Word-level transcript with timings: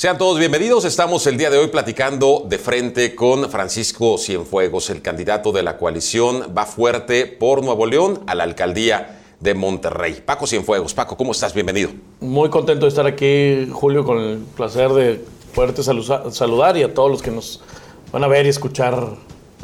Sean 0.00 0.16
todos 0.16 0.38
bienvenidos. 0.38 0.86
Estamos 0.86 1.26
el 1.26 1.36
día 1.36 1.50
de 1.50 1.58
hoy 1.58 1.66
platicando 1.66 2.46
de 2.48 2.56
frente 2.56 3.14
con 3.14 3.50
Francisco 3.50 4.16
Cienfuegos, 4.16 4.88
el 4.88 5.02
candidato 5.02 5.52
de 5.52 5.62
la 5.62 5.76
coalición 5.76 6.54
Va 6.56 6.64
Fuerte 6.64 7.26
por 7.26 7.62
Nuevo 7.62 7.84
León 7.84 8.22
a 8.26 8.34
la 8.34 8.44
alcaldía 8.44 9.20
de 9.40 9.52
Monterrey. 9.52 10.22
Paco 10.24 10.46
Cienfuegos. 10.46 10.94
Paco, 10.94 11.18
¿cómo 11.18 11.32
estás? 11.32 11.52
Bienvenido. 11.52 11.90
Muy 12.20 12.48
contento 12.48 12.86
de 12.86 12.88
estar 12.88 13.06
aquí, 13.06 13.68
Julio, 13.70 14.06
con 14.06 14.16
el 14.16 14.38
placer 14.38 14.88
de 14.92 15.22
poderte 15.54 15.82
saludar 15.82 16.78
y 16.78 16.82
a 16.82 16.94
todos 16.94 17.10
los 17.10 17.20
que 17.20 17.30
nos 17.30 17.60
van 18.10 18.24
a 18.24 18.26
ver 18.26 18.46
y 18.46 18.48
escuchar 18.48 19.06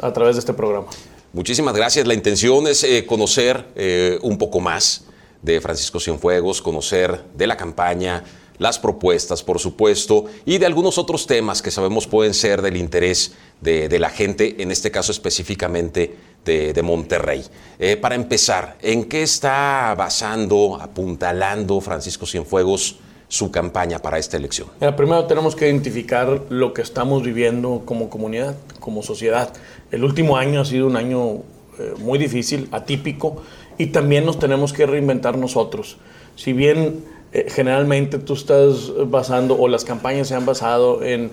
a 0.01 0.13
través 0.13 0.35
de 0.35 0.41
este 0.41 0.53
programa. 0.53 0.85
Muchísimas 1.33 1.75
gracias. 1.75 2.05
La 2.05 2.13
intención 2.13 2.67
es 2.67 2.83
eh, 2.83 3.07
conocer 3.07 3.65
eh, 3.75 4.19
un 4.21 4.37
poco 4.37 4.59
más 4.59 5.05
de 5.41 5.59
Francisco 5.61 5.99
Cienfuegos, 5.99 6.61
conocer 6.61 7.23
de 7.33 7.47
la 7.47 7.57
campaña, 7.57 8.23
las 8.59 8.79
propuestas, 8.79 9.43
por 9.43 9.59
supuesto, 9.59 10.25
y 10.45 10.57
de 10.57 10.65
algunos 10.65 10.97
otros 10.97 11.27
temas 11.27 11.61
que 11.61 11.71
sabemos 11.71 12.07
pueden 12.07 12.33
ser 12.33 12.61
del 12.61 12.77
interés 12.77 13.33
de, 13.61 13.99
la 13.99 14.09
gente, 14.09 14.61
en 14.61 14.71
este 14.71 14.91
caso 14.91 15.11
específicamente 15.11 16.15
de, 16.45 16.81
Monterrey. 16.81 17.43
Eh, 17.77 17.97
para 17.97 18.15
empezar, 18.15 18.77
¿en 18.81 19.05
qué 19.05 19.23
está 19.23 19.93
basando, 19.97 20.77
apuntalando 20.79 21.81
Francisco 21.81 22.25
Cienfuegos 22.25 22.99
su 23.27 23.51
campaña 23.51 23.99
para 23.99 24.17
esta 24.17 24.37
elección? 24.37 24.69
primero 24.95 25.25
tenemos 25.25 25.55
que 25.55 25.67
identificar 25.67 26.43
lo 26.49 26.73
que 26.73 26.81
estamos 26.81 27.23
viviendo 27.23 27.81
como 27.83 28.09
comunidad, 28.09 28.55
como 28.79 29.03
sociedad. 29.03 29.53
El 29.91 30.05
último 30.05 30.37
año 30.37 30.61
ha 30.61 30.65
sido 30.65 30.87
un 30.87 30.95
año 30.95 31.41
eh, 31.79 31.93
muy 31.99 32.17
difícil, 32.17 32.69
atípico, 32.71 33.43
y 33.77 33.87
también 33.87 34.25
nos 34.25 34.39
tenemos 34.39 34.71
que 34.71 34.85
reinventar 34.85 35.37
nosotros. 35.37 35.97
Si 36.35 36.53
bien 36.53 37.03
eh, 37.33 37.47
generalmente 37.49 38.19
tú 38.19 38.33
estás 38.33 38.91
basando 39.07 39.57
o 39.59 39.67
las 39.67 39.83
campañas 39.83 40.27
se 40.27 40.35
han 40.35 40.45
basado 40.45 41.03
en, 41.03 41.31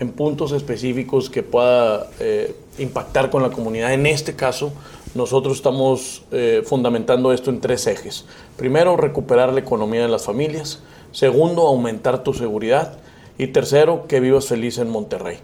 en 0.00 0.12
puntos 0.12 0.52
específicos 0.52 1.30
que 1.30 1.42
pueda 1.42 2.08
eh, 2.20 2.54
impactar 2.78 3.30
con 3.30 3.42
la 3.42 3.50
comunidad. 3.50 3.92
En 3.92 4.06
este 4.06 4.34
caso, 4.34 4.72
nosotros 5.14 5.56
estamos 5.56 6.24
eh, 6.32 6.62
fundamentando 6.64 7.32
esto 7.32 7.50
en 7.50 7.60
tres 7.60 7.86
ejes. 7.86 8.24
Primero, 8.56 8.96
recuperar 8.96 9.52
la 9.52 9.60
economía 9.60 10.02
de 10.02 10.08
las 10.08 10.24
familias. 10.24 10.82
Segundo, 11.12 11.66
aumentar 11.66 12.24
tu 12.24 12.34
seguridad. 12.34 12.98
Y 13.38 13.48
tercero, 13.48 14.06
que 14.08 14.20
vivas 14.20 14.46
feliz 14.46 14.78
en 14.78 14.90
Monterrey. 14.90 15.38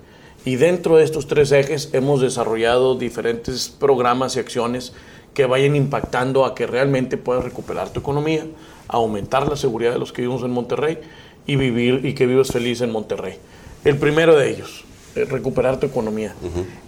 Y 0.45 0.57
dentro 0.57 0.97
de 0.97 1.05
estos 1.05 1.27
tres 1.27 1.53
ejes 1.53 1.91
hemos 1.93 2.21
desarrollado 2.21 2.95
diferentes 2.95 3.69
programas 3.69 4.37
y 4.37 4.41
acciones 4.41 4.93
que 5.35 5.47
vayan 5.47 5.77
impactando 5.77 6.45
a 6.45 6.55
que 6.55 6.67
realmente 6.67 7.17
puedas 7.17 7.45
recuperar 7.45 7.91
tu 7.91 8.01
economía, 8.01 8.45
aumentar 8.89 9.49
la 9.49 9.57
seguridad 9.57 9.93
de 9.93 9.99
los 9.99 10.13
que 10.13 10.23
vivimos 10.23 10.43
en 10.43 10.51
Monterrey 10.51 10.99
y 11.47 11.57
vivir 11.57 12.05
y 12.05 12.15
que 12.15 12.27
vivas 12.27 12.49
feliz 12.49 12.81
en 12.81 12.91
Monterrey. 12.91 13.35
El 13.85 13.97
primero 13.97 14.37
de 14.37 14.51
ellos, 14.51 14.85
eh, 15.15 15.25
recuperar 15.25 15.81
tu 15.81 15.87
economía. 15.87 16.35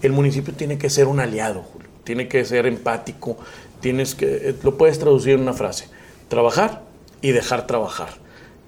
El 0.03 0.13
municipio 0.13 0.55
tiene 0.55 0.79
que 0.79 0.91
ser 0.91 1.07
un 1.07 1.21
aliado, 1.21 1.65
tiene 2.05 2.29
que 2.29 2.45
ser 2.45 2.67
empático, 2.67 3.37
tienes 3.81 4.15
que, 4.15 4.51
eh, 4.51 4.55
lo 4.63 4.77
puedes 4.77 4.99
traducir 4.99 5.35
en 5.35 5.41
una 5.41 5.53
frase, 5.53 5.89
trabajar 6.29 6.83
y 7.21 7.33
dejar 7.33 7.67
trabajar. 7.67 8.21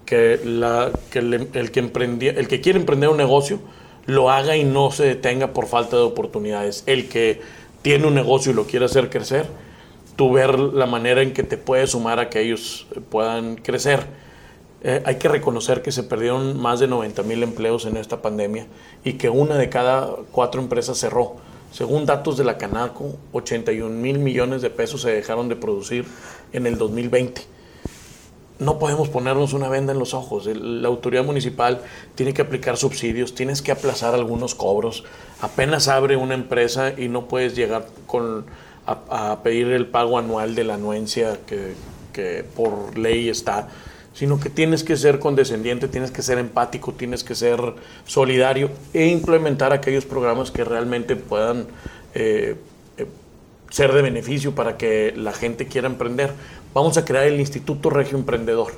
Que, 0.07 0.39
la, 0.45 0.91
que 1.11 1.21
el, 1.21 1.71
que 1.71 1.81
el 1.81 2.49
que 2.49 2.61
quiere 2.61 2.79
emprender 2.79 3.09
un 3.09 3.17
negocio 3.17 3.59
lo 4.05 4.31
haga 4.31 4.55
y 4.55 4.63
no 4.63 4.91
se 4.91 5.05
detenga 5.05 5.53
por 5.53 5.67
falta 5.67 5.97
de 5.97 6.03
oportunidades. 6.03 6.83
El 6.87 7.09
que 7.09 7.41
tiene 7.83 8.07
un 8.07 8.15
negocio 8.15 8.53
y 8.53 8.55
lo 8.55 8.67
quiere 8.67 8.85
hacer 8.85 9.09
crecer, 9.09 9.47
tú 10.17 10.33
ver 10.33 10.59
la 10.59 10.87
manera 10.87 11.23
en 11.23 11.33
que 11.33 11.43
te 11.43 11.57
puedes 11.57 11.91
sumar 11.91 12.19
a 12.19 12.31
que 12.31 12.41
ellos 12.41 12.87
puedan 13.11 13.57
crecer. 13.57 14.07
Eh, 14.83 15.03
hay 15.07 15.17
que 15.17 15.29
reconocer 15.29 15.81
que 15.83 15.93
se 15.93 16.03
perdieron 16.03 16.61
más 16.61 16.79
de 16.79 16.87
90 16.87 17.23
mil 17.23 17.43
empleos 17.43 17.87
en 17.87 17.97
esta 17.97 18.21
pandemia 18.21 18.67
y 19.03 19.15
que 19.15 19.31
una 19.31 19.57
de 19.57 19.71
cada 19.71 20.11
cuatro 20.31 20.61
empresas 20.61 20.99
cerró. 20.99 21.37
Según 21.73 22.07
datos 22.07 22.37
de 22.37 22.45
la 22.45 22.59
Canaco, 22.59 23.17
81 23.33 23.91
mil 23.91 24.19
millones 24.19 24.63
de 24.63 24.71
pesos 24.71 25.01
se 25.01 25.11
dejaron 25.11 25.49
de 25.49 25.57
producir 25.57 26.05
en 26.53 26.67
el 26.67 26.79
2020. 26.79 27.43
No 28.61 28.79
podemos 28.79 29.09
ponernos 29.09 29.55
una 29.55 29.69
venda 29.69 29.93
en 29.93 29.99
los 29.99 30.15
ojos. 30.15 30.47
La 30.47 30.87
autoridad 30.87 31.25
municipal 31.25 31.81
tiene 32.15 32.33
que 32.33 32.43
aplicar 32.43 32.77
subsidios, 32.77 33.35
tienes 33.35 33.63
que 33.63 33.73
aplazar 33.73 34.15
algunos 34.15 34.55
cobros. 34.55 35.03
Apenas 35.41 35.89
abre 35.89 36.17
una 36.17 36.35
empresa 36.35 36.93
y 36.97 37.09
no 37.09 37.27
puedes 37.27 37.57
llegar 37.57 37.89
con 38.07 38.45
a, 38.87 39.43
pedir 39.43 39.69
el 39.69 39.87
pago 39.87 40.19
anual 40.19 40.55
de 40.55 40.65
la 40.65 40.75
anuencia 40.75 41.39
que, 41.47 41.75
que, 42.13 42.45
por 42.55 42.99
ley 42.99 43.29
está, 43.29 43.69
sino 44.13 44.39
que 44.39 44.51
tienes 44.51 44.85
que 44.85 44.97
ser 44.97 45.19
condescendiente, 45.19 45.89
tienes 45.89 46.11
que 46.11 46.23
ser 46.23 46.39
empático, 46.39 46.93
tienes 46.93 47.25
que 47.25 47.35
ser 47.35 47.61
solidario 48.07 48.71
e 48.93 49.09
implementar 49.09 49.73
aquellos 49.73 50.05
programas 50.05 50.51
que 50.51 50.65
realmente 50.65 51.17
puedan 51.17 51.67
eh, 52.15 52.57
eh, 52.97 53.07
ser 53.71 53.93
de 53.93 54.03
beneficio 54.03 54.55
para 54.55 54.77
que 54.77 55.13
la 55.17 55.33
gente 55.33 55.67
quiera 55.67 55.89
emprender. 55.89 56.33
Vamos 56.73 56.97
a 56.97 57.05
crear 57.05 57.25
el 57.25 57.41
Instituto 57.41 57.91
Regio 57.91 58.17
Emprendedor. 58.19 58.73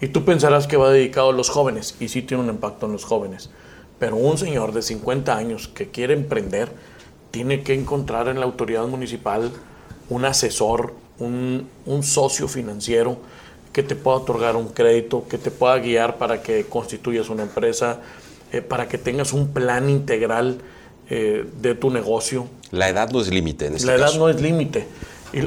Y 0.00 0.08
tú 0.08 0.24
pensarás 0.24 0.68
que 0.68 0.76
va 0.76 0.90
dedicado 0.90 1.30
a 1.30 1.32
los 1.32 1.50
jóvenes, 1.50 1.96
y 1.98 2.08
sí 2.08 2.22
tiene 2.22 2.44
un 2.44 2.48
impacto 2.48 2.86
en 2.86 2.92
los 2.92 3.04
jóvenes. 3.04 3.50
Pero 3.98 4.14
un 4.14 4.38
señor 4.38 4.72
de 4.72 4.82
50 4.82 5.36
años 5.36 5.66
que 5.66 5.88
quiere 5.88 6.14
emprender, 6.14 6.70
tiene 7.30 7.62
que 7.62 7.74
encontrar 7.74 8.28
en 8.28 8.40
la 8.40 8.46
autoridad 8.46 8.86
municipal 8.86 9.52
un 10.08 10.24
asesor, 10.24 10.94
un, 11.18 11.68
socio 12.02 12.48
financiero 12.48 13.18
que 13.72 13.82
te 13.82 13.94
pueda 13.94 14.18
otorgar 14.18 14.56
un 14.56 14.68
crédito, 14.68 15.26
que 15.28 15.38
te 15.38 15.50
pueda 15.50 15.78
guiar 15.78 16.16
para 16.16 16.42
que 16.42 16.64
constituyas 16.64 17.28
una 17.28 17.42
empresa, 17.42 18.00
eh, 18.52 18.62
para 18.62 18.88
que 18.88 18.98
tengas 18.98 19.32
un 19.32 19.52
plan 19.52 19.90
integral 19.90 20.58
eh, 21.10 21.46
de 21.60 21.74
tu 21.74 21.90
negocio. 21.90 22.46
La 22.70 22.88
edad 22.88 23.10
no 23.10 23.20
es 23.20 23.28
límite 23.28 23.66
en 23.66 23.74
este 23.74 23.86
La 23.86 23.94
edad 23.94 24.14
no 24.14 24.28
es 24.28 24.40
límite. 24.40 24.86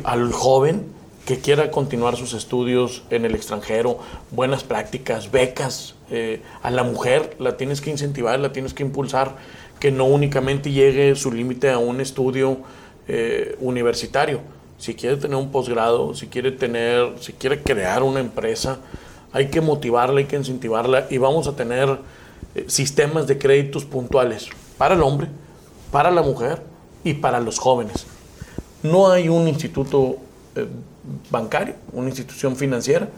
Al 0.04 0.32
joven 0.32 0.86
que 1.26 1.40
quiera 1.40 1.72
continuar 1.72 2.18
sus 2.18 2.34
estudios 2.34 3.04
en 3.10 3.26
el 3.26 3.36
extranjero, 3.36 4.00
buenas 4.32 4.64
prácticas, 4.64 5.32
becas, 5.32 5.96
eh, 6.10 6.42
a 6.62 6.72
la 6.72 6.84
mujer 6.84 7.36
la 7.40 7.58
tienes 7.58 7.80
que 7.80 7.90
incentivar, 7.90 8.40
la 8.40 8.52
tienes 8.52 8.74
que 8.74 8.84
impulsar 8.84 9.38
que 9.82 9.92
no 9.92 10.06
únicamente 10.06 10.72
llegue 10.72 11.16
su 11.16 11.32
límite 11.32 11.72
a 11.72 11.80
un 11.80 12.02
estudio 12.02 12.60
eh, 13.08 13.58
universitario. 13.60 14.40
Si 14.78 14.94
quiere 14.94 15.18
tener 15.18 15.36
un 15.36 15.52
posgrado, 15.52 16.14
si 16.14 16.28
quiere 16.28 16.52
tener, 16.52 17.16
si 17.20 17.34
quiere 17.34 17.64
crear 17.64 18.04
una 18.04 18.20
empresa, 18.20 18.78
hay 19.34 19.48
que 19.48 19.60
motivarla, 19.60 20.20
hay 20.20 20.26
que 20.26 20.36
incentivarla 20.36 21.08
y 21.10 21.18
vamos 21.18 21.48
a 21.48 21.56
tener 21.56 21.98
eh, 22.54 22.66
sistemas 22.68 23.26
de 23.26 23.40
créditos 23.40 23.84
puntuales 23.84 24.50
para 24.78 24.94
el 24.94 25.02
hombre, 25.02 25.30
para 25.92 26.12
la 26.12 26.22
mujer 26.22 26.62
y 27.04 27.16
para 27.16 27.40
los 27.40 27.58
jóvenes. 27.58 28.06
No 28.84 29.10
hay 29.10 29.30
un 29.30 29.48
instituto 29.48 30.18
eh, 30.56 30.68
bancario, 31.32 31.74
una 31.92 32.10
institución 32.10 32.56
financiera 32.56 33.10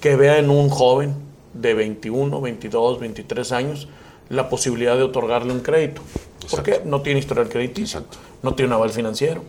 que 0.00 0.14
vea 0.14 0.38
en 0.38 0.48
un 0.48 0.68
joven 0.68 1.12
de 1.54 1.74
21, 1.74 2.40
22, 2.40 3.00
23 3.00 3.50
años 3.50 3.88
la 4.28 4.48
posibilidad 4.48 4.96
de 4.96 5.02
otorgarle 5.02 5.52
un 5.52 5.60
crédito. 5.60 6.02
Porque 6.50 6.82
no 6.84 7.00
tiene 7.00 7.20
historial 7.20 7.48
crediticio, 7.48 8.04
no 8.42 8.54
tiene 8.54 8.68
un 8.68 8.74
aval 8.74 8.90
financiero, 8.90 9.42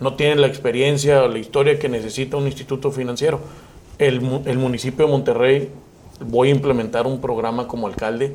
no 0.00 0.14
tiene 0.14 0.36
la 0.36 0.46
experiencia 0.46 1.22
o 1.22 1.28
la 1.28 1.38
historia 1.38 1.78
que 1.78 1.88
necesita 1.88 2.36
un 2.36 2.46
instituto 2.46 2.90
financiero. 2.90 3.40
El, 3.98 4.22
municipio 4.22 5.04
de 5.04 5.12
Monterrey, 5.12 5.70
voy 6.24 6.48
a 6.48 6.52
implementar 6.52 7.06
un 7.06 7.20
programa 7.20 7.68
como 7.68 7.86
alcalde 7.86 8.34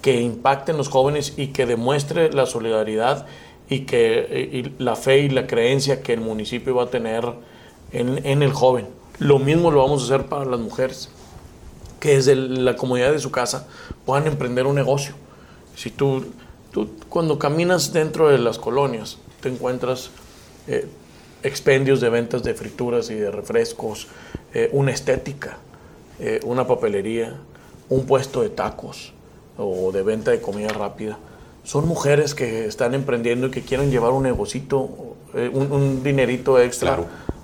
que 0.00 0.20
impacte 0.20 0.70
en 0.70 0.78
los 0.78 0.88
jóvenes 0.88 1.34
y 1.36 1.48
que 1.48 1.66
demuestre 1.66 2.32
la 2.32 2.46
solidaridad 2.46 3.26
y 3.68 3.80
que 3.80 4.72
la 4.78 4.94
fe 4.94 5.20
y 5.20 5.28
la 5.30 5.46
creencia 5.48 6.02
que 6.02 6.12
el 6.12 6.20
municipio 6.20 6.76
va 6.76 6.84
a 6.84 6.90
tener 6.90 7.24
en, 7.90 8.24
en 8.24 8.42
el 8.42 8.52
joven. 8.52 8.86
Lo 9.18 9.40
mismo 9.40 9.72
lo 9.72 9.82
vamos 9.82 10.02
a 10.02 10.14
hacer 10.14 10.26
para 10.28 10.44
las 10.44 10.60
mujeres 10.60 11.10
que 12.04 12.16
desde 12.16 12.36
la 12.36 12.76
comodidad 12.76 13.12
de 13.12 13.18
su 13.18 13.30
casa 13.30 13.66
puedan 14.04 14.26
emprender 14.26 14.66
un 14.66 14.74
negocio. 14.74 15.14
Si 15.74 15.88
tú, 15.90 16.22
tú 16.70 16.90
cuando 17.08 17.38
caminas 17.38 17.94
dentro 17.94 18.28
de 18.28 18.36
las 18.36 18.58
colonias, 18.58 19.16
te 19.40 19.48
encuentras 19.48 20.10
eh, 20.68 20.86
expendios 21.42 22.02
de 22.02 22.10
ventas 22.10 22.42
de 22.42 22.52
frituras 22.52 23.08
y 23.08 23.14
de 23.14 23.30
refrescos, 23.30 24.08
eh, 24.52 24.68
una 24.72 24.92
estética, 24.92 25.56
eh, 26.20 26.40
una 26.44 26.66
papelería, 26.66 27.38
un 27.88 28.04
puesto 28.04 28.42
de 28.42 28.50
tacos 28.50 29.14
o 29.56 29.90
de 29.90 30.02
venta 30.02 30.30
de 30.30 30.42
comida 30.42 30.68
rápida. 30.68 31.18
Son 31.62 31.88
mujeres 31.88 32.34
que 32.34 32.66
están 32.66 32.92
emprendiendo 32.92 33.46
y 33.46 33.50
que 33.50 33.62
quieren 33.62 33.90
llevar 33.90 34.12
un 34.12 34.24
negocito, 34.24 34.90
un, 35.32 36.02
dinerito 36.02 36.60
extra 36.60 36.98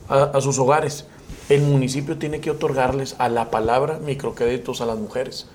a 0.07 0.39
sus 0.43 0.59
hogares 0.59 1.07
el 1.51 1.63
municipio 1.63 2.17
tiene 2.17 2.41
que 2.41 2.51
otorgarles 2.51 3.17
a 3.19 3.29
la 3.29 3.51
palabra 3.51 3.99
microcréditos 3.99 4.81
a 4.81 4.87
las 4.87 4.97
mujeres, 4.97 5.49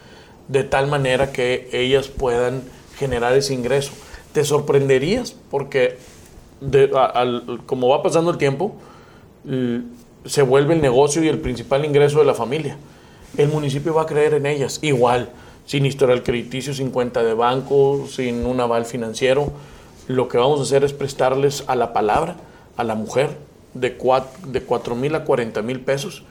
de 0.50 0.64
tal 0.64 0.88
manera 0.88 1.32
que 1.32 1.70
ellas 1.72 2.10
puedan 2.10 2.62
generar 2.98 3.34
ese 3.34 3.54
ingreso. 3.54 3.94
Te 4.34 4.44
sorprenderías 4.44 5.36
porque 5.50 5.98
como 7.66 7.88
va 7.88 8.04
pasando 8.04 8.30
el 8.32 8.38
tiempo, 8.38 8.76
se 10.26 10.42
vuelve 10.42 10.74
el 10.74 10.82
negocio 10.82 11.24
y 11.24 11.30
el 11.30 11.40
principal 11.40 11.86
ingreso 11.86 12.20
de 12.20 12.26
la 12.26 12.34
familia. 12.34 12.78
El 13.38 13.48
municipio 13.50 13.94
va 13.94 14.04
a 14.04 14.06
creer 14.06 14.34
en 14.34 14.46
ellas. 14.46 14.80
Igual, 14.82 15.30
sin 15.66 15.86
historial 15.86 16.24
crediticio, 16.24 16.74
sin 16.74 16.92
cuenta 16.92 17.24
de 17.24 17.34
banco, 17.34 18.06
sin 18.10 18.46
un 18.46 18.60
aval 18.60 18.86
financiero. 18.86 19.52
Lo 20.08 20.28
que 20.28 20.38
vamos 20.38 20.60
a 20.60 20.64
hacer 20.64 20.84
es 20.84 20.94
prestarles 20.94 21.64
a 21.68 21.76
la 21.76 21.94
palabra, 21.94 22.36
a 22.76 22.84
la 22.84 22.96
mujer, 22.96 23.38
de 23.76 23.96
4 24.64 24.96
mil 24.96 25.14
a 25.14 25.24
40 25.24 25.62
mil 25.62 25.82
pesos, 25.82 26.24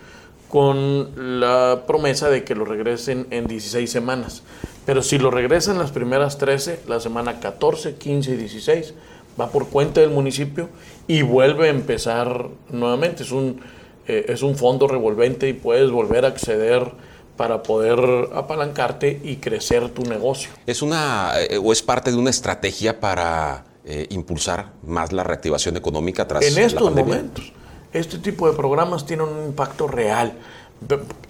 con 0.48 1.40
la 1.40 1.84
promesa 1.86 2.30
de 2.30 2.44
que 2.44 2.54
lo 2.54 2.64
regresen 2.64 3.26
en 3.30 3.46
16 3.46 3.90
semanas. 3.90 4.42
Pero 4.86 5.02
si 5.02 5.18
lo 5.18 5.30
regresan 5.30 5.78
las 5.78 5.92
primeras 5.92 6.38
13, 6.38 6.80
la 6.86 7.00
semana 7.00 7.40
14, 7.40 7.94
15 7.94 8.32
y 8.32 8.36
16, 8.36 8.94
va 9.40 9.50
por 9.50 9.68
cuenta 9.68 10.00
del 10.00 10.10
municipio 10.10 10.68
y 11.06 11.22
vuelve 11.22 11.68
a 11.68 11.70
empezar 11.70 12.48
nuevamente. 12.70 13.22
Es 13.22 13.32
un, 13.32 13.60
eh, 14.06 14.26
es 14.28 14.42
un 14.42 14.56
fondo 14.56 14.86
revolvente 14.86 15.48
y 15.48 15.54
puedes 15.54 15.90
volver 15.90 16.24
a 16.24 16.28
acceder 16.28 16.92
para 17.36 17.62
poder 17.62 17.98
apalancarte 18.34 19.20
y 19.24 19.36
crecer 19.36 19.88
tu 19.88 20.02
negocio. 20.02 20.50
¿Es 20.66 20.82
una 20.82 21.32
eh, 21.40 21.58
o 21.58 21.72
es 21.72 21.82
parte 21.82 22.10
de 22.10 22.16
una 22.16 22.30
estrategia 22.30 23.00
para 23.00 23.64
eh, 23.84 24.06
impulsar 24.10 24.72
más 24.86 25.12
la 25.12 25.24
reactivación 25.24 25.76
económica 25.76 26.26
tras 26.26 26.44
en 26.44 26.58
estos 26.58 26.82
la 26.82 26.88
pandemia? 26.88 27.14
momentos, 27.16 27.52
este 27.92 28.18
tipo 28.18 28.48
de 28.50 28.56
programas 28.56 29.06
tienen 29.06 29.26
un 29.26 29.44
impacto 29.46 29.86
real. 29.86 30.34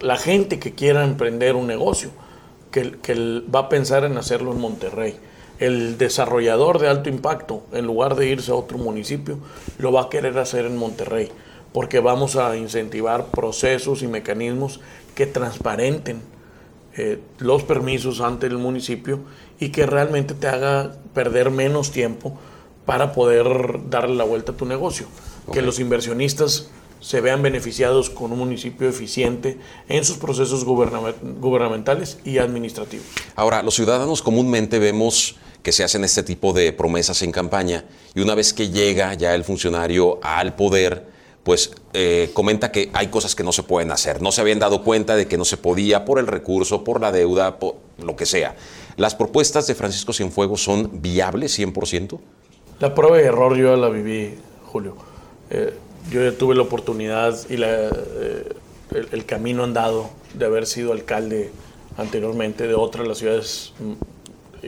La 0.01 0.17
gente 0.17 0.59
que 0.59 0.75
quiera 0.75 1.05
emprender 1.05 1.55
un 1.55 1.67
negocio, 1.67 2.11
que, 2.71 2.93
que 3.01 3.43
va 3.55 3.61
a 3.61 3.69
pensar 3.69 4.05
en 4.05 4.17
hacerlo 4.17 4.53
en 4.53 4.61
Monterrey 4.61 5.17
el 5.59 5.99
desarrollador 5.99 6.79
de 6.79 6.89
alto 6.89 7.09
impacto, 7.09 7.62
en 7.73 7.87
lugar 7.87 8.17
de 8.17 8.29
irse 8.29 8.51
a 8.51 8.55
otro 8.55 8.79
municipio, 8.79 9.39
lo 9.79 9.93
va 9.93 10.03
a 10.03 10.09
querer 10.09 10.37
hacer 10.39 10.67
en 10.67 10.77
Monterrey, 10.77 11.31
porque 11.73 12.01
vamos 12.01 12.37
a 12.37 12.56
incentivar 12.56 13.27
procesos 13.27 14.03
y 14.03 14.09
mecanismos 14.09 14.81
que 15.15 15.27
transparenten 15.27 16.23
eh, 16.97 17.21
los 17.39 17.62
permisos 17.62 18.21
ante 18.21 18.47
el 18.47 18.59
municipio 18.59 19.21
y 19.59 19.71
que 19.71 19.87
realmente 19.87 20.35
te 20.35 20.49
haga 20.49 20.97
perder 21.15 21.51
menos 21.51 21.91
tiempo 21.91 22.39
para 22.87 23.12
poder 23.12 23.89
darle 23.89 24.17
la 24.17 24.25
vuelta 24.25 24.53
a 24.53 24.56
tu 24.56 24.67
negocio. 24.67 25.06
Que 25.53 25.62
los 25.62 25.79
inversionistas 25.79 26.69
se 27.01 27.21
vean 27.21 27.43
beneficiados 27.43 28.09
con 28.09 28.33
un 28.33 28.39
municipio 28.39 28.89
eficiente 28.89 29.59
en 29.89 30.05
sus 30.05 30.17
procesos 30.17 30.65
gubernamentales 30.65 32.19
y 32.25 32.39
administrativos. 32.39 33.06
Ahora, 33.37 33.62
los 33.62 33.75
ciudadanos 33.75 34.23
comúnmente 34.23 34.79
vemos 34.79 35.37
que 35.62 35.73
se 35.73 35.85
hacen 35.85 36.05
este 36.05 36.23
tipo 36.23 36.53
de 36.53 36.73
promesas 36.73 37.23
en 37.23 37.31
campaña 37.31 37.85
y 38.15 38.21
una 38.21 38.35
vez 38.35 38.53
que 38.53 38.71
llega 38.71 39.12
ya 39.15 39.35
el 39.35 39.45
funcionario 39.45 40.19
al 40.23 40.56
poder, 40.56 41.06
pues 41.43 41.73
eh, 41.93 42.31
comenta 42.33 42.73
que 42.73 42.91
hay 42.95 43.09
cosas 43.09 43.35
que 43.35 43.43
no 43.43 43.53
se 43.53 43.62
pueden 43.62 43.91
hacer. 43.91 44.23
No 44.23 44.33
se 44.33 44.41
habían 44.41 44.59
dado 44.59 44.83
cuenta 44.83 45.15
de 45.15 45.27
que 45.27 45.37
no 45.37 45.45
se 45.45 45.59
podía 45.59 46.06
por 46.06 46.19
el 46.19 46.27
recurso, 46.27 46.85
por 46.85 47.03
la 47.03 47.12
deuda, 47.12 47.59
por 47.59 47.77
lo 47.99 48.17
que 48.17 48.25
sea. 48.25 48.56
¿Las 48.96 49.14
propuestas 49.14 49.67
de 49.67 49.75
Francisco 49.75 50.12
Cienfuegos 50.12 50.62
son 50.62 51.02
viables 51.02 51.58
100%? 51.58 52.20
La 52.81 52.94
prueba 52.94 53.17
de 53.17 53.25
error 53.25 53.56
yo 53.56 53.76
la 53.76 53.88
viví, 53.88 54.35
Julio. 54.67 54.96
Eh, 55.50 55.75
yo 56.11 56.23
ya 56.23 56.37
tuve 56.37 56.55
la 56.55 56.62
oportunidad 56.62 57.37
y 57.49 57.56
eh, 57.61 58.52
el, 59.11 59.25
camino 59.25 59.64
andado 59.64 60.11
de 60.35 60.44
haber 60.44 60.67
sido 60.67 60.93
alcalde 60.93 61.50
anteriormente 61.96 62.67
de 62.67 62.75
otra 62.75 63.02
de 63.02 63.08
las 63.08 63.19
ciudades 63.19 63.73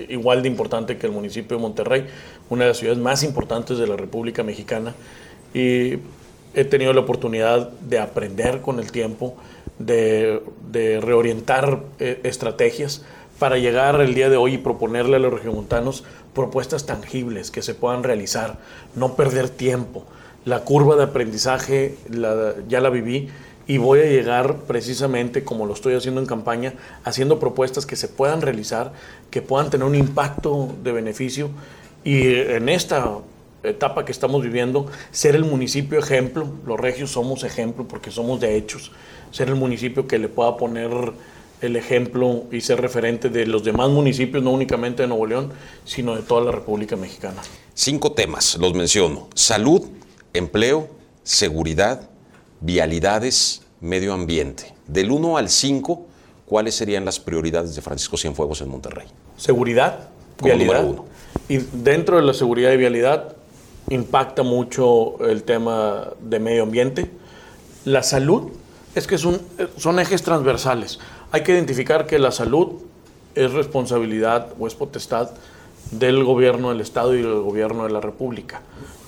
igual 0.08 0.42
de 0.42 0.48
importante 0.48 0.98
que 0.98 1.06
el 1.06 1.12
municipio 1.12 1.56
de 1.56 1.62
Monterrey, 1.62 2.06
una 2.50 2.64
de 2.64 2.68
las 2.68 2.78
ciudades 2.78 2.98
más 2.98 3.22
importantes 3.22 3.78
de 3.78 3.86
la 3.86 3.96
República 3.96 4.42
Mexicana. 4.42 4.94
Y 5.54 5.98
he 6.54 6.64
tenido 6.64 6.92
la 6.92 7.00
oportunidad 7.00 7.70
de 7.70 7.98
aprender 7.98 8.60
con 8.60 8.78
el 8.78 8.92
tiempo, 8.92 9.36
de, 9.78 10.42
de 10.70 11.00
reorientar 11.00 11.80
eh, 11.98 12.20
estrategias 12.24 13.04
para 13.38 13.58
llegar 13.58 14.00
el 14.00 14.14
día 14.14 14.30
de 14.30 14.36
hoy 14.36 14.54
y 14.54 14.58
proponerle 14.58 15.16
a 15.16 15.18
los 15.18 15.32
regiomontanos 15.32 16.04
propuestas 16.34 16.86
tangibles 16.86 17.50
que 17.50 17.62
se 17.62 17.74
puedan 17.74 18.02
realizar, 18.02 18.58
no 18.94 19.14
perder 19.14 19.48
tiempo. 19.48 20.04
La 20.44 20.60
curva 20.60 20.96
de 20.96 21.04
aprendizaje 21.04 21.96
ya 22.68 22.80
la 22.80 22.90
viví 22.90 23.28
y 23.66 23.78
voy 23.78 24.00
a 24.00 24.04
llegar 24.04 24.58
precisamente 24.66 25.44
como 25.44 25.66
lo 25.66 25.74
estoy 25.74 25.94
haciendo 25.94 26.20
en 26.20 26.26
campaña, 26.26 26.74
haciendo 27.04 27.40
propuestas 27.40 27.84
que 27.84 27.96
se 27.96 28.08
puedan 28.08 28.42
realizar, 28.42 28.92
que 29.30 29.42
puedan 29.42 29.70
tener 29.70 29.86
un 29.86 29.96
impacto 29.96 30.68
de 30.82 30.92
beneficio 30.92 31.50
y 32.04 32.26
en 32.26 32.68
esta 32.68 33.18
etapa 33.64 34.04
que 34.04 34.12
estamos 34.12 34.42
viviendo, 34.42 34.86
ser 35.10 35.34
el 35.34 35.44
municipio 35.44 35.98
ejemplo, 35.98 36.46
los 36.64 36.78
regios 36.78 37.10
somos 37.10 37.42
ejemplo 37.42 37.88
porque 37.88 38.12
somos 38.12 38.40
de 38.40 38.56
hechos, 38.56 38.92
ser 39.32 39.48
el 39.48 39.56
municipio 39.56 40.06
que 40.06 40.18
le 40.18 40.28
pueda 40.28 40.56
poner 40.56 40.90
el 41.60 41.76
ejemplo 41.76 42.44
y 42.52 42.60
ser 42.60 42.80
referente 42.80 43.30
de 43.30 43.46
los 43.46 43.64
demás 43.64 43.90
municipios, 43.90 44.42
no 44.42 44.50
únicamente 44.50 45.02
de 45.02 45.08
Nuevo 45.08 45.26
León, 45.26 45.52
sino 45.84 46.14
de 46.14 46.22
toda 46.22 46.44
la 46.44 46.52
República 46.52 46.96
Mexicana. 46.96 47.42
Cinco 47.74 48.12
temas, 48.12 48.56
los 48.60 48.74
menciono. 48.74 49.28
Salud, 49.34 49.82
empleo, 50.32 50.88
seguridad, 51.22 52.08
vialidades, 52.60 53.62
medio 53.80 54.12
ambiente. 54.12 54.74
Del 54.86 55.10
1 55.10 55.36
al 55.36 55.48
5, 55.48 56.06
¿cuáles 56.46 56.74
serían 56.74 57.04
las 57.04 57.18
prioridades 57.18 57.74
de 57.74 57.82
Francisco 57.82 58.16
Cienfuegos 58.16 58.60
en 58.60 58.68
Monterrey? 58.68 59.06
Seguridad, 59.36 60.10
vialidad. 60.42 60.84
Uno. 60.84 61.06
Y 61.48 61.58
dentro 61.58 62.16
de 62.16 62.22
la 62.22 62.34
seguridad 62.34 62.72
y 62.72 62.76
vialidad 62.76 63.36
impacta 63.90 64.42
mucho 64.42 65.18
el 65.24 65.42
tema 65.42 66.12
de 66.20 66.38
medio 66.38 66.64
ambiente. 66.64 67.10
La 67.84 68.02
salud 68.02 68.50
es 68.94 69.06
que 69.06 69.18
son, 69.18 69.40
son 69.76 70.00
ejes 70.00 70.22
transversales. 70.22 70.98
Hay 71.32 71.42
que 71.42 71.52
identificar 71.52 72.06
que 72.06 72.18
la 72.18 72.30
salud 72.30 72.82
es 73.34 73.52
responsabilidad 73.52 74.48
o 74.58 74.66
es 74.66 74.74
potestad 74.74 75.30
del 75.90 76.24
gobierno 76.24 76.70
del 76.70 76.80
Estado 76.80 77.14
y 77.14 77.22
del 77.22 77.40
gobierno 77.40 77.84
de 77.84 77.90
la 77.90 78.00
República 78.00 78.62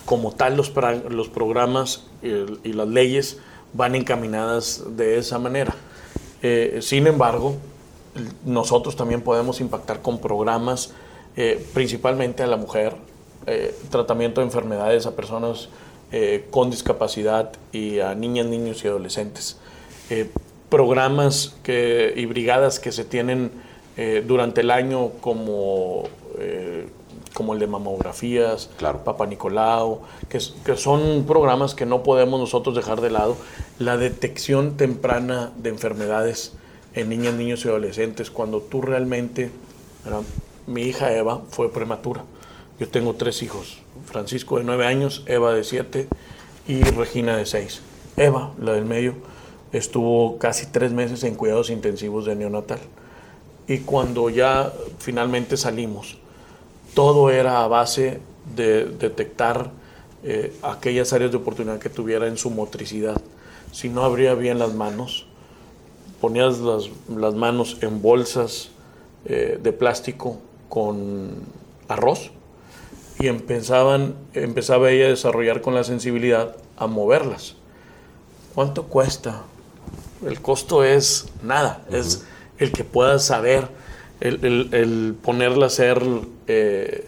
como 0.08 0.32
tal 0.32 0.56
los, 0.56 0.72
los 1.10 1.28
programas 1.28 2.04
y, 2.22 2.72
las 2.72 2.88
leyes 2.88 3.36
van 3.74 3.94
encaminadas 3.94 4.96
de 4.96 5.18
esa 5.18 5.38
manera. 5.38 5.74
Eh, 6.42 6.78
sin 6.80 7.06
embargo, 7.06 7.56
nosotros 8.42 8.96
también 8.96 9.20
podemos 9.20 9.60
impactar 9.60 10.00
con 10.00 10.18
programas 10.18 10.92
eh, 11.36 11.62
principalmente 11.74 12.42
a 12.42 12.46
la 12.46 12.56
mujer, 12.56 12.94
eh, 13.46 13.76
tratamiento 13.90 14.40
de 14.40 14.46
enfermedades 14.46 15.04
a 15.04 15.14
personas 15.14 15.68
con 16.50 16.70
discapacidad 16.70 17.52
y 17.70 18.00
a 18.00 18.14
niñas, 18.14 18.46
niños 18.46 18.82
y 18.82 18.88
adolescentes. 18.88 19.58
Eh, 20.68 20.70
programas 20.70 21.54
que, 21.62 22.12
y 22.16 22.26
brigadas 22.26 22.78
que 22.78 22.92
se 22.92 23.04
tienen 23.04 23.50
eh, 23.96 24.22
durante 24.26 24.60
el 24.60 24.70
año 24.70 25.10
como 25.20 26.04
como 27.34 27.52
el 27.52 27.60
de 27.60 27.66
mamografías, 27.66 28.70
claro. 28.78 29.04
Papa 29.04 29.26
Nicolau, 29.26 30.00
que, 30.28 30.40
que, 30.64 30.76
son 30.76 31.24
programas 31.26 31.74
que 31.74 31.86
no 31.86 32.02
podemos 32.02 32.40
nosotros 32.40 32.74
dejar 32.74 33.00
de 33.00 33.10
lado. 33.10 33.36
La 33.78 33.96
detección 33.96 34.76
temprana 34.76 35.52
de 35.56 35.70
enfermedades 35.70 36.54
en 36.94 37.08
niñas, 37.08 37.34
niños 37.34 37.64
y 37.64 37.68
adolescentes, 37.68 38.30
cuando 38.30 38.60
tú 38.60 38.82
realmente, 38.82 39.50
¿verdad? 40.04 40.22
mi 40.66 40.82
hija 40.82 41.14
Eva 41.14 41.42
fue 41.50 41.72
prematura. 41.72 42.24
Yo 42.78 42.88
tengo 42.88 43.14
tres 43.14 43.42
hijos, 43.42 43.78
Francisco 44.04 44.58
de 44.58 44.64
nueve 44.64 44.86
años, 44.86 45.24
Eva 45.26 45.52
de 45.52 45.64
siete 45.64 46.08
y 46.66 46.82
Regina 46.82 47.36
de 47.36 47.46
seis. 47.46 47.80
Eva, 48.16 48.52
la 48.60 48.72
del 48.72 48.84
medio, 48.84 49.14
estuvo 49.72 50.38
casi 50.38 50.66
tres 50.66 50.92
meses 50.92 51.24
en 51.24 51.34
cuidados 51.34 51.70
intensivos 51.70 52.26
de 52.26 52.36
neonatal. 52.36 52.80
Y 53.66 53.78
cuando 53.78 54.30
ya 54.30 54.72
finalmente 54.98 55.56
salimos, 55.56 56.18
todo 56.94 57.30
era 57.30 57.62
a 57.62 57.68
base 57.68 58.20
de 58.56 58.86
detectar 58.86 59.70
eh, 60.24 60.56
aquellas 60.62 61.12
áreas 61.12 61.30
de 61.30 61.36
oportunidad 61.36 61.78
que 61.78 61.90
tuviera 61.90 62.26
en 62.26 62.38
su 62.38 62.50
motricidad. 62.50 63.20
Si 63.72 63.88
no 63.88 64.02
abría 64.02 64.34
bien 64.34 64.58
las 64.58 64.72
manos, 64.72 65.26
ponías 66.20 66.58
las, 66.58 67.34
manos 67.34 67.78
en 67.82 68.00
bolsas 68.00 68.70
eh, 69.26 69.58
de 69.62 69.72
plástico 69.72 70.38
con 70.68 71.42
arroz 71.88 72.30
y 73.20 73.26
empezaban, 73.26 74.14
empezaba 74.32 74.90
ella 74.90 75.06
a 75.06 75.10
desarrollar 75.10 75.60
con 75.60 75.74
la 75.74 75.84
sensibilidad 75.84 76.56
a 76.76 76.86
moverlas. 76.86 77.54
¿Cuánto 78.54 78.84
cuesta? 78.84 79.42
El 80.26 80.40
costo 80.40 80.84
es 80.84 81.26
nada, 81.42 81.84
uh 81.88 81.92
-huh. 81.92 81.98
es 81.98 82.24
el 82.58 82.72
que 82.72 82.84
puedas 82.84 83.24
saber 83.24 83.68
el, 84.20 84.44
el, 84.44 84.68
el 84.72 85.14
ponerla 85.20 85.64
a 85.64 85.68
hacer 85.68 86.02
eh, 86.46 87.06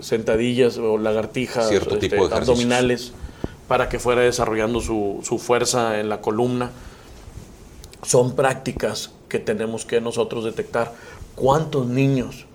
sentadillas 0.00 0.78
o 0.78 0.98
lagartijas, 0.98 1.68
Cierto 1.68 1.94
este, 1.94 2.08
tipo 2.08 2.28
de 2.28 2.34
abdominales, 2.34 3.12
para 3.68 3.88
que 3.88 3.98
fuera 3.98 4.22
desarrollando 4.22 4.80
su, 4.80 5.20
su, 5.22 5.38
fuerza 5.38 6.00
en 6.00 6.08
la 6.08 6.20
columna. 6.20 6.70
Son 8.02 8.36
prácticas 8.36 9.12
que 9.28 9.38
tenemos 9.38 9.84
que 9.84 10.00
nosotros 10.00 10.44
detectar. 10.44 10.94
¿Cuántos 11.34 11.86
niños 11.86 12.46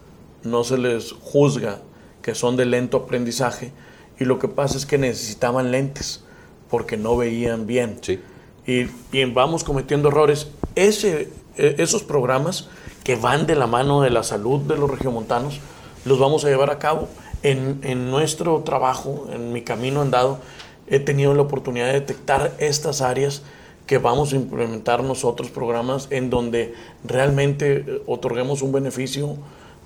no 0.44 0.64
se 0.64 0.78
les 0.78 1.12
juzga 1.12 1.80
que 2.22 2.36
son 2.36 2.56
de 2.56 2.66
lento 2.66 2.98
aprendizaje? 2.98 3.72
Y 4.20 4.26
lo 4.26 4.40
que 4.40 4.48
pasa 4.48 4.78
es 4.78 4.86
que 4.86 4.98
necesitaban 4.98 5.72
lentes 5.72 6.24
porque 6.70 6.96
no 6.96 7.18
veían 7.18 7.68
bien. 7.68 8.00
Sí. 8.02 8.20
Y, 8.66 8.88
y 9.12 9.26
vamos 9.26 9.64
cometiendo 9.64 10.10
errores. 10.10 10.48
Ese, 10.76 11.30
esos 11.58 12.04
programas 12.04 12.70
que 13.04 13.16
van 13.16 13.48
de 13.48 13.56
la 13.56 13.68
mano 13.68 14.02
de 14.02 14.10
la 14.10 14.24
salud 14.24 14.62
de 14.62 14.78
los 14.78 14.90
regiomontanos, 14.90 15.60
los 16.06 16.20
vamos 16.20 16.46
a 16.46 16.50
llevar 16.50 16.70
a 16.70 16.80
cabo. 16.80 17.08
En, 17.44 17.80
en 17.84 18.12
nuestro 18.12 18.62
trabajo, 18.62 19.28
en 19.34 19.52
mi 19.52 19.64
camino 19.64 20.02
andado, 20.02 20.40
he 20.88 21.00
tenido 21.00 21.34
la 21.34 21.42
oportunidad 21.42 21.88
de 21.88 21.94
detectar 21.94 22.54
estas 22.60 23.02
áreas 23.02 23.42
que 23.88 23.98
vamos 23.98 24.32
a 24.32 24.36
implementar 24.36 25.04
nosotros 25.04 25.50
programas 25.50 26.08
en 26.12 26.30
donde 26.30 26.76
realmente 27.04 27.78
eh, 27.78 28.02
otorguemos 28.06 28.62
un 28.62 28.72
beneficio 28.72 29.38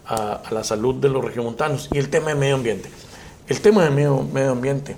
a, 0.06 0.34
a, 0.34 0.52
la 0.52 0.64
salud 0.64 0.96
de 0.96 1.10
los 1.10 1.24
regiomontanos. 1.24 1.90
Y 1.94 1.98
el 1.98 2.10
tema 2.10 2.30
de 2.30 2.36
medio 2.36 2.56
ambiente. 2.56 2.90
El 3.48 3.62
tema 3.62 3.84
de 3.84 3.90
medio, 3.90 4.22
medio 4.22 4.52
ambiente. 4.52 4.98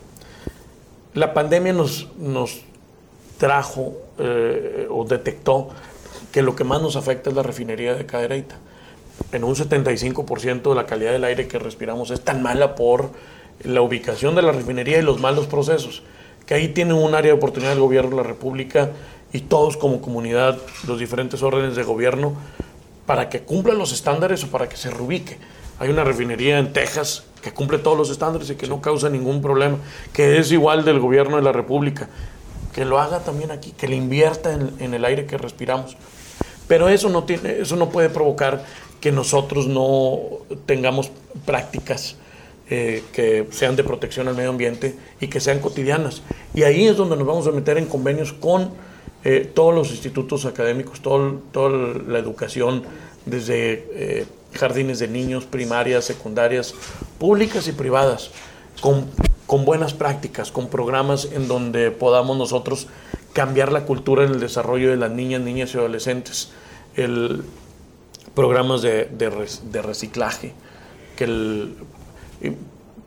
La 1.13 1.33
pandemia 1.33 1.73
nos, 1.73 2.07
nos 2.17 2.61
trajo 3.37 3.93
eh, 4.17 4.87
o 4.89 5.05
detectó 5.05 5.69
que 6.31 6.41
lo 6.41 6.55
que 6.55 6.63
más 6.63 6.81
nos 6.81 6.95
afecta 6.95 7.29
es 7.29 7.35
la 7.35 7.43
refinería 7.43 7.95
de 7.95 8.05
Cadereyta. 8.05 8.55
En 9.31 9.43
un 9.43 9.55
75% 9.55 10.69
de 10.69 10.75
la 10.75 10.85
calidad 10.85 11.11
del 11.11 11.23
aire 11.23 11.47
que 11.47 11.57
respiramos 11.59 12.11
es 12.11 12.21
tan 12.21 12.41
mala 12.41 12.75
por 12.75 13.11
la 13.63 13.81
ubicación 13.81 14.35
de 14.35 14.41
la 14.41 14.51
refinería 14.51 14.99
y 14.99 15.01
los 15.01 15.19
malos 15.19 15.47
procesos, 15.47 16.03
que 16.45 16.53
ahí 16.53 16.69
tiene 16.69 16.93
un 16.93 17.15
área 17.15 17.31
de 17.31 17.37
oportunidad 17.37 17.73
el 17.73 17.79
gobierno 17.79 18.11
de 18.11 18.17
la 18.17 18.23
República 18.23 18.91
y 19.33 19.41
todos 19.41 19.77
como 19.77 20.01
comunidad, 20.01 20.57
los 20.87 20.99
diferentes 20.99 21.41
órdenes 21.41 21.75
de 21.75 21.83
gobierno, 21.83 22.35
para 23.05 23.29
que 23.29 23.41
cumplan 23.41 23.77
los 23.77 23.91
estándares 23.91 24.43
o 24.43 24.47
para 24.47 24.69
que 24.69 24.77
se 24.77 24.89
reubique. 24.89 25.37
Hay 25.79 25.89
una 25.89 26.03
refinería 26.03 26.59
en 26.59 26.73
Texas 26.73 27.23
que 27.41 27.51
cumple 27.51 27.79
todos 27.79 27.97
los 27.97 28.09
estándares 28.09 28.49
y 28.49 28.55
que 28.55 28.67
no 28.67 28.81
causa 28.81 29.09
ningún 29.09 29.41
problema, 29.41 29.77
que 30.13 30.37
es 30.37 30.51
igual 30.51 30.83
del 30.85 30.99
gobierno 30.99 31.37
de 31.37 31.43
la 31.43 31.51
República. 31.51 32.09
Que 32.77 32.85
lo 32.85 32.99
haga 32.99 33.21
también 33.21 33.49
aquí, 33.49 33.71
que 33.71 33.87
le 33.87 33.95
invierta 33.95 34.53
en, 34.53 34.93
el 34.93 35.03
aire 35.03 35.25
que 35.25 35.35
respiramos. 35.35 35.97
Pero 36.67 36.89
eso 36.89 37.09
no, 37.09 37.23
tiene, 37.23 37.61
eso 37.61 37.75
no 37.75 37.89
puede 37.89 38.11
provocar 38.11 38.63
que 39.01 39.11
nosotros 39.11 39.65
no 39.65 40.19
tengamos 40.67 41.09
prácticas 41.43 42.17
eh, 42.69 43.03
que 43.13 43.47
sean 43.49 43.75
de 43.75 43.83
protección 43.83 44.27
al 44.27 44.35
medio 44.35 44.51
ambiente 44.51 44.95
y 45.19 45.25
que 45.25 45.39
sean 45.39 45.57
cotidianas. 45.57 46.21
Y 46.53 46.61
ahí 46.61 46.85
es 46.85 46.95
donde 46.97 47.15
nos 47.15 47.25
vamos 47.25 47.47
a 47.47 47.51
meter 47.51 47.79
en 47.79 47.87
convenios 47.87 48.31
con 48.31 48.69
eh, 49.23 49.49
todos 49.51 49.73
los 49.73 49.89
institutos 49.89 50.45
académicos, 50.45 51.01
toda 51.01 51.71
la 52.07 52.19
educación, 52.19 52.83
desde 53.25 53.87
eh, 53.91 54.25
jardines 54.53 54.99
de 54.99 55.07
niños, 55.07 55.45
primarias, 55.45 56.05
secundarias, 56.05 56.75
públicas 57.17 57.67
y 57.67 57.71
privadas, 57.71 58.29
con, 58.81 59.07
con 59.47 59.65
buenas 59.65 59.93
prácticas, 59.93 60.51
con 60.51 60.67
programas 60.67 61.29
en 61.31 61.47
donde 61.47 61.89
podamos 61.89 62.37
nosotros 62.37 62.87
cambiar 63.33 63.71
la 63.71 63.85
cultura 63.85 64.25
en 64.25 64.31
el 64.31 64.39
desarrollo 64.39 64.89
de 64.91 64.97
las 64.97 65.11
niñas, 65.11 65.41
niñas 65.41 65.73
y 65.73 65.77
adolescentes, 65.77 66.51
el, 66.95 67.43
programas 68.35 68.81
de, 68.81 69.05
de, 69.05 69.81
reciclaje, 69.81 70.53
que 71.15 71.23
el, 71.23 71.75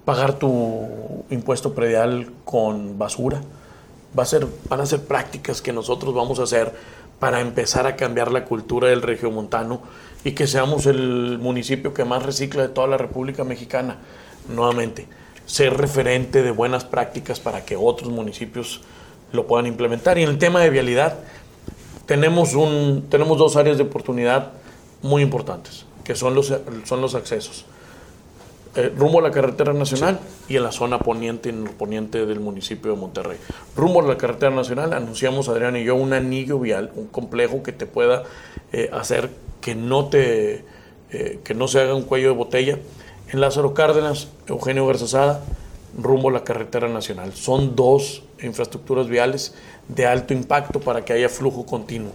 pagar 0.04 0.38
tu 0.38 1.24
impuesto 1.30 1.74
predial 1.74 2.32
con 2.44 2.98
basura. 2.98 3.42
Va 4.18 4.24
a 4.24 4.26
ser, 4.26 4.46
van 4.68 4.80
a 4.80 4.86
ser 4.86 5.04
prácticas 5.04 5.62
que 5.62 5.72
nosotros 5.72 6.14
vamos 6.14 6.40
a 6.40 6.44
hacer 6.44 6.74
para 7.20 7.40
empezar 7.40 7.86
a 7.86 7.94
cambiar 7.94 8.32
la 8.32 8.44
cultura 8.44 8.88
del 8.88 9.02
regiomontano 9.02 9.82
y 10.24 10.32
que 10.32 10.46
seamos 10.46 10.86
el 10.86 11.38
municipio 11.38 11.94
que 11.94 12.04
más 12.04 12.24
recicla 12.24 12.62
de 12.62 12.68
toda 12.70 12.88
la 12.88 12.96
República 12.96 13.44
Mexicana. 13.44 13.98
Nuevamente, 14.48 15.06
ser 15.50 15.76
referente 15.76 16.44
de 16.44 16.52
buenas 16.52 16.84
prácticas 16.84 17.40
para 17.40 17.64
que 17.64 17.74
otros 17.74 18.08
municipios 18.08 18.82
lo 19.32 19.48
puedan 19.48 19.66
implementar. 19.66 20.16
Y 20.16 20.22
en 20.22 20.28
el 20.28 20.38
tema 20.38 20.60
de 20.60 20.70
vialidad, 20.70 21.18
tenemos, 22.06 22.54
un, 22.54 23.06
tenemos 23.10 23.36
dos 23.36 23.56
áreas 23.56 23.76
de 23.76 23.82
oportunidad 23.82 24.52
muy 25.02 25.22
importantes, 25.22 25.86
que 26.04 26.14
son 26.14 26.36
los, 26.36 26.54
son 26.84 27.00
los 27.00 27.16
accesos. 27.16 27.64
Eh, 28.76 28.92
rumbo 28.96 29.18
a 29.18 29.22
la 29.22 29.32
carretera 29.32 29.72
nacional 29.72 30.20
sí. 30.22 30.54
y 30.54 30.56
en 30.56 30.62
la 30.62 30.70
zona 30.70 31.00
poniente 31.00 31.48
y 31.48 31.52
norponiente 31.52 32.26
del 32.26 32.38
municipio 32.38 32.92
de 32.92 32.96
Monterrey. 32.96 33.36
Rumbo 33.74 34.02
a 34.02 34.06
la 34.06 34.16
carretera 34.16 34.54
nacional, 34.54 34.92
anunciamos 34.92 35.48
Adrián 35.48 35.76
y 35.76 35.82
yo 35.82 35.96
un 35.96 36.12
anillo 36.12 36.60
vial, 36.60 36.92
un 36.94 37.08
complejo 37.08 37.64
que 37.64 37.72
te 37.72 37.86
pueda 37.86 38.22
eh, 38.72 38.88
hacer 38.92 39.30
que 39.60 39.74
no, 39.74 40.04
te, 40.04 40.64
eh, 41.10 41.40
que 41.42 41.54
no 41.54 41.66
se 41.66 41.80
haga 41.80 41.96
un 41.96 42.04
cuello 42.04 42.28
de 42.28 42.34
botella. 42.36 42.78
En 43.32 43.40
Lázaro 43.40 43.74
Cárdenas, 43.74 44.26
Eugenio 44.48 44.88
Garzazada, 44.88 45.40
rumbo 45.96 46.30
a 46.30 46.32
la 46.32 46.42
carretera 46.42 46.88
nacional. 46.88 47.32
Son 47.32 47.76
dos 47.76 48.24
infraestructuras 48.42 49.06
viales 49.06 49.54
de 49.86 50.04
alto 50.04 50.34
impacto 50.34 50.80
para 50.80 51.04
que 51.04 51.12
haya 51.12 51.28
flujo 51.28 51.64
continuo. 51.64 52.10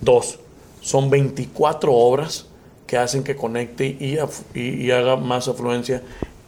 Dos, 0.00 0.40
son 0.80 1.08
24 1.08 1.92
obras 1.92 2.46
que 2.88 2.98
hacen 2.98 3.22
que 3.22 3.36
conecte 3.36 3.86
y, 3.86 4.18
y, 4.54 4.86
y, 4.86 4.90
haga 4.90 5.16
más 5.16 5.46
afluencia 5.46 6.02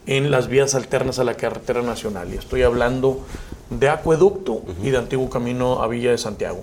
en 0.06 0.32
las 0.32 0.48
vías 0.48 0.74
alternas 0.74 1.20
a 1.20 1.24
la 1.24 1.34
carretera 1.34 1.82
nacional. 1.82 2.34
Y 2.34 2.38
estoy 2.38 2.62
hablando 2.62 3.20
de 3.70 3.88
acueducto 3.88 4.52
uh 4.54 4.64
-huh. 4.66 4.86
y 4.86 4.90
de 4.90 4.98
antiguo 4.98 5.30
camino 5.30 5.80
a 5.80 5.86
Villa 5.86 6.10
de 6.10 6.18
Santiago. 6.18 6.62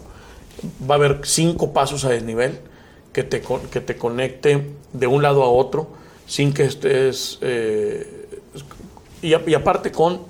Va 0.89 0.95
a 0.95 0.97
haber 0.97 1.21
cinco 1.23 1.71
pasos 1.71 2.03
a 2.03 2.09
desnivel 2.09 2.59
que 3.13 3.23
te, 3.23 3.41
que 3.71 3.79
te 3.79 3.95
conecte 3.95 4.71
de 4.91 5.07
un 5.07 5.21
lado 5.21 5.41
a 5.43 5.47
otro 5.47 6.03
sin 6.27 6.53
que 6.53 6.63
estés... 6.65 7.37
Eh, 7.41 8.27
y, 9.21 9.29
y, 9.29 9.53
aparte 9.53 9.91
con 9.91 10.21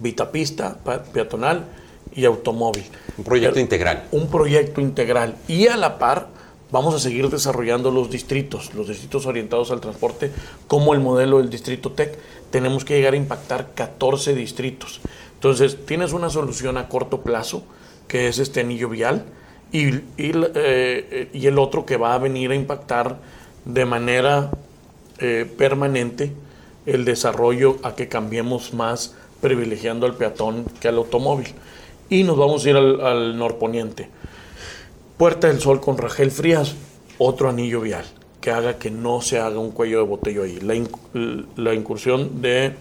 vitapista 0.00 0.76
peatonal 1.12 1.66
y 2.14 2.24
automóvil. 2.24 2.84
Un 3.16 3.24
proyecto 3.24 3.54
Pero, 3.54 3.62
integral. 3.62 4.08
Un 4.12 4.28
proyecto 4.28 4.80
integral. 4.80 5.36
Y 5.46 5.68
a 5.68 5.76
la 5.76 5.98
par 5.98 6.28
vamos 6.70 6.94
a 6.94 6.98
seguir 6.98 7.28
desarrollando 7.28 7.90
los 7.90 8.10
distritos, 8.10 8.74
los 8.74 8.88
distritos 8.88 9.26
orientados 9.26 9.70
al 9.70 9.80
transporte, 9.80 10.30
como 10.66 10.94
el 10.94 11.00
modelo 11.00 11.38
del 11.38 11.50
distrito 11.50 11.92
TEC. 11.92 12.18
Tenemos 12.50 12.84
que 12.84 12.96
llegar 12.96 13.14
a 13.14 13.16
impactar 13.16 13.70
14 13.74 14.34
distritos. 14.34 15.00
Entonces, 15.34 15.86
tienes 15.86 16.12
una 16.12 16.30
solución 16.30 16.76
a 16.76 16.88
corto 16.88 17.22
plazo, 17.22 17.62
que 18.08 18.28
es 18.28 18.38
este 18.38 18.60
anillo 18.60 18.88
vial, 18.88 19.24
y, 19.72 19.88
y, 19.88 20.32
eh, 20.54 21.28
y 21.32 21.46
el 21.46 21.58
otro 21.58 21.86
que 21.86 21.96
va 21.96 22.14
a 22.14 22.18
venir 22.18 22.50
a 22.50 22.54
impactar 22.54 23.18
de 23.64 23.84
manera 23.84 24.50
eh, 25.20 25.50
permanente 25.56 26.32
el 26.86 27.04
desarrollo 27.04 27.76
a 27.82 27.94
que 27.94 28.08
cambiemos 28.08 28.74
más 28.74 29.14
privilegiando 29.40 30.06
al 30.06 30.16
peatón 30.16 30.64
que 30.80 30.88
al 30.88 30.96
automóvil. 30.96 31.48
Y 32.08 32.24
nos 32.24 32.36
vamos 32.36 32.64
a 32.64 32.70
ir 32.70 32.76
al, 32.76 33.38
norponiente. 33.38 34.08
Puerta 35.16 35.48
del 35.48 35.60
Sol 35.60 35.80
con 35.80 35.98
Rangel 35.98 36.30
Frías, 36.30 36.74
otro 37.18 37.48
anillo 37.48 37.80
vial 37.80 38.04
que 38.40 38.50
haga 38.50 38.78
que 38.78 38.90
no 38.90 39.20
se 39.20 39.38
haga 39.38 39.58
un 39.58 39.70
cuello 39.70 39.98
de 39.98 40.04
botella 40.04 40.42
ahí. 40.42 40.58
La 41.56 41.74
incursión 41.74 42.40
de 42.40 42.74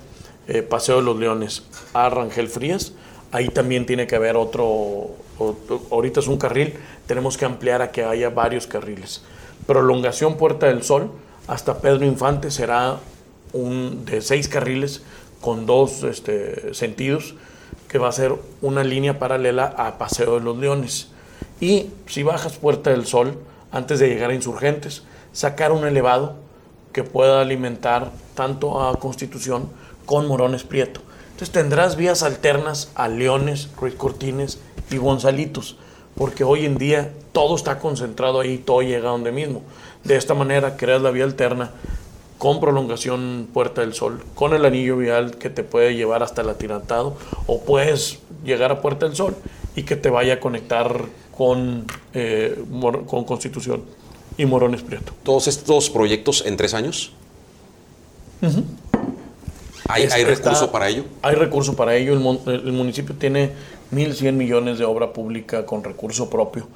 eh, 0.47 0.61
Paseo 0.61 0.97
de 0.97 1.01
los 1.03 1.19
Leones 1.19 1.63
a 1.93 2.09
Rangel 2.09 2.47
Frías, 2.47 2.93
ahí 3.31 3.49
también 3.49 3.85
tiene 3.85 4.07
que 4.07 4.15
haber 4.15 4.37
otro, 4.37 5.09
otro, 5.37 5.81
ahorita 5.91 6.21
es 6.21 6.27
un 6.27 6.37
carril, 6.37 6.73
tenemos 7.05 7.37
que 7.37 7.45
ampliar 7.45 7.81
a 7.81 7.91
que 7.91 8.03
haya 8.03 8.29
varios 8.29 8.67
carriles. 8.67 9.21
Prolongación 9.67 10.37
Puerta 10.37 10.67
del 10.67 10.83
Sol 10.83 11.11
hasta 11.49 11.79
Pedro 11.79 12.05
Infante 12.05 12.51
será 12.51 12.99
un 13.53 14.05
de 14.05 14.21
seis 14.21 14.47
carriles 14.47 15.01
con 15.41 15.65
dos 15.65 16.03
este, 16.03 16.75
sentidos, 16.75 17.33
que 17.87 17.97
va 17.97 18.07
a 18.07 18.11
ser 18.11 18.35
una 18.61 18.83
línea 18.83 19.17
paralela 19.17 19.65
a 19.65 19.97
Paseo 19.97 20.35
de 20.35 20.41
los 20.41 20.57
Leones. 20.59 21.07
Y 21.59 21.87
si 22.05 22.21
bajas 22.21 22.57
Puerta 22.57 22.91
del 22.91 23.07
Sol, 23.07 23.39
antes 23.71 23.97
de 23.99 24.09
llegar 24.09 24.29
a 24.29 24.35
Insurgentes, 24.35 25.03
sacar 25.33 25.71
un 25.71 25.87
elevado 25.87 26.35
que 26.93 27.03
pueda 27.03 27.41
alimentar 27.41 28.11
tanto 28.35 28.83
a 28.83 28.99
Constitución 28.99 29.69
con 30.05 30.27
Morones 30.27 30.63
Prieto. 30.63 31.01
Entonces 31.31 31.51
tendrás 31.51 31.95
vías 31.95 32.21
alternas 32.21 32.91
a 32.93 33.07
Leones, 33.07 33.69
Ruiz 33.75 33.95
Cortines 33.95 34.59
y 34.91 34.97
Gonzalitos, 34.97 35.77
porque 36.19 36.43
hoy 36.43 36.65
en 36.65 36.77
día 36.77 37.13
todo 37.31 37.55
está 37.55 37.79
concentrado 37.79 38.41
ahí, 38.41 38.57
todo 38.57 38.81
llega 38.81 39.07
a 39.07 39.11
donde 39.13 39.31
mismo. 39.31 39.61
De 40.03 40.17
esta 40.17 40.33
manera 40.33 40.75
creas 40.75 41.01
la 41.01 41.11
vía 41.11 41.23
alterna 41.23 41.71
con 42.37 42.59
prolongación 42.59 43.47
Puerta 43.53 43.79
del 43.79 43.93
Sol, 43.93 44.21
con 44.35 44.53
el 44.53 44.65
anillo 44.65 44.97
vial 44.97 45.37
que 45.37 45.49
te 45.49 45.63
puede 45.63 45.95
llevar 45.95 46.21
hasta 46.21 46.41
el 46.41 46.49
atirantado, 46.49 47.15
o 47.47 47.61
puedes 47.61 48.19
llegar 48.43 48.69
a 48.69 48.81
Puerta 48.81 49.05
del 49.05 49.15
Sol 49.15 49.33
y 49.77 49.83
que 49.83 49.95
te 49.95 50.09
vaya 50.09 50.35
a 50.35 50.39
conectar 50.41 51.05
con, 51.35 51.85
eh, 52.13 52.65
con 53.07 53.23
Constitución 53.23 53.83
y 54.37 54.45
Morones 54.45 54.81
Prieto. 54.81 55.13
¿Todos 55.23 55.47
estos 55.47 55.89
proyectos 55.89 56.43
en 56.45 56.57
tres 56.57 56.73
años? 56.73 57.13
Uh 58.41 58.47
-huh. 58.47 58.63
¿Hay, 59.87 60.03
¿Hay, 60.03 60.25
recurso 60.25 60.65
está, 60.65 60.71
para 60.71 60.89
ello? 60.89 61.05
Hay 61.21 61.35
recurso 61.35 61.75
para 61.75 61.95
ello. 61.95 62.13
El, 62.13 62.51
el 62.51 62.73
municipio 62.73 63.15
tiene 63.15 63.51
1.100 63.91 64.33
millones 64.33 64.77
de 64.77 64.85
obra 64.85 65.13
pública 65.13 65.65
con 65.65 65.83
recurso 65.83 66.29
propio. 66.29 66.67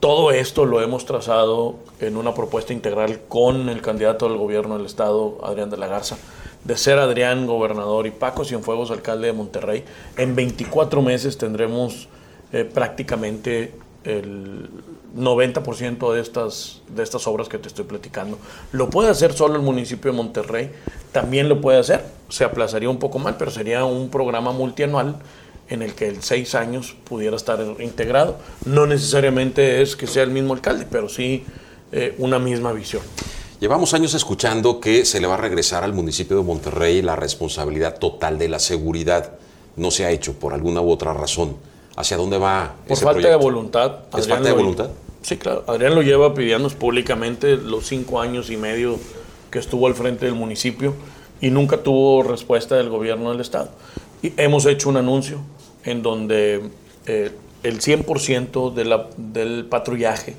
Todo 0.00 0.32
esto 0.32 0.64
lo 0.64 0.82
hemos 0.82 1.06
trazado 1.06 1.76
en 2.00 2.16
una 2.16 2.34
propuesta 2.34 2.72
integral 2.72 3.20
con 3.28 3.68
el 3.68 3.80
candidato 3.80 4.28
del 4.28 4.36
gobierno 4.36 4.76
del 4.76 4.86
Estado, 4.86 5.38
Adrián 5.44 5.70
de 5.70 5.76
la 5.76 5.86
Garza. 5.86 6.16
De 6.64 6.76
ser 6.76 6.98
Adrián 6.98 7.46
gobernador 7.46 8.06
y 8.06 8.10
Paco 8.10 8.44
Cienfuegos 8.44 8.90
alcalde 8.90 9.28
de 9.28 9.32
Monterrey, 9.32 9.84
en 10.16 10.34
24 10.34 11.02
meses 11.02 11.38
tendremos 11.38 12.08
eh, 12.52 12.64
prácticamente 12.64 13.74
el 14.04 14.68
90% 15.16 16.12
de 16.12 16.20
estas, 16.20 16.82
de 16.88 17.02
estas 17.02 17.26
obras 17.26 17.48
que 17.48 17.58
te 17.58 17.68
estoy 17.68 17.84
platicando. 17.84 18.38
Lo 18.72 18.90
puede 18.90 19.10
hacer 19.10 19.32
solo 19.32 19.56
el 19.56 19.62
municipio 19.62 20.10
de 20.10 20.16
Monterrey, 20.16 20.70
también 21.12 21.48
lo 21.48 21.60
puede 21.60 21.78
hacer, 21.78 22.04
se 22.28 22.44
aplazaría 22.44 22.88
un 22.88 22.98
poco 22.98 23.18
mal, 23.18 23.36
pero 23.38 23.50
sería 23.50 23.84
un 23.84 24.08
programa 24.08 24.52
multianual 24.52 25.16
en 25.72 25.82
el 25.82 25.94
que 25.94 26.08
el 26.08 26.22
seis 26.22 26.54
años 26.54 26.94
pudiera 27.04 27.36
estar 27.36 27.60
integrado. 27.80 28.36
No 28.64 28.86
necesariamente 28.86 29.82
es 29.82 29.96
que 29.96 30.06
sea 30.06 30.22
el 30.22 30.30
mismo 30.30 30.54
alcalde, 30.54 30.86
pero 30.90 31.08
sí 31.08 31.44
eh, 31.90 32.14
una 32.18 32.38
misma 32.38 32.72
visión. 32.72 33.02
Llevamos 33.58 33.94
años 33.94 34.14
escuchando 34.14 34.80
que 34.80 35.04
se 35.04 35.20
le 35.20 35.26
va 35.26 35.34
a 35.34 35.38
regresar 35.38 35.84
al 35.84 35.92
municipio 35.92 36.36
de 36.36 36.42
Monterrey 36.42 37.00
la 37.00 37.16
responsabilidad 37.16 37.98
total 37.98 38.38
de 38.38 38.48
la 38.48 38.58
seguridad. 38.58 39.32
No 39.76 39.90
se 39.90 40.04
ha 40.04 40.10
hecho 40.10 40.34
por 40.34 40.52
alguna 40.52 40.80
u 40.80 40.90
otra 40.90 41.14
razón. 41.14 41.56
¿Hacia 41.96 42.16
dónde 42.16 42.38
va? 42.38 42.74
Por 42.88 42.96
falta 42.96 43.28
de 43.28 43.36
voluntad. 43.36 44.00
¿Es 44.16 44.26
falta 44.26 44.48
de 44.48 44.54
voluntad? 44.54 44.90
Sí, 45.22 45.36
claro. 45.36 45.64
Adrián 45.68 45.94
lo 45.94 46.02
lleva 46.02 46.34
pidiéndonos 46.34 46.74
públicamente 46.74 47.56
los 47.56 47.86
cinco 47.86 48.20
años 48.20 48.50
y 48.50 48.56
medio 48.56 48.98
que 49.50 49.58
estuvo 49.58 49.86
al 49.86 49.94
frente 49.94 50.26
del 50.26 50.34
municipio 50.34 50.94
y 51.40 51.50
nunca 51.50 51.76
tuvo 51.82 52.22
respuesta 52.22 52.76
del 52.76 52.88
gobierno 52.88 53.30
del 53.30 53.40
Estado. 53.40 53.70
Y 54.22 54.32
hemos 54.36 54.66
hecho 54.66 54.88
un 54.88 54.96
anuncio 54.96 55.38
en 55.84 56.02
donde 56.02 56.62
eh, 57.06 57.30
el 57.62 57.80
100% 57.80 58.72
de 58.74 59.06
del 59.16 59.66
patrullaje 59.66 60.34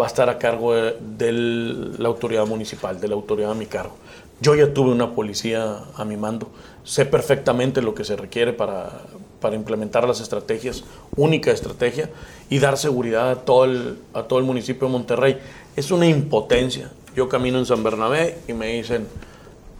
va 0.00 0.06
a 0.06 0.08
estar 0.08 0.28
a 0.28 0.38
cargo 0.38 0.74
de, 0.74 1.32
la 1.32 2.08
autoridad 2.08 2.46
municipal, 2.46 3.00
de 3.00 3.08
la 3.08 3.14
autoridad 3.14 3.50
a 3.50 3.54
mi 3.54 3.66
cargo. 3.66 3.94
Yo 4.40 4.54
ya 4.54 4.72
tuve 4.72 4.90
una 4.90 5.14
policía 5.14 5.78
a 5.94 6.04
mi 6.04 6.16
mando, 6.16 6.48
sé 6.84 7.04
perfectamente 7.04 7.82
lo 7.82 7.94
que 7.94 8.04
se 8.04 8.16
requiere 8.16 8.52
para, 8.52 9.02
para 9.40 9.56
implementar 9.56 10.06
las 10.06 10.20
estrategias, 10.20 10.84
única 11.16 11.50
estrategia, 11.50 12.08
y 12.48 12.58
dar 12.58 12.78
seguridad 12.78 13.30
a 13.30 13.36
todo, 13.36 13.64
el, 13.64 13.98
a 14.14 14.22
todo 14.22 14.38
el 14.38 14.44
municipio 14.44 14.86
de 14.86 14.92
Monterrey. 14.92 15.38
Es 15.76 15.90
una 15.90 16.06
impotencia. 16.06 16.90
Yo 17.14 17.28
camino 17.28 17.58
en 17.58 17.66
San 17.66 17.82
Bernabé 17.82 18.38
y 18.48 18.54
me 18.54 18.68
dicen, 18.68 19.06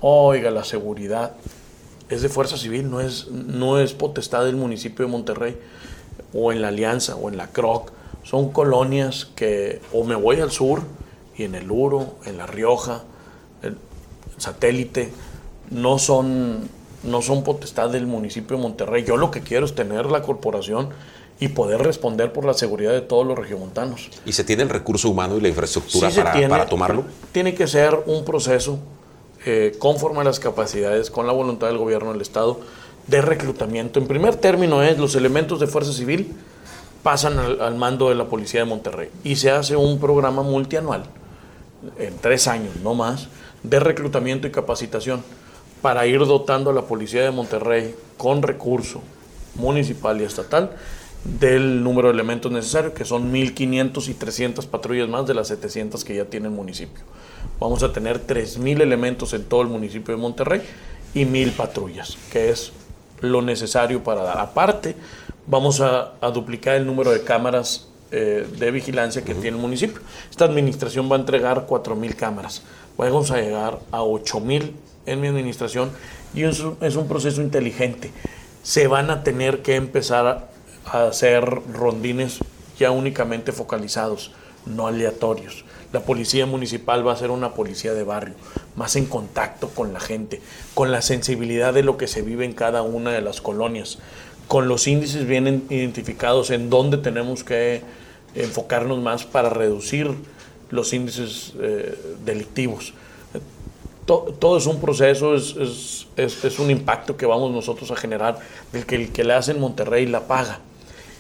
oiga, 0.01 0.51
la 0.51 0.65
seguridad 0.65 1.33
es 2.11 2.23
de 2.23 2.29
fuerza 2.29 2.57
civil, 2.57 2.91
no 2.91 3.01
es, 3.01 3.29
no 3.29 3.79
es 3.79 3.93
potestad 3.93 4.45
del 4.45 4.57
municipio 4.57 5.07
de 5.07 5.13
Monterrey, 5.13 5.57
o 6.35 6.53
en 6.53 6.61
la 6.61 6.69
Alianza, 6.69 7.15
o 7.15 7.29
en 7.29 7.37
la 7.37 7.49
CROC. 7.49 7.93
Son 8.25 8.53
colonias 8.53 9.29
que 9.37 9.81
o 9.93 10.05
me 10.05 10.17
voy 10.17 10.41
al 10.41 10.51
sur, 10.51 10.83
y 11.37 11.45
en 11.45 11.55
el 11.55 11.71
Uro, 11.71 12.17
en 12.27 12.37
La 12.37 12.47
Rioja, 12.47 13.05
el 13.63 13.77
satélite, 14.37 15.11
no 15.71 15.99
son, 15.99 16.69
no 17.05 17.23
son 17.23 17.45
potestad 17.45 17.91
del 17.91 18.07
municipio 18.07 18.57
de 18.57 18.63
Monterrey. 18.63 19.05
Yo 19.05 19.17
lo 19.17 19.31
que 19.31 19.41
quiero 19.41 19.65
es 19.65 19.75
tener 19.75 20.07
la 20.07 20.21
corporación 20.21 20.91
y 21.39 21.49
poder 21.49 21.81
responder 21.83 22.33
por 22.33 22.45
la 22.45 22.53
seguridad 22.53 22.93
de 22.93 23.01
todos 23.01 23.27
los 23.27 23.39
regiomontanos. 23.39 24.11
¿Y 24.27 24.33
se 24.33 24.45
tiene 24.45 24.65
el 24.65 24.69
recurso 24.69 25.09
humano 25.09 25.39
y 25.39 25.41
la 25.41 25.49
infraestructura 25.49 26.11
para, 26.11 26.49
para, 26.49 26.67
tomarlo? 26.67 27.05
Tiene 27.33 27.55
que 27.55 27.67
ser 27.67 27.99
un 28.07 28.25
proceso 28.25 28.79
eh, 29.47 29.75
conforme 29.79 30.21
a 30.21 30.25
las 30.25 30.41
capacidades, 30.41 31.11
con 31.11 31.27
la 31.27 31.33
voluntad 31.33 31.69
del 31.69 31.79
gobierno 31.79 32.13
del 32.13 32.21
Estado, 32.21 32.61
de 33.07 33.23
reclutamiento. 33.23 33.99
En 33.99 34.07
primer 34.07 34.37
término 34.37 34.83
es 34.83 34.99
los 34.99 35.15
elementos 35.15 35.61
de 35.61 35.67
fuerza 35.67 35.93
civil 35.93 36.35
pasan 37.03 37.39
al, 37.39 37.75
mando 37.77 38.11
de 38.11 38.15
la 38.15 38.27
Policía 38.27 38.61
de 38.61 38.67
Monterrey 38.67 39.09
y 39.25 39.37
se 39.37 39.51
hace 39.51 39.77
un 39.77 39.99
programa 39.99 40.43
multianual, 40.43 41.05
en 41.99 42.17
tres 42.19 42.47
años, 42.47 42.77
no 42.83 42.95
más, 42.95 43.29
de 43.63 43.81
reclutamiento 43.81 44.47
y 44.47 44.51
capacitación 44.51 45.23
para 45.81 46.07
ir 46.07 46.21
dotando 46.21 46.71
a 46.71 46.73
la 46.75 46.83
Policía 46.83 47.23
de 47.23 47.31
Monterrey 47.31 47.95
con 48.19 48.43
recurso 48.43 49.01
municipal 49.55 50.21
y 50.21 50.25
estatal 50.25 50.73
del 51.25 51.83
número 51.83 52.09
de 52.09 52.15
elementos 52.15 52.53
necesarios, 52.53 52.93
que 52.93 53.05
son 53.05 53.33
1.500 53.33 54.09
y 54.09 54.15
300 54.15 54.67
patrullas 54.67 55.09
más 55.09 55.27
de 55.27 55.35
las 55.35 55.49
700 55.49 56.05
que 56.05 56.15
ya 56.15 56.27
tiene 56.27 56.49
el 56.49 56.55
municipio. 56.55 57.03
Vamos 57.59 57.83
a 57.83 57.93
tener 57.93 58.27
3.000 58.27 58.81
elementos 58.81 59.33
en 59.33 59.45
todo 59.45 59.63
el 59.63 59.69
municipio 59.69 60.15
de 60.15 60.21
Monterrey 60.21 60.63
y 61.15 61.25
1.000 61.25 61.53
patrullas, 61.53 62.17
que 62.33 62.51
es 62.51 62.73
lo 63.21 63.43
necesario 63.43 64.03
para 64.03 64.23
dar. 64.23 64.39
Aparte, 64.39 64.97
vamos 65.47 65.81
a, 65.81 66.13
duplicar 66.33 66.77
el 66.77 66.87
número 66.87 67.11
de 67.11 67.23
cámaras 67.23 67.89
eh, 68.13 68.47
de 68.59 68.71
vigilancia 68.71 69.23
que 69.23 69.35
tiene 69.35 69.57
el 69.57 69.63
municipio. 69.63 70.01
Esta 70.31 70.45
administración 70.45 71.11
va 71.11 71.17
a 71.17 71.21
entregar 71.21 71.67
4.000 71.67 72.15
cámaras. 72.15 72.63
Vamos 72.97 73.31
a 73.31 73.41
llegar 73.41 73.79
a 73.93 74.01
8.000 74.01 74.73
en 75.07 75.21
mi 75.21 75.29
administración 75.29 75.91
y 76.35 76.45
eso 76.45 76.77
es 76.81 76.97
un 76.97 77.09
proceso 77.09 77.41
inteligente. 77.43 78.11
Se 78.63 78.87
van 78.87 79.11
a 79.11 79.23
tener 79.23 79.63
que 79.63 79.77
empezar 79.77 80.51
a 80.87 81.03
hacer 81.05 81.45
rondines 81.73 82.41
ya 82.79 82.91
únicamente 82.91 83.53
focalizados, 83.53 84.33
no 84.67 84.87
aleatorios. 84.87 85.65
La 85.93 86.01
policía 86.01 86.47
municipal 86.47 87.07
va 87.07 87.13
a 87.13 87.17
ser 87.17 87.31
una 87.31 87.55
policía 87.55 87.95
de 87.95 88.05
barrio, 88.05 88.35
más 88.77 88.95
en 88.95 89.07
contacto 89.07 89.69
con 89.69 89.93
la 89.93 89.99
gente, 89.99 90.41
con 90.75 90.93
la 90.93 91.03
sensibilidad 91.03 91.75
de 91.75 91.83
lo 91.83 91.97
que 91.97 92.07
se 92.07 92.23
vive 92.23 92.45
en 92.45 92.53
cada 92.53 92.83
una 92.83 93.11
de 93.11 93.21
las 93.21 93.41
colonias, 93.41 93.99
con 94.47 94.69
los 94.69 94.87
índices 94.87 95.27
bien 95.27 95.65
identificados 95.69 96.51
en 96.51 96.71
dónde 96.71 96.97
tenemos 96.97 97.43
que 97.43 97.83
enfocarnos 98.37 99.01
más 99.01 99.25
para 99.25 99.51
reducir 99.51 100.15
los 100.71 100.93
índices 100.93 101.55
eh, 101.61 101.99
delictivos. 102.25 102.95
Todo, 104.07 104.57
es 104.57 104.67
un 104.67 104.81
proceso, 104.81 105.37
es, 105.37 106.07
es, 106.17 106.59
un 106.59 106.69
impacto 106.69 107.17
que 107.17 107.27
vamos 107.27 107.53
nosotros 107.53 107.93
a 107.93 107.97
generar, 107.97 108.41
del 108.73 108.85
que 108.85 108.97
el 108.97 109.13
que 109.13 109.23
le 109.23 109.35
hace 109.35 109.53
en 109.53 109.61
Monterrey 109.61 110.07
la 110.07 110.27
paga. 110.27 110.59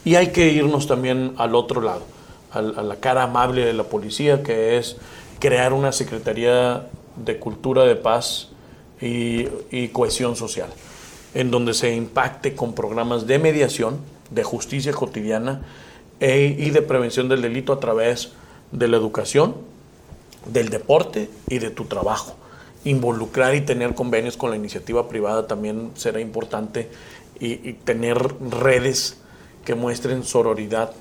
Y 0.04 0.16
hay 0.16 0.28
que 0.28 0.48
irnos 0.52 0.88
también 0.88 1.34
al 1.36 1.54
otro 1.54 1.82
lado 1.82 2.02
a, 2.52 2.60
la 2.60 2.96
cara 2.96 3.24
amable 3.24 3.64
de 3.64 3.72
la 3.72 3.84
policía, 3.84 4.42
que 4.42 4.78
es 4.78 4.96
crear 5.38 5.72
una 5.72 5.92
Secretaría 5.92 6.86
de 7.16 7.38
Cultura 7.38 7.84
de 7.84 7.96
Paz 7.96 8.48
y, 9.00 9.88
Cohesión 9.88 10.36
Social, 10.36 10.68
en 11.34 11.50
donde 11.50 11.74
se 11.74 11.94
impacte 11.94 12.54
con 12.54 12.74
programas 12.74 13.26
de 13.26 13.38
mediación, 13.38 13.98
de 14.30 14.44
justicia 14.44 14.92
cotidiana 14.92 15.62
e, 16.20 16.54
y 16.58 16.70
de 16.70 16.82
prevención 16.82 17.28
del 17.28 17.42
delito 17.42 17.72
a 17.72 17.80
través 17.80 18.32
de 18.72 18.88
la 18.88 18.96
educación, 18.96 19.56
del 20.46 20.68
deporte 20.68 21.30
y 21.48 21.58
de 21.58 21.70
tu 21.70 21.84
trabajo. 21.84 22.36
Involucrar 22.84 23.54
y 23.54 23.60
tener 23.60 23.94
convenios 23.94 24.36
con 24.36 24.50
la 24.50 24.56
iniciativa 24.56 25.08
privada 25.08 25.46
también 25.46 25.90
será 25.94 26.20
importante 26.20 26.88
y 27.42 27.72
tener 27.72 28.18
redes 28.50 29.18
que 29.64 29.74
muestren 29.74 30.24
sororidad 30.24 30.92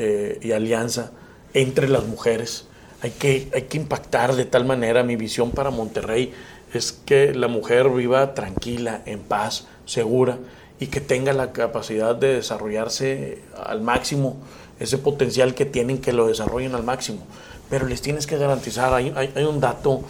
eh, 0.00 0.38
y 0.42 0.52
alianza 0.52 1.10
entre 1.54 1.88
las 1.88 2.06
mujeres. 2.06 2.66
Hay 3.02 3.10
que, 3.10 3.48
hay 3.52 3.62
que 3.62 3.78
impactar 3.78 4.36
de 4.36 4.44
tal 4.44 4.64
manera, 4.64 5.02
mi 5.02 5.16
visión 5.16 5.50
para 5.50 5.70
Monterrey 5.70 6.32
es 6.72 6.92
que 6.92 7.34
la 7.34 7.48
mujer 7.48 7.90
viva 7.90 8.32
tranquila, 8.34 9.02
en 9.06 9.18
paz, 9.18 9.66
segura 9.86 10.38
y 10.78 10.86
que 10.86 11.00
tenga 11.00 11.32
la 11.32 11.52
capacidad 11.52 12.14
de 12.14 12.34
desarrollarse 12.34 13.42
al 13.60 13.80
máximo, 13.80 14.36
ese 14.78 14.98
potencial 14.98 15.56
que 15.56 15.64
tienen, 15.64 15.98
que 15.98 16.12
lo 16.12 16.28
desarrollen 16.28 16.76
al 16.76 16.84
máximo. 16.84 17.26
Pero 17.68 17.86
les 17.86 18.00
tienes 18.00 18.28
que 18.28 18.38
garantizar, 18.38 18.94
hay, 18.94 19.12
hay, 19.16 19.42
un 19.42 19.58
dato 19.58 20.02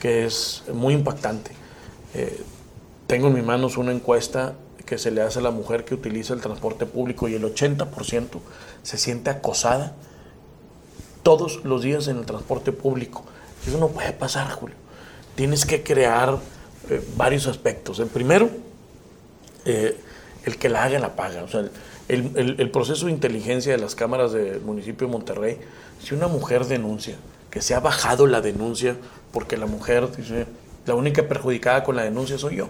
que 0.00 0.26
es 0.26 0.62
muy 0.72 0.94
impactante. 0.94 1.50
Eh, 2.14 2.40
tengo 3.08 3.26
en 3.26 3.34
mis 3.34 3.44
manos 3.44 3.76
una 3.76 3.90
encuesta 3.90 4.54
que 4.86 4.98
se 4.98 5.10
le 5.10 5.22
hace 5.22 5.38
a 5.38 5.42
la 5.42 5.50
mujer 5.50 5.84
que 5.84 5.94
utiliza 5.94 6.34
el 6.34 6.40
transporte 6.40 6.86
público 6.86 7.28
y 7.28 7.34
el 7.34 7.42
80% 7.42 8.40
se 8.82 8.98
siente 8.98 9.30
acosada 9.30 9.94
todos 11.22 11.64
los 11.64 11.82
días 11.82 12.08
en 12.08 12.18
el 12.18 12.26
transporte 12.26 12.72
público. 12.72 13.24
Eso 13.66 13.78
no 13.78 13.88
puede 13.88 14.12
pasar, 14.12 14.50
Julio. 14.50 14.76
Tienes 15.36 15.64
que 15.64 15.82
crear 15.82 16.38
eh, 16.90 17.02
varios 17.16 17.46
aspectos. 17.46 17.98
El 17.98 18.08
primero, 18.08 18.50
eh, 19.64 19.98
el 20.44 20.58
que 20.58 20.68
la 20.68 20.84
haga 20.84 20.98
la 20.98 21.16
paga. 21.16 21.42
O 21.42 21.48
sea, 21.48 21.64
el, 22.08 22.56
el, 22.58 22.70
proceso 22.70 23.06
de 23.06 23.12
inteligencia 23.12 23.72
de 23.72 23.78
las 23.78 23.94
cámaras 23.94 24.32
del 24.32 24.60
municipio 24.60 25.06
de 25.06 25.12
Monterrey, 25.12 25.58
si 26.02 26.14
una 26.14 26.28
mujer 26.28 26.66
denuncia, 26.66 27.16
que 27.50 27.62
se 27.62 27.74
ha 27.74 27.80
bajado 27.80 28.26
la 28.26 28.42
denuncia 28.42 28.96
porque 29.32 29.56
la 29.56 29.64
mujer 29.64 30.14
dice, 30.14 30.46
la 30.84 30.94
única 30.94 31.26
perjudicada 31.26 31.82
con 31.84 31.96
la 31.96 32.02
denuncia 32.02 32.36
soy 32.36 32.56
yo 32.56 32.68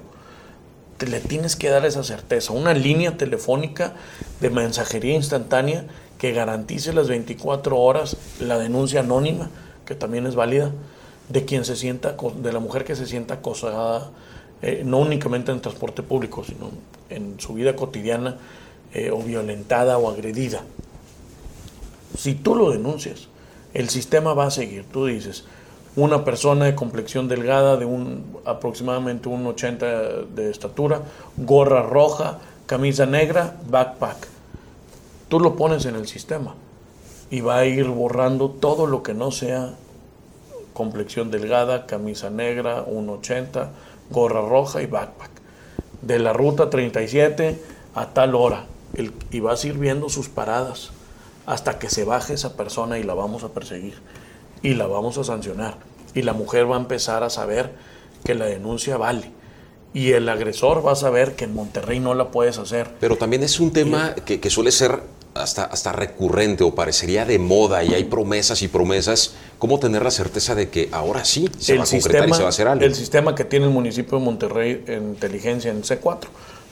te 0.97 1.07
le 1.07 1.21
tienes 1.21 1.57
que 1.57 1.69
dar 1.69 1.85
esa 1.85 2.05
certeza. 2.05 2.53
Una 2.53 2.75
línea 2.75 3.17
telefónica 3.17 3.95
de 4.41 4.51
mensajería 4.51 5.15
instantánea 5.15 5.87
que 6.19 6.33
garantice 6.33 6.93
las 6.93 7.09
24 7.09 7.79
horas 7.79 8.17
la 8.41 8.59
denuncia 8.59 9.01
anónima, 9.01 9.51
que 9.85 9.95
también 9.95 10.27
es 10.27 10.35
válida, 10.35 10.73
de 11.29 11.45
quien 11.45 11.65
se 11.65 11.77
sienta, 11.77 12.17
de 12.37 12.53
la 12.53 12.61
mujer 12.61 12.85
que 12.85 12.97
se 12.97 13.07
sienta 13.07 13.35
acosada, 13.35 14.11
eh, 14.63 14.83
no 14.85 14.99
únicamente 14.99 15.53
en 15.53 15.61
transporte 15.61 16.03
público, 16.03 16.45
sino 16.45 16.71
en 17.11 17.39
su 17.41 17.55
vida 17.55 17.77
cotidiana, 17.77 18.39
eh, 18.93 19.11
o 19.11 19.19
violentada 19.19 19.99
o 19.99 20.09
agredida. 20.09 20.63
Si 22.17 22.35
tú 22.35 22.55
lo 22.55 22.71
denuncias, 22.71 23.27
el 23.73 23.89
sistema 23.89 24.35
va 24.35 24.47
a 24.47 24.51
seguir. 24.53 24.85
Tú 24.85 25.07
dices, 25.07 25.45
una 25.97 26.25
persona 26.25 26.65
de 26.65 26.75
complexión 26.75 27.29
delgada, 27.29 27.77
de 27.77 27.85
un 27.85 28.39
aproximadamente 28.45 29.29
un 29.29 29.47
80 29.47 29.87
de 30.35 30.51
estatura, 30.51 31.03
gorra 31.37 31.83
roja, 31.83 32.39
camisa 32.67 33.07
negra, 33.07 33.57
backpack. 33.69 34.29
Tú 35.29 35.41
lo 35.41 35.57
pones 35.57 35.85
en 35.87 35.95
el 35.95 36.09
sistema 36.09 36.55
y 37.31 37.41
va 37.41 37.59
a 37.59 37.67
ir 37.67 37.87
borrando 37.87 38.51
todo 38.51 38.87
lo 38.87 39.03
que 39.03 39.15
no 39.15 39.31
sea 39.31 39.75
complexión 40.73 41.31
delgada, 41.31 41.87
camisa 41.87 42.29
negra, 42.29 42.85
1,80, 42.85 43.69
gorra 44.11 44.41
roja 44.41 44.83
y 44.83 44.87
backpack. 44.87 45.31
De 46.03 46.19
la 46.19 46.33
ruta 46.33 46.71
37 46.71 47.63
a 47.95 48.09
tal 48.09 48.35
hora. 48.35 48.67
y 49.31 49.41
vas 49.41 49.65
a 49.65 49.67
ir 49.67 49.79
viendo 49.79 50.09
sus 50.09 50.29
paradas 50.29 50.91
hasta 51.47 51.79
que 51.81 51.91
se 51.91 52.05
baje 52.05 52.35
esa 52.35 52.57
persona 52.57 52.99
y 52.99 53.03
la 53.03 53.15
vamos 53.15 53.43
a 53.43 53.49
perseguir 53.49 53.95
y 54.65 54.75
la 54.75 54.89
vamos 54.89 55.19
a 55.19 55.25
sancionar. 55.25 55.77
Y 56.15 56.23
la 56.23 56.33
mujer 56.33 56.69
va 56.69 56.77
a 56.77 56.81
empezar 56.81 57.23
a 57.23 57.31
saber 57.31 57.73
que 58.25 58.35
la 58.35 58.47
denuncia 58.47 58.97
vale. 58.97 59.31
Y 59.93 60.13
el 60.13 60.29
agresor 60.29 60.85
va 60.85 60.93
a 60.93 60.97
saber 60.97 61.37
que 61.37 61.45
en 61.45 61.55
Monterrey 61.55 62.01
no 62.01 62.15
la 62.15 62.31
puedes 62.31 62.59
hacer. 62.59 62.91
Pero 62.99 63.17
también 63.17 63.45
es 63.45 63.61
un 63.61 63.73
tema 63.73 64.15
que, 64.15 64.41
que 64.41 64.51
suele 64.51 64.73
ser 64.73 65.03
hasta, 65.35 65.65
hasta 65.65 65.93
recurrente 65.93 66.65
o 66.65 66.75
parecería 66.75 67.25
de 67.27 67.39
moda 67.39 67.85
y 67.85 67.93
hay 67.93 68.05
promesas 68.05 68.63
y 68.63 68.69
promesas, 68.69 69.35
¿cómo 69.59 69.79
tener 69.79 70.03
la 70.03 70.11
certeza 70.11 70.55
de 70.55 70.71
que 70.71 70.89
ahora 70.93 71.25
sí 71.25 71.49
se 71.59 71.77
va 71.77 71.85
a 71.85 71.87
concretar 71.87 72.29
y 72.29 72.33
se 72.33 72.41
va 72.41 72.47
a 72.47 72.49
hacer 72.49 72.67
algo? 72.67 72.85
El 72.85 72.95
sistema 72.95 73.35
que 73.35 73.45
tiene 73.45 73.67
el 73.67 73.73
municipio 73.73 74.19
de 74.19 74.25
Monterrey 74.25 74.85
en 74.87 75.11
inteligencia 75.11 75.71
en 75.71 75.83
C4 75.83 76.27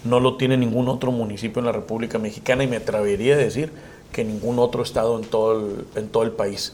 no 0.04 0.18
lo 0.18 0.36
tiene 0.36 0.56
ningún 0.56 0.88
otro 0.88 1.12
municipio 1.12 1.60
en 1.60 1.66
la 1.66 1.72
República 1.72 2.18
Mexicana 2.18 2.64
y 2.64 2.68
me 2.68 2.76
atrevería 2.76 3.34
a 3.34 3.38
decir 3.38 3.70
que 4.12 4.24
ningún 4.24 4.58
otro 4.58 4.82
estado 4.82 5.18
en 5.18 5.24
todo 5.24 5.60
el, 5.60 5.86
en 5.94 6.08
todo 6.08 6.22
el 6.22 6.32
país. 6.32 6.72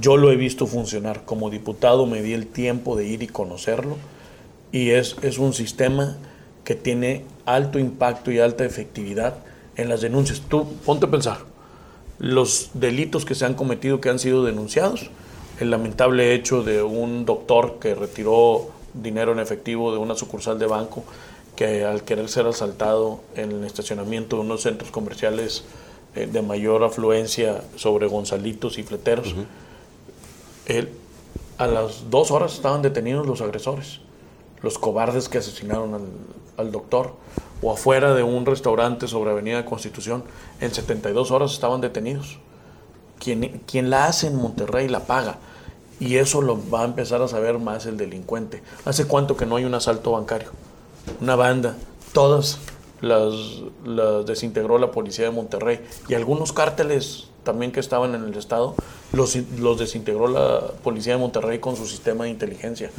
Yo 0.00 0.16
lo 0.16 0.32
he 0.32 0.36
visto 0.36 0.66
funcionar. 0.66 1.24
Como 1.24 1.50
diputado 1.50 2.06
me 2.06 2.22
di 2.22 2.32
el 2.32 2.46
tiempo 2.46 2.96
de 2.96 3.06
ir 3.06 3.22
y 3.22 3.26
conocerlo 3.26 3.96
y 4.72 4.90
es, 4.90 5.16
es 5.22 5.38
un 5.38 5.52
sistema 5.52 6.16
que 6.64 6.74
tiene 6.74 7.24
alto 7.44 7.78
impacto 7.78 8.30
y 8.30 8.38
alta 8.38 8.64
efectividad 8.64 9.36
en 9.76 9.88
las 9.88 10.00
denuncias. 10.00 10.42
Tú 10.48 10.66
ponte 10.84 11.06
a 11.06 11.10
pensar, 11.10 11.38
los 12.18 12.70
delitos 12.74 13.24
que 13.24 13.34
se 13.34 13.44
han 13.44 13.54
cometido, 13.54 14.00
que 14.00 14.08
han 14.08 14.18
sido 14.18 14.44
denunciados, 14.44 15.10
el 15.60 15.70
lamentable 15.70 16.34
hecho 16.34 16.62
de 16.62 16.82
un 16.82 17.24
doctor 17.24 17.78
que 17.78 17.94
retiró 17.94 18.70
dinero 18.94 19.32
en 19.32 19.40
efectivo 19.40 19.92
de 19.92 19.98
una 19.98 20.14
sucursal 20.14 20.58
de 20.58 20.66
banco, 20.66 21.04
que 21.56 21.84
al 21.84 22.02
querer 22.02 22.28
ser 22.28 22.46
asaltado 22.46 23.20
en 23.36 23.52
el 23.52 23.64
estacionamiento 23.64 24.36
de 24.36 24.42
unos 24.42 24.62
centros 24.62 24.90
comerciales 24.90 25.64
eh, 26.14 26.26
de 26.26 26.42
mayor 26.42 26.82
afluencia 26.82 27.62
sobre 27.76 28.06
Gonzalitos 28.06 28.78
y 28.78 28.82
Fleteros, 28.82 29.34
él, 30.66 30.90
a 31.58 31.66
las 31.66 32.10
dos 32.10 32.30
horas 32.30 32.54
estaban 32.54 32.82
detenidos 32.82 33.26
los 33.26 33.40
agresores, 33.40 34.00
los 34.62 34.78
cobardes 34.78 35.28
que 35.28 35.38
asesinaron 35.38 35.94
al, 35.94 36.08
al 36.56 36.72
doctor 36.72 37.14
o 37.62 37.72
afuera 37.72 38.14
de 38.14 38.22
un 38.22 38.44
restaurante 38.44 39.06
sobre 39.06 39.30
Avenida 39.30 39.64
Constitución, 39.64 40.24
en 40.60 40.74
72 40.74 41.30
horas 41.30 41.52
estaban 41.52 41.80
detenidos. 41.80 42.38
Quien, 43.18 43.62
quien 43.66 43.88
la 43.88 44.06
hace 44.06 44.26
en 44.26 44.36
Monterrey 44.36 44.88
la 44.88 45.00
paga. 45.06 45.38
Y 46.00 46.16
eso 46.16 46.42
lo 46.42 46.58
va 46.68 46.82
a 46.82 46.84
empezar 46.84 47.22
a 47.22 47.28
saber 47.28 47.60
más 47.60 47.86
el 47.86 47.96
delincuente. 47.96 48.62
¿Hace 48.84 49.06
cuánto 49.06 49.36
que 49.36 49.46
no 49.46 49.54
hay 49.56 49.64
un 49.64 49.74
asalto 49.74 50.12
bancario? 50.12 50.50
Una 51.20 51.36
banda, 51.36 51.76
todas 52.12 52.58
las, 53.00 53.34
las 53.84 54.26
desintegró 54.26 54.78
la 54.78 54.90
policía 54.90 55.26
de 55.26 55.30
Monterrey. 55.30 55.80
Y 56.08 56.14
algunos 56.14 56.52
cárteles 56.52 57.28
también 57.42 57.72
que 57.72 57.80
estaban 57.80 58.14
en 58.14 58.24
el 58.24 58.34
estado 58.36 58.74
los, 59.12 59.36
los 59.58 59.78
desintegró 59.78 60.28
la 60.28 60.60
policía 60.82 61.14
de 61.14 61.18
Monterrey 61.18 61.58
con 61.58 61.76
su 61.76 61.86
sistema 61.86 62.24
de 62.24 62.30
inteligencia 62.30 62.90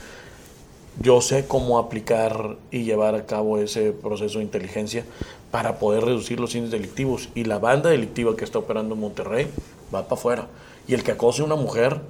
yo 1.01 1.21
sé 1.21 1.47
cómo 1.47 1.79
aplicar 1.79 2.57
y 2.69 2.83
llevar 2.83 3.15
a 3.15 3.25
cabo 3.25 3.57
ese 3.57 3.91
proceso 3.91 4.37
de 4.37 4.45
inteligencia 4.45 5.05
para 5.51 5.79
poder 5.79 6.03
reducir 6.03 6.39
los 6.39 6.53
índices 6.55 6.79
delictivos. 6.79 7.29
Y 7.35 7.45
la 7.45 7.57
banda 7.57 7.89
delictiva 7.89 8.35
que 8.35 8.45
está 8.45 8.59
operando 8.59 8.93
en 8.93 9.01
Monterrey 9.01 9.47
va 9.93 10.03
para 10.03 10.13
afuera. 10.19 10.47
Y 10.87 10.93
el 10.93 11.03
que 11.03 11.11
acose 11.11 11.41
a 11.41 11.45
una 11.45 11.55
mujer 11.55 12.01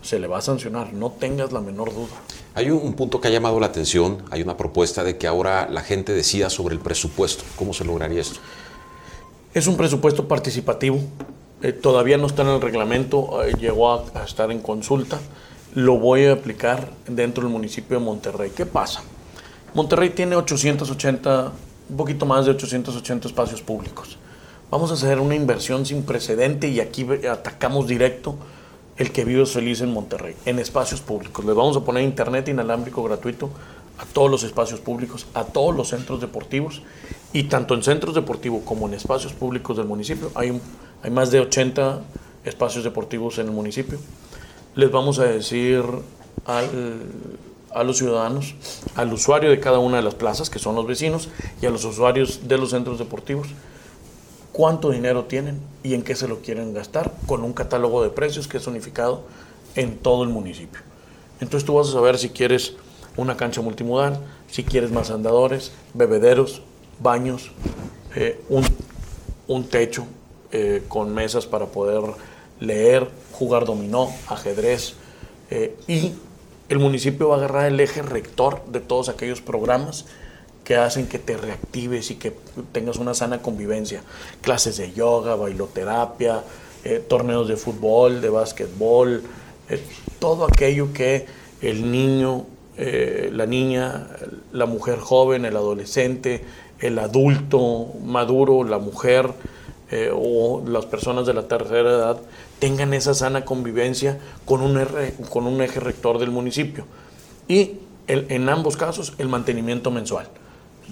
se 0.00 0.18
le 0.18 0.26
va 0.26 0.38
a 0.38 0.42
sancionar, 0.42 0.92
no 0.92 1.12
tengas 1.12 1.52
la 1.52 1.60
menor 1.60 1.92
duda. 1.92 2.14
Hay 2.54 2.70
un 2.70 2.94
punto 2.94 3.20
que 3.20 3.28
ha 3.28 3.30
llamado 3.30 3.60
la 3.60 3.66
atención, 3.66 4.22
hay 4.30 4.42
una 4.42 4.56
propuesta 4.56 5.04
de 5.04 5.16
que 5.16 5.28
ahora 5.28 5.68
la 5.70 5.82
gente 5.82 6.12
decida 6.12 6.50
sobre 6.50 6.74
el 6.74 6.80
presupuesto. 6.80 7.44
¿Cómo 7.56 7.72
se 7.72 7.84
lograría 7.84 8.20
esto? 8.20 8.40
Es 9.54 9.66
un 9.66 9.76
presupuesto 9.76 10.26
participativo, 10.26 10.98
eh, 11.62 11.72
todavía 11.72 12.18
no 12.18 12.26
está 12.26 12.42
en 12.42 12.48
el 12.48 12.60
reglamento, 12.60 13.42
eh, 13.44 13.54
llegó 13.58 13.92
a 13.92 14.24
estar 14.24 14.50
en 14.50 14.60
consulta 14.60 15.18
lo 15.74 15.98
voy 15.98 16.26
a 16.26 16.32
aplicar 16.32 16.90
dentro 17.06 17.44
del 17.44 17.52
municipio 17.52 17.98
de 17.98 18.04
Monterrey. 18.04 18.52
¿Qué 18.54 18.66
pasa? 18.66 19.02
Monterrey 19.74 20.10
tiene 20.10 20.36
880, 20.36 21.52
un 21.88 21.96
poquito 21.96 22.26
más 22.26 22.44
de 22.44 22.50
880 22.50 23.28
espacios 23.28 23.62
públicos. 23.62 24.18
Vamos 24.70 24.90
a 24.90 24.94
hacer 24.94 25.18
una 25.18 25.34
inversión 25.34 25.86
sin 25.86 26.02
precedente 26.02 26.68
y 26.68 26.80
aquí 26.80 27.06
atacamos 27.30 27.86
directo 27.86 28.36
el 28.96 29.12
que 29.12 29.24
vive 29.24 29.46
feliz 29.46 29.80
en 29.80 29.92
Monterrey, 29.92 30.34
en 30.44 30.58
espacios 30.58 31.00
públicos. 31.00 31.44
Le 31.44 31.52
vamos 31.52 31.76
a 31.76 31.80
poner 31.80 32.02
internet 32.02 32.48
inalámbrico 32.48 33.02
gratuito 33.02 33.50
a 33.98 34.04
todos 34.04 34.30
los 34.30 34.42
espacios 34.42 34.80
públicos, 34.80 35.26
a 35.32 35.44
todos 35.44 35.74
los 35.74 35.88
centros 35.88 36.20
deportivos 36.20 36.82
y 37.32 37.44
tanto 37.44 37.74
en 37.74 37.82
centros 37.82 38.14
deportivos 38.14 38.62
como 38.64 38.88
en 38.88 38.94
espacios 38.94 39.32
públicos 39.32 39.76
del 39.76 39.86
municipio. 39.86 40.30
Hay, 40.34 40.60
hay 41.02 41.10
más 41.10 41.30
de 41.30 41.40
80 41.40 42.00
espacios 42.44 42.84
deportivos 42.84 43.38
en 43.38 43.46
el 43.46 43.52
municipio 43.52 43.98
les 44.74 44.90
vamos 44.90 45.18
a 45.18 45.24
decir 45.24 45.84
a 46.46 47.84
los 47.84 47.98
ciudadanos, 47.98 48.54
al 48.94 49.12
usuario 49.12 49.50
de 49.50 49.60
cada 49.60 49.78
una 49.78 49.98
de 49.98 50.02
las 50.02 50.14
plazas, 50.14 50.50
que 50.50 50.58
son 50.58 50.74
los 50.74 50.86
vecinos, 50.86 51.28
y 51.60 51.66
a 51.66 51.70
los 51.70 51.84
usuarios 51.84 52.48
de 52.48 52.58
los 52.58 52.70
centros 52.70 52.98
deportivos, 52.98 53.48
cuánto 54.52 54.90
dinero 54.90 55.24
tienen 55.24 55.60
y 55.82 55.94
en 55.94 56.02
qué 56.02 56.14
se 56.14 56.28
lo 56.28 56.40
quieren 56.40 56.74
gastar, 56.74 57.12
con 57.26 57.44
un 57.44 57.52
catálogo 57.52 58.02
de 58.02 58.10
precios 58.10 58.48
que 58.48 58.58
es 58.58 58.66
unificado 58.66 59.24
en 59.74 59.98
todo 59.98 60.24
el 60.24 60.30
municipio. 60.30 60.80
Entonces 61.40 61.66
tú 61.66 61.74
vas 61.74 61.88
a 61.88 61.92
saber 61.92 62.18
si 62.18 62.30
quieres 62.30 62.74
una 63.16 63.36
cancha 63.36 63.60
multimodal, 63.60 64.20
si 64.50 64.64
quieres 64.64 64.90
más 64.90 65.10
andadores, 65.10 65.72
bebederos, 65.92 66.62
baños, 66.98 67.50
eh, 68.14 68.42
un, 68.48 69.64
techo 69.64 70.06
eh, 70.54 70.82
con 70.86 71.14
mesas 71.14 71.46
para 71.46 71.64
poder 71.64 72.02
leer, 72.60 73.08
jugar 73.32 73.64
dominó, 73.64 74.12
ajedrez, 74.28 74.92
eh, 75.50 75.74
y 75.88 76.12
el 76.68 76.78
municipio 76.78 77.30
va 77.30 77.36
a 77.36 77.38
agarrar 77.38 77.66
el 77.72 77.80
eje 77.80 78.02
rector 78.02 78.62
de 78.66 78.80
todos 78.80 79.08
aquellos 79.08 79.40
programas 79.40 80.04
que 80.64 80.76
hacen 80.76 81.06
que 81.06 81.18
te 81.18 81.38
reactives 81.38 82.10
y 82.10 82.16
que 82.16 82.34
tengas 82.72 82.98
una 82.98 83.14
sana 83.14 83.40
convivencia. 83.40 84.02
Clases 84.42 84.76
de 84.76 84.92
yoga, 84.92 85.36
bailoterapia, 85.36 86.42
eh, 86.84 87.02
torneos 87.08 87.48
de 87.48 87.56
fútbol, 87.56 88.20
de 88.20 88.28
básquetbol, 88.28 89.22
todo 90.18 90.44
aquello 90.44 90.92
que 90.92 91.24
el 91.62 91.90
niño, 91.90 92.44
la 92.76 93.46
niña, 93.46 94.08
la 94.52 94.66
mujer 94.66 94.98
joven, 94.98 95.46
el 95.46 95.56
adolescente, 95.56 96.44
el 96.78 96.98
adulto 96.98 97.86
maduro, 98.04 98.64
la 98.64 98.78
mujer 98.78 99.32
o 100.14 100.62
las 100.66 100.86
personas 100.86 101.26
de 101.26 101.34
la 101.34 101.48
tercera 101.48 101.90
edad 101.90 102.16
tengan 102.58 102.94
esa 102.94 103.14
sana 103.14 103.44
convivencia 103.44 104.18
con 104.44 104.62
un, 104.62 105.62
eje 105.62 105.80
rector 105.80 106.18
del 106.18 106.30
municipio. 106.30 106.84
Y 107.48 107.78
en 108.06 108.48
ambos 108.48 108.76
casos 108.76 109.14
el 109.18 109.28
mantenimiento 109.28 109.90
mensual. 109.90 110.26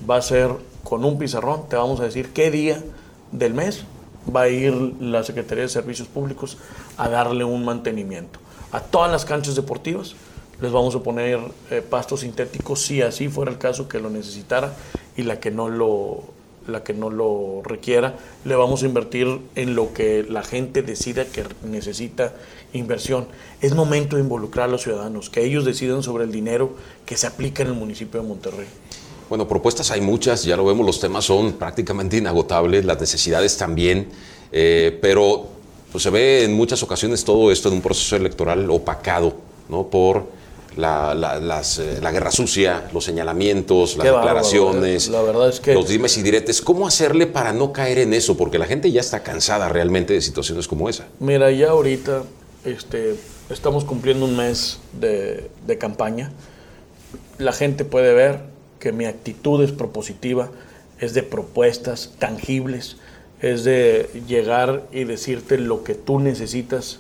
Va 0.08 0.16
a 0.16 0.22
ser 0.22 0.50
con 0.84 1.04
un 1.04 1.18
pizarrón, 1.18 1.68
te 1.68 1.76
vamos 1.76 2.00
a 2.00 2.04
decir 2.04 2.32
qué 2.32 2.50
día 2.50 2.82
del 3.32 3.54
mes 3.54 3.84
va 4.34 4.42
a 4.42 4.48
ir 4.48 4.74
la 5.00 5.22
Secretaría 5.24 5.62
de 5.62 5.68
Servicios 5.68 6.08
Públicos 6.08 6.58
a 6.96 7.08
darle 7.08 7.44
un 7.44 7.64
mantenimiento. 7.64 8.38
A 8.72 8.80
todas 8.80 9.10
las 9.10 9.24
canchas 9.24 9.56
deportivas 9.56 10.14
les 10.60 10.70
vamos 10.70 10.94
a 10.94 11.02
poner 11.02 11.40
eh, 11.70 11.82
pastos 11.82 12.20
sintéticos 12.20 12.82
si 12.82 13.02
así 13.02 13.28
fuera 13.28 13.50
el 13.50 13.58
caso 13.58 13.88
que 13.88 13.98
lo 13.98 14.10
necesitara 14.10 14.74
y 15.16 15.22
la 15.22 15.40
que 15.40 15.50
no 15.50 15.68
lo 15.68 16.24
la 16.66 16.83
que 16.83 16.92
no 16.92 17.11
lo 17.11 17.62
requiera, 17.64 18.16
le 18.44 18.55
vamos 18.55 18.83
a 18.83 18.87
invertir 18.87 19.40
en 19.55 19.75
lo 19.75 19.92
que 19.92 20.25
la 20.29 20.42
gente 20.42 20.83
decida 20.83 21.25
que 21.25 21.44
necesita 21.64 22.33
inversión. 22.73 23.27
Es 23.61 23.75
momento 23.75 24.16
de 24.16 24.23
involucrar 24.23 24.68
a 24.68 24.73
los 24.73 24.83
ciudadanos, 24.83 25.31
que 25.31 25.44
ellos 25.44 25.64
decidan 25.64 26.03
sobre 26.03 26.25
el 26.25 26.33
dinero 26.33 26.75
que 27.07 27.16
se 27.16 27.27
aplica 27.27 27.62
en 27.62 27.68
el 27.68 27.75
municipio 27.75 28.20
de 28.20 28.29
Monterrey. 28.29 28.66
Bueno, 29.29 29.46
propuestas 29.46 29.90
hay 29.90 30.01
muchas, 30.01 30.44
ya 30.44 30.57
lo 30.57 30.64
vemos, 30.64 30.85
los 30.85 30.99
temas 30.99 31.25
son 31.25 31.53
prácticamente 31.53 32.16
inagotables, 32.16 32.85
las 32.85 33.01
necesidades 33.01 33.57
también, 33.57 34.09
eh, 34.51 34.99
pero 35.01 35.46
pues, 35.92 36.03
se 36.03 36.11
ve 36.11 36.44
en 36.44 36.55
muchas 36.55 36.83
ocasiones 36.83 37.25
todo 37.25 37.53
esto 37.53 37.68
en 37.68 37.75
un 37.77 37.81
proceso 37.81 38.16
electoral 38.16 38.68
opacado 38.70 39.35
¿no? 39.68 39.87
por 39.87 40.39
la, 40.76 41.14
las, 41.14 41.78
eh, 41.78 41.98
la, 42.00 42.11
guerra 42.11 42.30
sucia, 42.30 42.88
los 42.92 43.04
señalamientos, 43.04 43.96
las 43.96 44.06
declaraciones, 44.06 45.09
la 45.09 45.22
verdad 45.22 45.48
es 45.48 45.61
que... 45.61 45.74
los 45.74 45.88
dimes 45.88 46.16
y 46.18 46.22
diretes. 46.22 46.61
¿Cómo 46.61 46.87
hacerle 46.87 47.26
para 47.26 47.52
no 47.52 47.72
caer 47.72 47.98
en 47.98 48.14
eso? 48.14 48.37
Porque 48.37 48.59
la 48.59 48.66
gente 48.66 48.90
ya 48.90 49.00
está 49.00 49.22
cansada 49.22 49.68
realmente 49.68 50.12
de 50.12 50.20
situaciones 50.20 50.68
como 50.68 50.88
esa. 50.88 51.06
Mira, 51.18 51.50
ya 51.50 51.70
ahorita 51.70 52.22
este, 52.64 53.16
estamos 53.48 53.85
cumpliendo 53.85 54.26
un 54.26 54.37
mes 54.37 54.78
de, 54.92 55.50
de 55.66 55.78
campaña. 55.78 56.33
La 57.38 57.52
gente 57.52 57.85
puede 57.85 58.14
ver 58.14 58.40
que 58.78 58.92
mi 58.92 59.04
actitud 59.04 59.62
es 59.62 59.72
propositiva, 59.72 60.50
es 60.98 61.14
de 61.14 61.22
propuestas 61.22 62.12
tangibles, 62.18 62.96
es 63.40 63.64
de 63.64 64.09
llegar 64.26 64.85
y 64.92 65.04
decirte 65.04 65.59
lo 65.59 65.83
que 65.83 65.94
tú 65.94 66.20
necesitas 66.20 66.98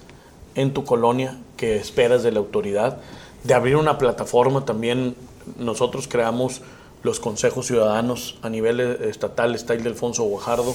en 0.54 0.72
tu 0.72 0.84
colonia, 0.84 1.38
que 1.56 1.76
esperas 1.76 2.22
de 2.22 2.32
la 2.32 2.38
autoridad, 2.38 2.98
de 3.44 3.54
abrir 3.54 3.76
una 3.76 3.98
plataforma 3.98 4.64
también. 4.64 5.14
Nosotros 5.58 6.08
creamos 6.08 6.62
los 7.02 7.20
consejos 7.20 7.66
ciudadanos 7.66 8.38
a 8.42 8.50
nivel 8.50 8.80
estatal, 8.80 9.54
está 9.54 9.74
el 9.74 9.82
de 9.82 9.90
Alfonso 9.90 10.24
Guajardo, 10.24 10.74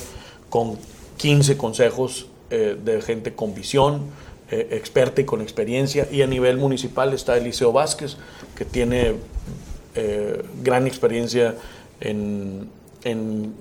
con 0.50 0.78
15 1.18 1.58
consejos 1.58 2.28
eh, 2.50 2.78
de 2.84 3.02
gente 3.02 3.34
con 3.34 3.54
visión, 3.54 4.02
eh, 4.52 4.70
experta 4.72 5.22
y 5.22 5.26
con 5.26 5.42
experiencia, 5.42 6.08
y 6.12 6.22
a 6.22 6.28
nivel 6.28 6.58
municipal 6.58 7.14
está 7.14 7.38
Eliseo 7.38 7.72
Vázquez, 7.72 8.18
que 8.56 8.66
tiene 8.66 9.16
eh, 9.96 10.44
gran 10.64 10.88
experiencia 10.88 11.56
en, 12.00 12.70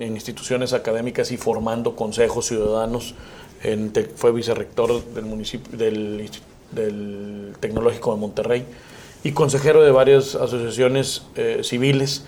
instituciones 0.01 0.73
académicas 0.73 1.31
y 1.31 1.37
formando 1.37 1.95
consejos 1.95 2.47
ciudadanos. 2.47 3.15
fue 4.17 4.33
vicerrector 4.33 5.05
del 5.13 5.27
municipio 5.27 5.77
del, 5.77 6.31
Tecnológico 7.61 8.15
de 8.15 8.21
Monterrey 8.21 8.65
y 9.25 9.33
consejero 9.33 9.83
de 9.83 9.91
varias 9.91 10.37
asociaciones 10.37 11.23
civiles 11.63 12.25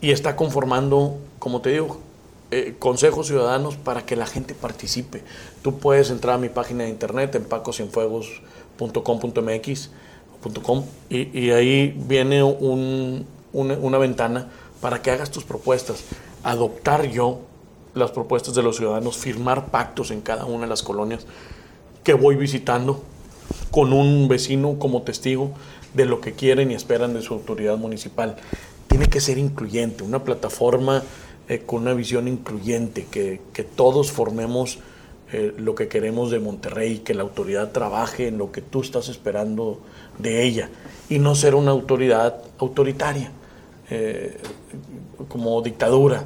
y 0.00 0.10
está 0.10 0.36
conformando, 0.36 1.16
como 1.38 1.62
te 1.62 1.70
digo, 1.70 1.98
eh, 2.52 2.76
consejos 2.78 3.26
ciudadanos 3.26 3.74
para 3.76 4.06
que 4.06 4.14
la 4.14 4.26
gente 4.26 4.54
participe. 4.54 5.24
Tú 5.62 5.78
puedes 5.78 6.10
entrar 6.10 6.36
a 6.36 6.38
mi 6.38 6.48
página 6.48 6.84
de 6.84 6.90
internet 6.90 7.34
en 7.34 7.44
pacosienfuegos.com.mx 7.44 9.90
y, 11.08 11.40
y 11.40 11.50
ahí 11.50 11.92
viene 12.06 12.44
una, 12.44 13.98
ventana 13.98 14.48
para 14.80 15.02
que 15.02 15.10
hagas 15.10 15.32
tus 15.32 15.42
propuestas. 15.42 16.04
Adoptar 16.44 17.10
yo 17.10 17.40
las 17.94 18.12
propuestas 18.12 18.54
de 18.54 18.62
los 18.62 18.76
ciudadanos, 18.76 19.16
firmar 19.16 19.72
pactos 19.72 20.12
en 20.12 20.20
cada 20.20 20.44
una 20.44 20.62
de 20.62 20.68
las 20.68 20.84
colonias 20.84 21.26
que 22.04 22.14
voy 22.14 22.36
visitando 22.36 23.02
con 23.72 23.92
un 23.92 24.28
vecino 24.28 24.78
como 24.78 25.02
testigo 25.02 25.50
de 25.94 26.04
lo 26.04 26.20
que 26.20 26.32
quieren 26.32 26.70
y 26.70 26.74
esperan 26.74 27.14
de 27.14 27.22
su 27.22 27.34
autoridad 27.34 27.76
municipal. 27.76 28.36
Tiene 28.88 29.06
que 29.06 29.20
ser 29.20 29.38
incluyente, 29.38 30.04
una 30.04 30.24
plataforma 30.24 31.02
eh, 31.48 31.62
con 31.64 31.82
una 31.82 31.94
visión 31.94 32.28
incluyente, 32.28 33.06
que, 33.10 33.40
que 33.52 33.64
todos 33.64 34.10
formemos 34.10 34.78
eh, 35.32 35.52
lo 35.58 35.74
que 35.74 35.88
queremos 35.88 36.30
de 36.30 36.38
Monterrey, 36.38 37.00
que 37.00 37.12
la 37.12 37.22
autoridad 37.22 37.72
trabaje 37.72 38.28
en 38.28 38.38
lo 38.38 38.52
que 38.52 38.62
tú 38.62 38.80
estás 38.80 39.08
esperando 39.08 39.80
de 40.18 40.44
ella 40.44 40.70
y 41.08 41.18
no 41.18 41.34
ser 41.34 41.56
una 41.56 41.72
autoridad 41.72 42.42
autoritaria, 42.58 43.32
eh, 43.90 44.36
como 45.28 45.60
dictadura. 45.62 46.24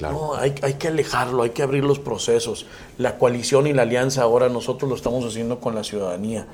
No, 0.00 0.34
hay, 0.34 0.54
hay, 0.62 0.74
que 0.74 0.88
alejarlo, 0.88 1.42
hay 1.42 1.50
que 1.50 1.62
abrir 1.62 1.84
los 1.84 1.98
procesos. 1.98 2.64
La 2.96 3.18
coalición 3.18 3.66
y 3.66 3.74
la 3.74 3.82
alianza 3.82 4.22
ahora 4.22 4.48
nosotros 4.48 4.88
lo 4.88 4.96
estamos 4.96 5.22
haciendo 5.26 5.60
con 5.60 5.74
la 5.74 5.84
ciudadanía 5.84 6.46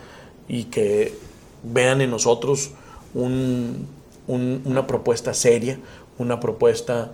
y 0.48 0.64
que 0.64 1.14
vean 1.62 2.00
en 2.00 2.10
nosotros 2.10 2.70
un, 3.14 3.86
una 4.26 4.86
propuesta 4.86 5.34
seria, 5.34 5.78
una 6.18 6.40
propuesta 6.40 7.12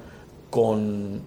con 0.51 1.21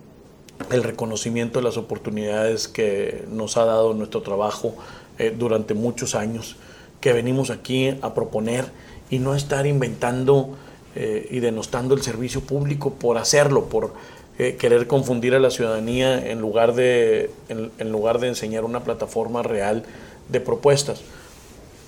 el 0.72 0.84
reconocimiento 0.84 1.60
de 1.60 1.64
las 1.64 1.78
oportunidades 1.78 2.68
que 2.68 3.26
nos 3.30 3.58
ha 3.58 3.66
dado 3.66 3.94
nuestro 3.94 4.22
trabajo 4.22 4.76
eh, 5.18 5.34
durante 5.38 5.74
muchos 5.74 6.16
años, 6.16 6.56
que 7.02 7.14
venimos 7.14 7.50
aquí 7.50 7.98
a 8.02 8.14
proponer 8.14 8.66
y 9.10 9.20
no 9.20 9.36
estar 9.36 9.68
inventando 9.68 10.56
eh, 10.96 11.28
y 11.30 11.40
denostando 11.40 11.94
el 11.94 12.02
servicio 12.02 12.42
público 12.42 12.94
por 12.94 13.18
hacerlo, 13.18 13.66
por 13.66 13.94
eh, 14.40 14.56
querer 14.56 14.88
confundir 14.88 15.36
a 15.36 15.40
la 15.40 15.52
ciudadanía 15.52 16.32
en 16.32 16.40
lugar, 16.40 16.74
de, 16.74 17.32
en 17.50 17.92
lugar 17.92 18.20
de 18.20 18.30
enseñar 18.30 18.64
una 18.64 18.84
plataforma 18.84 19.44
real 19.44 19.84
de 20.30 20.40
propuestas. 20.40 21.02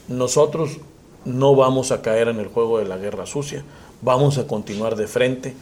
Nosotros 0.07 0.77
no 1.27 1.55
vamos 1.55 1.91
a 1.91 2.01
caer 2.01 2.29
en 2.29 2.39
el 2.39 2.47
juego 2.47 2.79
de 2.79 2.85
la 2.85 2.97
guerra 2.97 3.25
sucia, 3.25 3.63
vamos 4.01 4.37
a 4.37 4.47
continuar 4.47 4.95
de 4.95 5.07
frente 5.07 5.53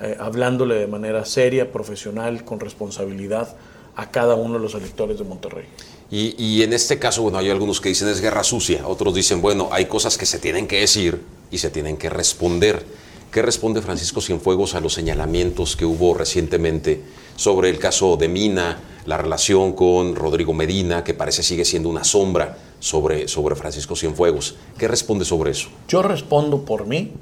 eh, 0.00 0.16
hablándole 0.20 0.76
de 0.76 0.86
manera 0.86 1.24
seria, 1.24 1.72
profesional, 1.72 2.44
con 2.44 2.60
responsabilidad 2.60 3.56
a 3.96 4.12
cada 4.12 4.36
uno 4.36 4.54
de 4.54 4.60
los 4.60 4.74
electores 4.74 5.18
de 5.18 5.24
Monterrey. 5.24 5.64
Y, 6.10 6.62
en 6.62 6.72
este 6.72 6.98
caso, 6.98 7.22
bueno, 7.22 7.36
hay 7.36 7.50
algunos 7.50 7.80
que 7.80 7.90
dicen 7.90 8.08
es 8.08 8.22
guerra 8.22 8.44
sucia, 8.44 8.86
otros 8.86 9.12
dicen, 9.12 9.42
bueno, 9.42 9.68
hay 9.72 9.86
cosas 9.86 10.16
que 10.16 10.24
se 10.24 10.38
tienen 10.38 10.66
que 10.66 10.80
decir 10.80 11.20
y 11.50 11.58
se 11.58 11.68
tienen 11.68 11.96
que 11.98 12.08
responder. 12.08 12.82
¿Qué 13.30 13.42
responde 13.42 13.82
Francisco 13.82 14.22
Cienfuegos 14.22 14.74
a 14.74 14.80
los 14.80 14.94
señalamientos 14.94 15.76
que 15.76 15.84
hubo 15.84 16.14
recientemente 16.14 17.02
sobre 17.36 17.68
el 17.68 17.78
caso 17.78 18.16
de 18.16 18.28
Mina, 18.28 18.80
la 19.04 19.18
relación 19.18 19.72
con 19.72 20.14
Rodrigo 20.14 20.54
Medina, 20.54 21.04
que 21.04 21.12
parece 21.12 21.42
sigue 21.42 21.64
siendo 21.64 21.90
una 21.90 22.04
sombra 22.04 22.56
sobre, 22.80 23.28
sobre 23.28 23.56
Francisco 23.56 23.96
Cienfuegos? 23.96 24.56
¿Qué 24.78 24.88
responde 24.88 25.24
sobre 25.24 25.50
eso? 25.50 25.68
Yo 25.88 26.02
respondo 26.02 26.64
por 26.64 26.86
mí, 26.86 27.12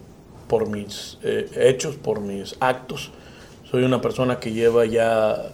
por 0.49 0.69
mis 0.69 1.19
eh, 1.23 1.49
hechos, 1.57 1.97
por 1.97 2.21
mis 2.21 2.57
actos. 2.61 3.11
Soy 3.71 3.83
una 3.83 4.01
persona 4.01 4.39
que 4.39 4.53
lleva 4.53 4.87
ya 4.87 5.51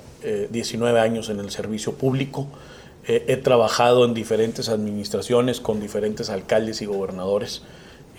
19 0.50 0.98
eh, 0.98 1.02
años 1.02 1.28
en 1.28 1.40
el 1.40 1.50
servicio 1.50 1.94
público. 1.94 2.46
Eh, 3.06 3.24
he 3.28 3.36
trabajado 3.36 4.04
en 4.04 4.14
diferentes 4.14 4.68
administraciones 4.68 5.60
con 5.60 5.80
diferentes 5.80 6.30
alcaldes 6.30 6.82
y 6.82 6.86
gobernadores 6.86 7.62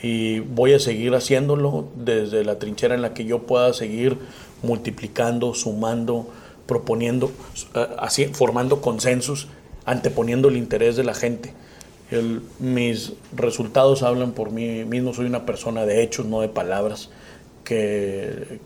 y 0.01 0.39
voy 0.39 0.73
a 0.73 0.79
seguir 0.79 1.15
haciéndolo 1.15 1.87
desde 1.95 2.43
la 2.43 2.59
trinchera 2.59 2.93
en 2.93 3.01
la 3.01 3.13
que 3.13 3.23
yo 3.23 3.43
pueda 3.43 3.71
seguir 3.71 4.17
multiplicando, 4.61 5.53
sumando, 5.53 6.27
proponiendo, 6.65 7.31
así, 7.97 8.25
formando 8.25 8.81
consensos, 8.81 9.47
anteponiendo 9.85 10.49
el 10.49 10.57
interés 10.57 10.97
de 10.97 11.05
la 11.05 11.13
gente 11.13 11.53
mis 12.59 13.13
resultados 13.35 14.03
hablan 14.03 14.33
por 14.33 14.51
mí 14.51 14.85
mismo, 14.85 15.13
soy 15.13 15.25
una 15.25 15.45
persona 15.45 15.85
de 15.85 16.03
hechos, 16.03 16.25
no 16.25 16.41
de 16.41 16.49
palabras, 16.49 17.09
que, 17.63 18.59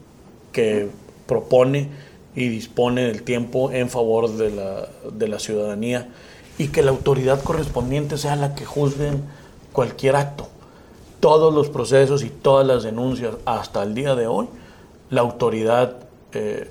que 0.52 0.90
propone 1.28 1.90
y 2.36 2.50
dispone 2.50 3.04
del 3.04 3.24
tiempo 3.24 3.72
en 3.72 3.90
favor 3.90 4.30
de 4.36 4.52
la, 4.52 4.88
de 5.12 5.28
la 5.28 5.40
ciudadanía 5.40 6.10
y 6.58 6.70
que 6.70 6.82
la 6.82 6.92
autoridad 6.92 7.44
correspondiente 7.44 8.18
sea 8.18 8.36
la 8.36 8.56
que 8.56 8.66
juzgue 8.66 9.12
cualquier 9.72 10.16
acto. 10.16 10.48
Todos 11.20 11.54
los 11.54 11.70
procesos 11.70 12.24
y 12.24 12.30
todas 12.30 12.66
las 12.66 12.84
denuncias 12.84 13.36
hasta 13.46 13.84
el 13.84 13.94
día 13.94 14.16
de 14.16 14.28
hoy, 14.28 14.48
la 15.10 15.22
autoridad 15.22 15.98
eh, 16.34 16.70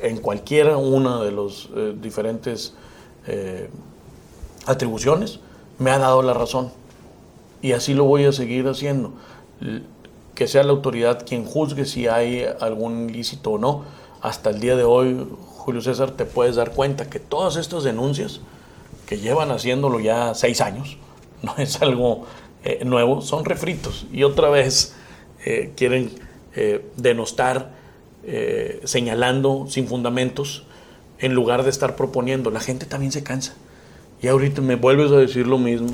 en 0.00 0.18
cualquiera 0.18 0.76
una 0.76 1.22
de 1.22 1.32
los 1.32 1.70
eh, 1.74 1.94
diferentes 2.00 2.74
eh, 3.26 3.68
atribuciones 4.66 5.40
me 5.78 5.90
ha 5.90 5.98
dado 5.98 6.22
la 6.22 6.34
razón. 6.34 6.70
Y 7.62 7.72
así 7.72 7.94
lo 7.94 8.04
voy 8.04 8.24
a 8.24 8.32
seguir 8.32 8.66
haciendo. 8.68 9.12
Que 10.34 10.46
sea 10.46 10.62
la 10.62 10.70
autoridad 10.70 11.24
quien 11.26 11.44
juzgue 11.44 11.84
si 11.84 12.06
hay 12.06 12.46
algún 12.60 13.10
ilícito 13.10 13.52
o 13.52 13.58
no. 13.58 13.84
Hasta 14.20 14.50
el 14.50 14.60
día 14.60 14.76
de 14.76 14.84
hoy, 14.84 15.26
Julio 15.56 15.80
César, 15.80 16.12
te 16.12 16.24
puedes 16.24 16.56
dar 16.56 16.72
cuenta 16.72 17.08
que 17.08 17.20
todas 17.20 17.56
estas 17.56 17.84
denuncias, 17.84 18.40
que 19.06 19.18
llevan 19.18 19.50
haciéndolo 19.50 20.00
ya 20.00 20.34
seis 20.34 20.60
años, 20.60 20.96
no 21.42 21.54
es 21.58 21.80
algo 21.82 22.26
eh, 22.64 22.84
nuevo, 22.84 23.22
son 23.22 23.44
refritos. 23.44 24.06
Y 24.12 24.24
otra 24.24 24.50
vez 24.50 24.94
eh, 25.44 25.72
quieren 25.76 26.10
eh, 26.54 26.84
denostar, 26.96 27.76
señalando 28.84 29.66
sin 29.70 29.88
fundamentos, 29.88 30.64
en 31.18 31.32
lugar 31.32 31.62
de 31.62 31.70
estar 31.70 31.96
proponiendo. 31.96 32.50
La 32.50 32.60
gente 32.60 32.84
también 32.84 33.10
se 33.10 33.22
cansa. 33.22 33.54
Y 34.20 34.28
ahorita 34.28 34.60
me 34.60 34.76
vuelves 34.76 35.12
a 35.12 35.16
decir 35.16 35.46
lo 35.46 35.58
mismo. 35.58 35.90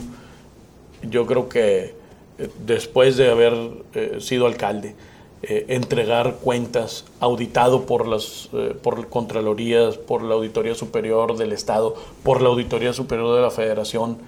Yo 1.03 1.27
creo 1.27 1.49
que 1.49 1.95
eh, 2.39 2.51
después 2.67 3.17
de 3.17 3.31
haber 3.31 3.55
eh, 3.95 4.19
sido 4.21 4.47
alcalde, 4.47 4.95
eh, 5.43 5.67
entregar 5.69 6.37
cuentas 6.37 7.05
auditado 7.21 7.85
por 7.85 8.09
las 8.09 8.49
por 8.83 9.09
Contralorías, 9.09 9.99
por 9.99 10.23
la 10.23 10.35
Auditoría 10.35 10.75
Superior 10.75 11.37
del 11.37 11.53
Estado, 11.53 11.95
por 12.23 12.41
la 12.41 12.49
Auditoría 12.49 12.95
Superior 12.95 13.37
de 13.37 13.43
la 13.43 13.51
Federación, 13.51 14.19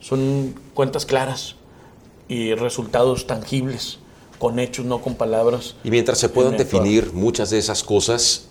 son 0.00 0.54
cuentas 0.74 1.06
claras 1.06 1.56
y 2.28 2.54
resultados 2.54 3.26
tangibles, 3.26 3.98
con 4.38 4.58
hechos, 4.58 4.84
no 4.84 5.00
con 5.00 5.14
palabras. 5.14 5.76
Y 5.82 5.90
mientras 5.90 6.18
se 6.18 6.28
puedan 6.28 6.58
definir 6.58 7.12
muchas 7.14 7.48
de 7.48 7.58
esas 7.58 7.82
cosas, 7.82 8.48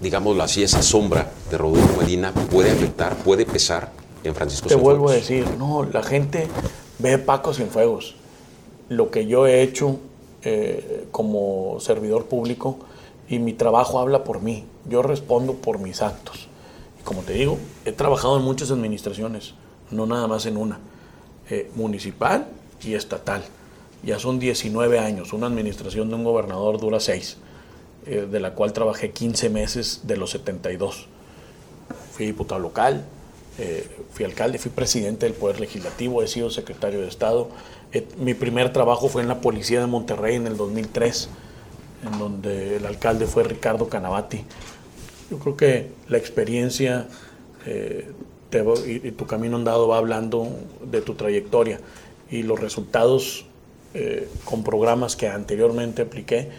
digámoslo 0.00 0.42
así, 0.42 0.64
esa 0.64 0.82
sombra 0.82 1.30
de 1.48 1.58
Rodolfo 1.58 2.00
Medina 2.00 2.32
puede 2.50 2.72
afectar, 2.72 3.14
puede 3.18 3.46
pesar 3.46 3.92
en 4.24 4.34
Francisco 4.34 4.68
Te 4.68 4.74
vuelvo 4.74 5.08
a 5.10 5.12
decir, 5.12 5.46
no, 5.58 5.84
la 5.84 6.02
gente 6.02 6.48
ve 6.98 7.18
Paco 7.18 7.52
fuegos 7.52 8.16
Lo 8.88 9.10
que 9.10 9.26
yo 9.26 9.46
he 9.46 9.62
hecho 9.62 9.98
eh, 10.42 11.06
como 11.10 11.78
servidor 11.80 12.26
público 12.26 12.78
y 13.28 13.38
mi 13.38 13.52
trabajo 13.52 13.98
habla 13.98 14.24
por 14.24 14.40
mí. 14.40 14.64
Yo 14.88 15.02
respondo 15.02 15.54
por 15.54 15.78
mis 15.78 16.00
actos. 16.00 16.48
Y 16.98 17.02
como 17.02 17.22
te 17.22 17.34
digo, 17.34 17.58
he 17.84 17.92
trabajado 17.92 18.38
en 18.38 18.44
muchas 18.44 18.70
administraciones, 18.70 19.54
no 19.90 20.06
nada 20.06 20.26
más 20.26 20.46
en 20.46 20.56
una, 20.56 20.78
eh, 21.50 21.70
municipal 21.74 22.48
y 22.82 22.94
estatal. 22.94 23.44
Ya 24.02 24.18
son 24.18 24.38
19 24.38 24.98
años. 24.98 25.34
Una 25.34 25.46
administración 25.46 26.08
de 26.08 26.14
un 26.14 26.24
gobernador 26.24 26.80
dura 26.80 27.00
6, 27.00 27.36
eh, 28.06 28.26
de 28.30 28.40
la 28.40 28.54
cual 28.54 28.72
trabajé 28.72 29.10
15 29.10 29.50
meses 29.50 30.00
de 30.04 30.16
los 30.16 30.30
72 30.30 31.08
fui 32.18 32.26
diputado 32.26 32.60
local, 32.60 33.04
eh, 33.60 33.88
fui 34.12 34.24
alcalde, 34.24 34.58
fui 34.58 34.70
presidente 34.70 35.26
del 35.26 35.34
Poder 35.34 35.58
Legislativo, 35.58 36.22
he 36.22 36.28
sido 36.28 36.48
secretario 36.48 37.00
de 37.00 37.08
Estado. 37.08 37.48
Eh, 37.92 38.06
mi 38.16 38.32
primer 38.32 38.72
trabajo 38.72 39.08
fue 39.08 39.20
en 39.20 39.26
la 39.26 39.40
Policía 39.40 39.80
de 39.80 39.88
Monterrey 39.88 40.36
en 40.36 40.46
el 40.46 40.56
2003, 40.56 41.28
en 42.04 42.18
donde 42.20 42.76
el 42.76 42.86
alcalde 42.86 43.26
fue 43.26 43.42
Ricardo 43.42 43.88
Canavati. 43.88 44.44
Yo 45.28 45.40
creo 45.40 45.56
que 45.56 45.90
la 46.08 46.18
experiencia 46.18 47.08
eh, 47.66 48.12
y, 48.86 49.10
tu 49.10 49.26
camino 49.26 49.56
andado 49.56 49.88
va 49.88 49.98
hablando 49.98 50.48
de 50.84 51.02
tu 51.02 51.14
trayectoria 51.14 51.80
y 52.30 52.44
los 52.44 52.58
resultados 52.60 53.44
con 54.44 54.62
programas 54.62 55.16
que 55.16 55.26
anteriormente 55.26 56.02
apliqué, 56.02 56.50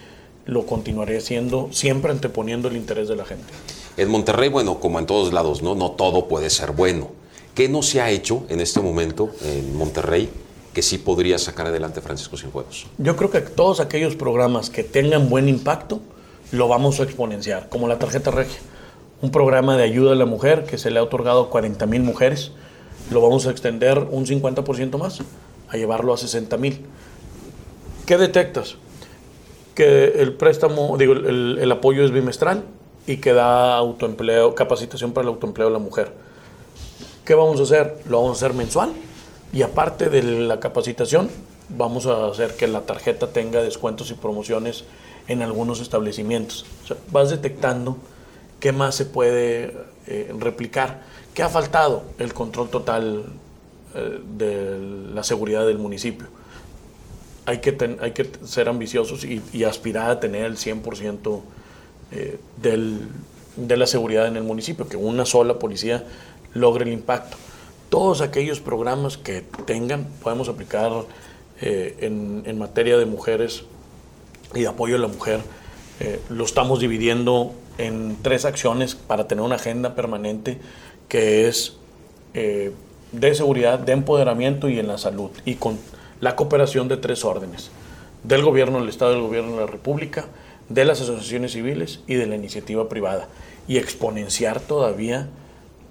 lo 0.45 0.65
continuaré 0.65 1.17
haciendo, 1.17 1.69
siempre 1.71 2.11
anteponiendo 2.11 2.67
el 2.67 2.75
interés 2.75 3.07
de 3.07 3.15
la 3.15 3.23
gente. 3.23 3.45
En 3.99 4.09
Monterrey, 4.09 4.47
bueno, 4.47 4.79
como 4.79 4.97
en 4.97 5.05
todos 5.05 5.33
lados, 5.33 5.61
¿no? 5.61 5.75
Todo 5.91 6.29
puede 6.29 6.49
ser 6.49 6.71
bueno. 6.71 7.09
¿Qué 7.53 7.67
no 7.67 7.81
se 7.81 7.99
ha 7.99 8.09
hecho 8.09 8.43
en 8.47 8.61
este 8.61 8.79
momento 8.79 9.29
en 9.43 9.75
Monterrey 9.75 10.29
que 10.73 10.81
sí 10.81 10.99
podría 10.99 11.37
sacar 11.37 11.67
adelante 11.67 11.99
Francisco 11.99 12.37
Cienfuegos? 12.37 12.87
Yo 12.97 13.17
creo 13.17 13.29
que 13.29 13.41
todos 13.41 13.81
aquellos 13.81 14.15
programas 14.15 14.69
que 14.69 14.85
tengan 14.85 15.29
buen 15.29 15.49
impacto 15.49 15.99
lo 16.53 16.69
vamos 16.69 17.01
a 17.01 17.03
exponenciar, 17.03 17.67
como 17.67 17.89
la 17.89 17.99
tarjeta 17.99 18.31
regia, 18.31 18.61
un 19.21 19.31
programa 19.31 19.75
de 19.75 19.83
ayuda 19.83 20.13
a 20.13 20.15
la 20.15 20.25
mujer 20.25 20.63
que 20.63 20.77
se 20.77 20.91
le 20.91 20.99
ha 20.99 21.03
otorgado 21.03 21.41
a 21.41 21.49
40 21.49 21.85
mil 21.85 22.01
mujeres, 22.01 22.53
lo 23.11 23.19
vamos 23.19 23.47
a 23.47 23.51
extender 23.51 24.07
un 24.09 24.25
50% 24.25 24.97
más, 24.97 25.19
a 25.67 25.75
llevarlo 25.75 26.13
a 26.13 26.17
60 26.17 26.55
mil. 26.55 26.85
¿Qué 28.05 28.17
detectas? 28.17 28.77
Que 29.75 30.21
el 30.21 30.35
préstamo, 30.35 30.95
digo, 30.97 31.11
el 31.11 31.69
apoyo 31.69 32.05
es 32.05 32.11
bimestral, 32.11 32.63
y 33.09 33.17
que 33.17 33.33
da 33.33 33.75
autoempleo, 33.75 34.53
capacitación 34.53 35.13
para 35.13 35.23
el 35.23 35.33
autoempleo 35.33 35.65
de 35.65 35.73
la 35.73 35.79
mujer. 35.79 36.11
¿Qué 37.25 37.33
vamos 37.33 37.59
a 37.59 37.63
hacer? 37.63 38.03
Lo 38.07 38.21
vamos 38.21 38.37
a 38.37 38.45
hacer 38.45 38.55
mensual 38.55 38.93
y 39.51 39.63
aparte 39.63 40.11
de 40.11 40.21
la 40.21 40.59
capacitación, 40.59 41.27
vamos 41.69 42.05
a 42.05 42.27
hacer 42.27 42.55
que 42.55 42.67
la 42.67 42.81
tarjeta 42.81 43.33
tenga 43.33 43.63
descuentos 43.63 44.11
y 44.11 44.13
promociones 44.13 44.83
en 45.27 45.41
algunos 45.41 45.81
establecimientos. 45.81 46.67
vas 47.11 47.31
detectando 47.31 47.97
qué 48.59 48.73
más 48.73 48.93
se 48.93 49.05
puede 49.05 49.75
eh, 50.05 50.31
replicar. 50.37 51.01
¿Qué 51.33 51.41
ha 51.41 51.49
faltado? 51.49 52.03
El 52.19 52.35
control 52.35 52.69
total 52.69 53.23
eh, 53.95 54.19
de 54.37 54.77
la 55.15 55.23
seguridad 55.23 55.65
del 55.65 55.79
municipio. 55.79 56.27
Hay 57.47 57.57
que, 57.57 57.75
hay 58.01 58.11
que 58.11 58.29
ser 58.45 58.69
ambiciosos 58.69 59.23
y, 59.23 59.41
y 59.51 59.63
aspirar 59.63 60.11
a 60.11 60.19
tener 60.19 60.45
el 60.45 60.57
100% 60.57 61.41
eh, 62.11 62.39
de 62.61 63.77
la 63.77 63.87
seguridad 63.87 64.27
en 64.27 64.35
el 64.35 64.43
municipio, 64.43 64.87
que 64.87 64.97
una 64.97 65.25
sola 65.25 65.59
policía 65.59 66.03
logre 66.53 66.85
el 66.85 66.91
impacto. 66.91 67.37
Todos 67.89 68.21
aquellos 68.21 68.59
programas 68.59 69.17
que 69.17 69.43
tengan, 69.65 70.07
podemos 70.23 70.49
aplicar 70.49 70.91
eh, 71.61 71.97
en, 72.01 72.57
materia 72.57 72.97
de 72.97 73.05
mujeres 73.05 73.63
y 74.55 74.61
de 74.61 74.67
apoyo 74.67 74.95
a 74.95 74.99
la 74.99 75.07
mujer, 75.07 75.41
eh, 75.99 76.19
lo 76.29 76.45
estamos 76.45 76.79
dividiendo 76.79 77.53
en 77.77 78.17
tres 78.21 78.45
acciones 78.45 78.95
para 78.95 79.27
tener 79.27 79.43
una 79.43 79.55
agenda 79.55 79.95
permanente 79.95 80.57
que 81.07 81.47
es 81.47 81.75
de 82.33 83.35
seguridad, 83.35 83.79
de 83.79 83.91
empoderamiento 83.91 84.69
y 84.69 84.79
en 84.79 84.87
la 84.87 84.97
salud, 84.97 85.31
y 85.43 85.55
con 85.55 85.77
la 86.21 86.35
cooperación 86.35 86.87
de 86.87 86.97
tres 86.97 87.25
órdenes, 87.25 87.71
del 88.23 88.43
gobierno 88.43 88.79
del 88.79 88.89
Estado, 88.89 89.11
del 89.11 89.21
gobierno 89.21 89.53
de 89.53 89.61
la 89.61 89.67
República, 89.67 90.27
de 90.69 90.85
las 90.85 91.01
asociaciones 91.01 91.51
civiles 91.51 91.99
y 92.07 92.15
de 92.15 92.27
la 92.27 92.35
iniciativa 92.35 92.87
privada 92.87 93.27
y 93.67 93.77
exponenciar 93.77 94.59
todavía 94.59 95.27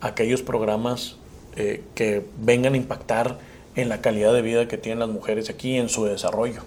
aquellos 0.01 0.43
programas 0.43 1.17
eh, 1.57 1.83
que 1.95 2.25
vengan 2.41 2.75
a 2.75 2.77
impactar 2.77 3.39
en 3.75 3.89
la 3.89 4.01
calidad 4.01 4.33
de 4.33 4.43
vida 4.43 4.69
que 4.69 4.79
tienen 4.79 5.01
las 5.01 5.09
mujeres 5.09 5.51
aquí, 5.51 5.77
en 5.77 5.89
su 5.89 6.05
desarrollo. 6.05 6.63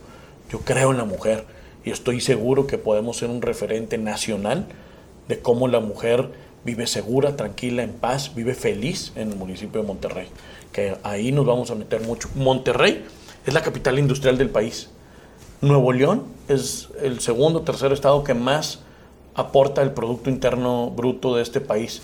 Yo 0.50 0.60
creo 0.60 0.92
en 0.92 0.98
la 0.98 1.06
mujer 1.06 1.46
y 1.84 1.92
estoy 1.92 2.22
seguro 2.22 2.68
que 2.68 2.78
podemos 2.78 3.18
ser 3.18 3.30
un 3.30 3.42
referente 3.42 3.98
nacional 3.98 4.66
de 5.28 5.40
cómo 5.40 5.68
la 5.68 5.80
mujer 5.80 6.30
vive 6.64 6.88
segura, 6.88 7.36
tranquila, 7.36 7.84
en 7.84 7.94
paz, 7.94 8.36
vive 8.36 8.54
feliz 8.54 9.14
en 9.16 9.32
el 9.32 9.36
municipio 9.36 9.82
de 9.82 9.88
Monterrey. 9.88 10.28
Que 10.72 10.98
ahí 11.04 11.32
nos 11.32 11.46
vamos 11.46 11.72
a 11.72 11.76
meter 11.76 12.02
mucho. 12.02 12.30
Monterrey 12.36 13.04
es 13.46 13.54
la 13.54 13.62
capital 13.62 13.98
industrial 13.98 14.38
del 14.38 14.50
país. 14.50 14.90
Nuevo 15.62 15.94
León 15.94 16.24
es 16.48 16.90
el 17.04 17.20
segundo 17.20 17.60
o 17.60 17.62
tercer 17.62 17.92
estado 17.92 18.24
que 18.24 18.34
más 18.34 18.80
aporta 19.36 19.84
el 19.84 19.92
Producto 19.92 20.32
Interno 20.32 20.90
Bruto 20.90 21.36
de 21.36 21.44
este 21.44 21.62
país 21.62 22.02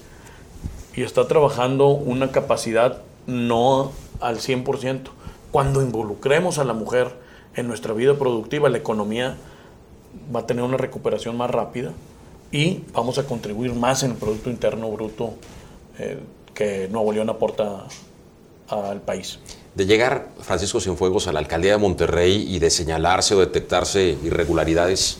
y 0.96 1.02
está 1.02 1.28
trabajando 1.28 1.88
una 1.88 2.32
capacidad 2.32 3.02
no 3.26 3.92
al 4.20 4.38
100%. 4.38 5.10
Cuando 5.50 5.82
involucremos 5.82 6.60
a 6.60 6.66
la 6.66 6.74
mujer 6.74 7.16
en 7.56 7.68
nuestra 7.68 7.94
vida 7.94 8.14
productiva, 8.14 8.70
la 8.70 8.78
economía 8.78 9.38
va 10.36 10.42
a 10.42 10.46
tener 10.46 10.64
una 10.64 10.78
recuperación 10.78 11.36
más 11.36 11.50
rápida 11.50 11.94
y 12.52 12.84
vamos 12.94 13.18
a 13.18 13.26
contribuir 13.26 13.74
más 13.74 14.04
en 14.04 14.12
el 14.12 14.18
Producto 14.18 14.52
Interno 14.52 14.92
Bruto 14.92 15.34
eh, 15.98 16.20
que 16.54 16.90
Nuevo 16.90 17.12
León 17.12 17.32
aporta 17.32 17.86
al 18.70 19.02
país 19.02 19.40
de 19.78 19.86
llegar 19.86 20.30
Francisco 20.42 20.80
Cienfuegos 20.80 21.28
a 21.28 21.32
la 21.32 21.38
alcaldía 21.38 21.74
de 21.74 21.78
Monterrey 21.78 22.48
y 22.50 22.58
de 22.58 22.72
señalarse 22.72 23.36
o 23.36 23.40
detectarse 23.40 24.18
irregularidades, 24.24 25.20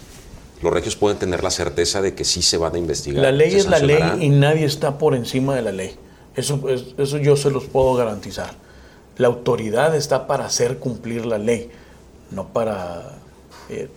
los 0.64 0.74
regios 0.74 0.96
pueden 0.96 1.20
tener 1.20 1.44
la 1.44 1.52
certeza 1.52 2.02
de 2.02 2.16
que 2.16 2.26
sí 2.26 2.42
se 2.42 2.58
van 2.58 2.74
a 2.74 2.80
investigar. 2.80 3.22
La 3.22 3.32
ley 3.32 3.54
es 3.54 3.68
la 3.68 3.78
ley 3.78 4.02
y 4.20 4.30
nadie 4.30 4.66
está 4.66 4.98
por 4.98 5.14
encima 5.14 5.56
de 5.56 5.62
la 5.62 5.72
ley. 5.72 5.96
Eso, 6.36 6.60
eso 6.70 7.18
yo 7.20 7.36
se 7.36 7.52
los 7.52 7.66
puedo 7.66 7.94
garantizar. 7.94 8.56
La 9.18 9.28
autoridad 9.28 9.96
está 9.96 10.26
para 10.26 10.46
hacer 10.46 10.80
cumplir 10.80 11.28
la 11.28 11.38
ley, 11.38 11.70
no 12.32 12.48
para 12.48 13.20
eh, 13.70 13.90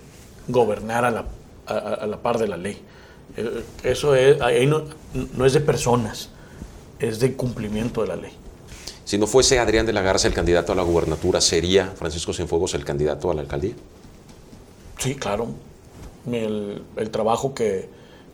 gobernar 0.47 1.07
a 1.07 1.11
la, 1.11 1.25
a, 1.67 2.07
la, 2.07 2.19
par 2.19 2.37
de 2.37 2.49
la 2.49 2.59
ley. 2.59 2.83
Eh, 3.39 3.65
eso 3.83 4.15
es, 4.15 4.37
no, 4.69 4.83
no 5.15 5.47
es 5.47 5.55
de 5.55 5.61
personas, 5.61 6.29
es 6.99 7.19
de 7.19 7.35
cumplimiento 7.35 8.03
de 8.03 8.09
la 8.09 8.17
ley. 8.17 8.39
Si 9.11 9.18
no 9.18 9.27
fuese 9.27 9.59
Adrián 9.59 9.87
de 9.87 9.92
la 9.92 10.03
Garza 10.03 10.29
el 10.29 10.35
candidato 10.35 10.70
a 10.70 10.77
la 10.77 10.85
gubernatura, 10.85 11.40
¿sería 11.40 11.87
Francisco 11.96 12.33
Cienfuegos 12.33 12.75
el 12.75 12.85
candidato 12.85 13.29
a 13.29 13.35
la 13.35 13.40
alcaldía? 13.40 13.73
Sí, 14.99 15.16
claro. 15.16 15.49
El, 16.31 16.85
trabajo 17.11 17.53
que, 17.53 17.88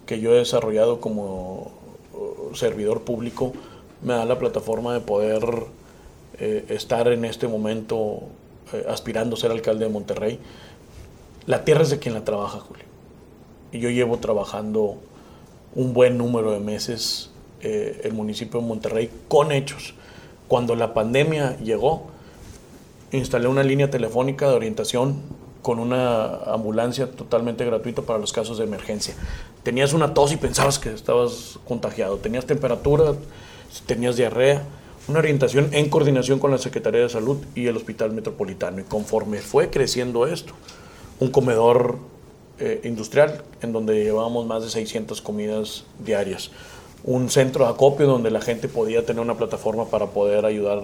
yo 0.06 0.34
he 0.34 0.36
desarrollado 0.36 1.00
como 1.00 1.72
uh, 2.12 2.54
servidor 2.54 3.04
público 3.04 3.54
me 4.02 4.12
da 4.12 4.26
la 4.26 4.38
plataforma 4.38 4.92
de 4.92 5.00
poder 5.00 5.64
eh, 6.40 6.66
estar 6.68 7.08
en 7.08 7.24
este 7.24 7.48
momento 7.48 8.24
eh, 8.74 8.84
aspirando 8.86 9.36
a 9.36 9.38
ser 9.38 9.52
alcalde 9.52 9.86
de 9.86 9.90
Monterrey. 9.90 10.38
La 11.46 11.64
tierra 11.64 11.84
es 11.84 11.88
de 11.88 11.98
quien 11.98 12.12
la 12.12 12.22
trabaja, 12.22 12.60
Julio. 12.60 12.84
Y 13.72 13.78
yo 13.78 13.88
llevo 13.88 14.18
trabajando 14.18 14.98
un 15.74 15.94
buen 15.94 16.18
número 16.18 16.52
de 16.52 16.60
meses 16.60 17.30
eh, 17.62 18.02
el 18.04 18.12
municipio 18.12 18.60
de 18.60 18.66
Monterrey 18.66 19.10
con 19.26 19.52
hechos. 19.52 19.94
Cuando 20.48 20.76
la 20.76 20.94
pandemia 20.94 21.56
llegó, 21.58 22.06
instalé 23.12 23.48
una 23.48 23.62
línea 23.62 23.90
telefónica 23.90 24.48
de 24.48 24.54
orientación 24.54 25.20
con 25.62 25.80
una 25.80 26.36
ambulancia 26.46 27.10
totalmente 27.10 27.64
gratuita 27.64 28.02
para 28.02 28.20
los 28.20 28.32
casos 28.32 28.58
de 28.58 28.64
emergencia. 28.64 29.14
Tenías 29.64 29.92
una 29.92 30.14
tos 30.14 30.30
y 30.32 30.36
pensabas 30.36 30.78
que 30.78 30.92
estabas 30.92 31.58
contagiado, 31.66 32.18
tenías 32.18 32.46
temperatura, 32.46 33.14
tenías 33.86 34.16
diarrea, 34.16 34.62
una 35.08 35.18
orientación 35.18 35.68
en 35.72 35.88
coordinación 35.88 36.38
con 36.38 36.52
la 36.52 36.58
Secretaría 36.58 37.00
de 37.00 37.08
Salud 37.08 37.38
y 37.54 37.66
el 37.66 37.76
Hospital 37.76 38.12
Metropolitano. 38.12 38.80
Y 38.80 38.84
conforme 38.84 39.38
fue 39.38 39.70
creciendo 39.70 40.26
esto, 40.26 40.52
un 41.18 41.30
comedor 41.30 41.98
eh, 42.58 42.80
industrial 42.84 43.42
en 43.60 43.72
donde 43.72 44.04
llevábamos 44.04 44.46
más 44.46 44.62
de 44.62 44.70
600 44.70 45.20
comidas 45.20 45.84
diarias 45.98 46.50
un 47.04 47.30
centro 47.30 47.64
de 47.64 47.70
acopio 47.70 48.06
donde 48.06 48.30
la 48.30 48.40
gente 48.40 48.68
podía 48.68 49.04
tener 49.04 49.22
una 49.22 49.36
plataforma 49.36 49.86
para 49.86 50.06
poder 50.06 50.44
ayudar 50.44 50.82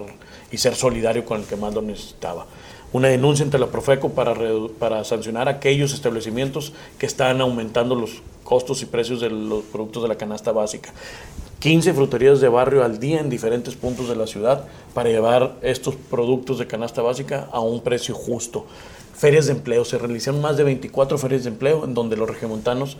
y 0.51 0.57
ser 0.57 0.75
solidario 0.75 1.25
con 1.25 1.41
el 1.41 1.45
que 1.45 1.55
más 1.55 1.73
lo 1.73 1.81
necesitaba. 1.81 2.45
Una 2.93 3.07
denuncia 3.07 3.43
ante 3.43 3.57
la 3.57 3.67
Profeco 3.67 4.09
para, 4.09 4.35
para 4.77 5.03
sancionar 5.03 5.49
aquellos 5.49 5.93
establecimientos 5.93 6.73
que 6.99 7.07
están 7.07 7.41
aumentando 7.41 7.95
los 7.95 8.21
costos 8.43 8.81
y 8.83 8.85
precios 8.85 9.19
de 9.19 9.31
los 9.31 9.63
productos 9.63 10.03
de 10.03 10.09
la 10.09 10.15
canasta 10.15 10.51
básica. 10.51 10.93
15 11.59 11.93
fruterías 11.93 12.41
de 12.41 12.49
barrio 12.49 12.83
al 12.83 12.99
día 12.99 13.19
en 13.19 13.29
diferentes 13.29 13.75
puntos 13.75 14.09
de 14.09 14.15
la 14.15 14.27
ciudad 14.27 14.65
para 14.93 15.09
llevar 15.09 15.55
estos 15.61 15.95
productos 15.95 16.59
de 16.59 16.67
canasta 16.67 17.01
básica 17.01 17.47
a 17.51 17.61
un 17.61 17.81
precio 17.81 18.13
justo. 18.13 18.65
Ferias 19.15 19.45
de 19.45 19.53
empleo, 19.53 19.85
se 19.85 19.97
realizaron 19.97 20.41
más 20.41 20.57
de 20.57 20.65
24 20.65 21.17
ferias 21.17 21.45
de 21.45 21.49
empleo 21.51 21.85
en 21.85 21.93
donde 21.93 22.17
los 22.17 22.29
regiomontanos 22.29 22.97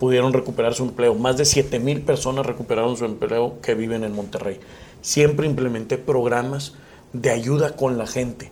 pudieron 0.00 0.32
recuperar 0.32 0.72
su 0.72 0.82
empleo. 0.82 1.14
Más 1.14 1.36
de 1.36 1.44
7 1.44 1.78
mil 1.78 2.00
personas 2.00 2.46
recuperaron 2.46 2.96
su 2.96 3.04
empleo 3.04 3.60
que 3.60 3.74
viven 3.74 4.02
en 4.02 4.14
Monterrey. 4.14 4.58
Siempre 5.02 5.46
implementé 5.46 5.98
programas 5.98 6.72
de 7.12 7.30
ayuda 7.30 7.76
con 7.76 7.98
la 7.98 8.06
gente 8.06 8.50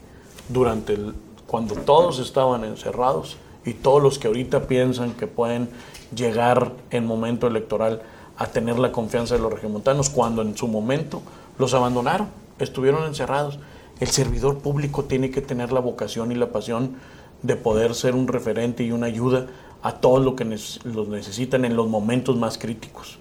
durante 0.51 0.93
el, 0.93 1.15
cuando 1.47 1.75
todos 1.75 2.19
estaban 2.19 2.65
encerrados 2.65 3.39
y 3.65 3.73
todos 3.73 4.03
los 4.03 4.19
que 4.19 4.27
ahorita 4.27 4.67
piensan 4.67 5.15
que 5.15 5.27
pueden 5.27 5.71
llegar 6.15 6.73
en 6.91 7.07
momento 7.07 7.47
electoral 7.47 8.03
a 8.37 8.47
tener 8.49 8.79
la 8.79 8.93
confianza 8.93 9.35
de 9.35 9.41
los 9.41 9.51
regiomontanos 9.51 10.11
cuando 10.11 10.43
en 10.43 10.55
su 10.55 10.69
momento 10.69 11.23
los 11.59 11.73
abandonaron, 11.73 12.29
estuvieron 12.59 13.07
encerrados. 13.07 13.59
El 14.01 14.09
servidor 14.09 14.59
público 14.59 15.05
tiene 15.05 15.31
que 15.31 15.41
tener 15.41 15.73
la 15.73 15.81
vocación 15.81 16.31
y 16.31 16.35
la 16.35 16.53
pasión 16.53 16.97
de 17.43 17.57
poder 17.57 17.95
ser 17.95 18.15
un 18.15 18.29
referente 18.29 18.83
y 18.83 18.93
una 18.93 19.07
ayuda 19.07 19.47
a 19.83 20.01
todos 20.01 20.25
los 20.25 20.35
que 20.35 20.45
los 20.45 21.09
necesitan 21.09 21.65
en 21.65 21.77
los 21.77 21.89
momentos 21.89 22.37
más 22.37 22.59
críticos. 22.59 23.19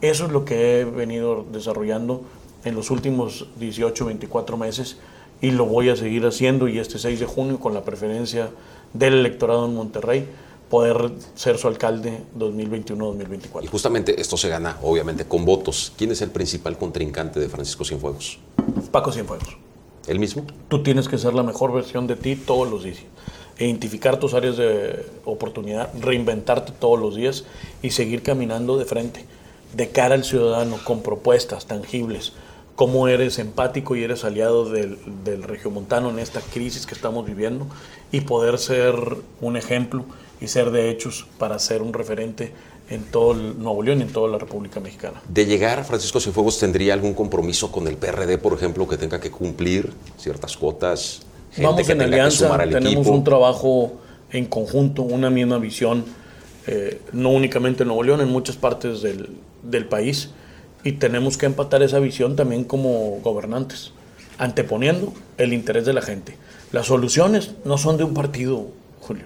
Eso 0.00 0.26
es 0.26 0.32
lo 0.32 0.44
que 0.44 0.80
he 0.80 0.84
venido 0.84 1.44
desarrollando 1.52 2.22
en 2.64 2.74
los 2.74 2.90
últimos 2.90 3.46
18, 3.58 4.06
24 4.06 4.56
meses 4.56 4.96
y 5.40 5.50
lo 5.50 5.66
voy 5.66 5.90
a 5.90 5.96
seguir 5.96 6.24
haciendo 6.26 6.68
y 6.68 6.78
este 6.78 6.98
6 6.98 7.20
de 7.20 7.26
junio 7.26 7.60
con 7.60 7.74
la 7.74 7.84
preferencia 7.84 8.50
del 8.92 9.14
electorado 9.14 9.66
en 9.66 9.74
Monterrey 9.74 10.26
poder 10.68 11.12
ser 11.34 11.56
su 11.58 11.66
alcalde 11.68 12.24
2021-2024. 12.38 13.64
Y 13.64 13.66
justamente 13.66 14.20
esto 14.20 14.36
se 14.36 14.48
gana, 14.48 14.78
obviamente, 14.82 15.24
con 15.24 15.44
votos. 15.44 15.92
¿Quién 15.96 16.12
es 16.12 16.20
el 16.20 16.30
principal 16.30 16.76
contrincante 16.76 17.40
de 17.40 17.48
Francisco 17.48 17.84
Cienfuegos? 17.84 18.38
Paco 18.90 19.10
Cienfuegos. 19.12 19.56
¿El 20.06 20.18
mismo? 20.18 20.44
Tú 20.68 20.82
tienes 20.82 21.08
que 21.08 21.18
ser 21.18 21.34
la 21.34 21.42
mejor 21.42 21.72
versión 21.72 22.06
de 22.06 22.16
ti 22.16 22.36
todos 22.36 22.70
los 22.70 22.84
días. 22.84 22.98
Identificar 23.58 24.18
tus 24.18 24.34
áreas 24.34 24.56
de 24.56 25.04
oportunidad, 25.24 25.90
reinventarte 26.00 26.72
todos 26.72 26.98
los 26.98 27.16
días 27.16 27.44
y 27.82 27.90
seguir 27.90 28.22
caminando 28.22 28.78
de 28.78 28.84
frente, 28.84 29.24
de 29.74 29.90
cara 29.90 30.14
al 30.14 30.24
ciudadano, 30.24 30.78
con 30.84 31.02
propuestas 31.02 31.66
tangibles, 31.66 32.32
cómo 32.76 33.08
eres 33.08 33.38
empático 33.38 33.96
y 33.96 34.04
eres 34.04 34.24
aliado 34.24 34.70
del, 34.70 34.98
del 35.24 35.42
regiomontano 35.42 36.10
en 36.10 36.20
esta 36.20 36.40
crisis 36.40 36.86
que 36.86 36.94
estamos 36.94 37.26
viviendo 37.26 37.66
y 38.12 38.20
poder 38.20 38.58
ser 38.58 38.94
un 39.40 39.56
ejemplo 39.56 40.04
y 40.40 40.46
ser 40.46 40.70
de 40.70 40.90
hechos 40.90 41.26
para 41.38 41.58
ser 41.58 41.82
un 41.82 41.92
referente 41.92 42.52
en 42.90 43.04
todo 43.04 43.32
el 43.32 43.58
Nuevo 43.58 43.82
León 43.82 43.98
y 43.98 44.02
en 44.02 44.12
toda 44.12 44.28
la 44.28 44.38
República 44.38 44.80
Mexicana. 44.80 45.20
De 45.28 45.44
llegar, 45.44 45.84
Francisco 45.84 46.20
Cienfuegos, 46.20 46.58
¿tendría 46.58 46.94
algún 46.94 47.14
compromiso 47.14 47.70
con 47.70 47.86
el 47.86 47.96
PRD, 47.96 48.38
por 48.38 48.54
ejemplo, 48.54 48.88
que 48.88 48.96
tenga 48.96 49.20
que 49.20 49.30
cumplir 49.30 49.92
ciertas 50.16 50.56
cuotas? 50.56 51.22
Gente 51.58 51.66
Vamos 51.72 51.86
que 51.86 51.92
en 51.92 52.02
alianza, 52.02 52.56
tenemos 52.68 53.06
un 53.08 53.24
trabajo 53.24 53.94
en 54.30 54.46
conjunto, 54.46 55.02
una 55.02 55.28
misma 55.28 55.58
visión, 55.58 56.04
eh, 56.66 57.00
no 57.12 57.30
únicamente 57.30 57.82
en 57.82 57.88
Nuevo 57.88 58.04
León, 58.04 58.20
en 58.20 58.28
muchas 58.28 58.56
partes 58.56 59.02
del, 59.02 59.30
del 59.62 59.86
país 59.86 60.30
y 60.84 60.92
tenemos 60.92 61.36
que 61.36 61.46
empatar 61.46 61.82
esa 61.82 61.98
visión 61.98 62.36
también 62.36 62.64
como 62.64 63.18
gobernantes, 63.22 63.92
anteponiendo 64.38 65.12
el 65.36 65.52
interés 65.52 65.84
de 65.84 65.92
la 65.92 66.02
gente. 66.02 66.36
Las 66.70 66.86
soluciones 66.86 67.54
no 67.64 67.76
son 67.78 67.96
de 67.96 68.04
un 68.04 68.14
partido, 68.14 68.68
Julio. 69.00 69.24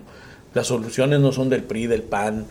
Las 0.54 0.68
soluciones 0.68 1.20
no 1.20 1.32
son 1.32 1.50
del 1.50 1.62
PRI, 1.62 1.86
del 1.86 2.02
PAN, 2.02 2.46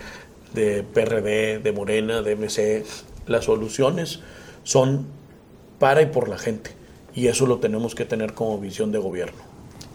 de 0.54 0.84
PRD, 0.84 1.60
de 1.60 1.72
Morena, 1.72 2.22
de 2.22 2.36
MC. 2.36 2.86
Las 3.26 3.46
soluciones 3.46 4.20
son 4.64 5.08
para 5.80 6.02
y 6.02 6.08
por 6.08 6.30
la 6.30 6.38
gente. 6.38 6.72
Y 7.16 7.28
eso 7.28 7.46
lo 7.46 7.58
tenemos 7.58 7.96
que 7.96 8.06
tener 8.06 8.34
como 8.34 8.60
visión 8.60 8.92
de 8.92 9.00
gobierno. 9.00 9.51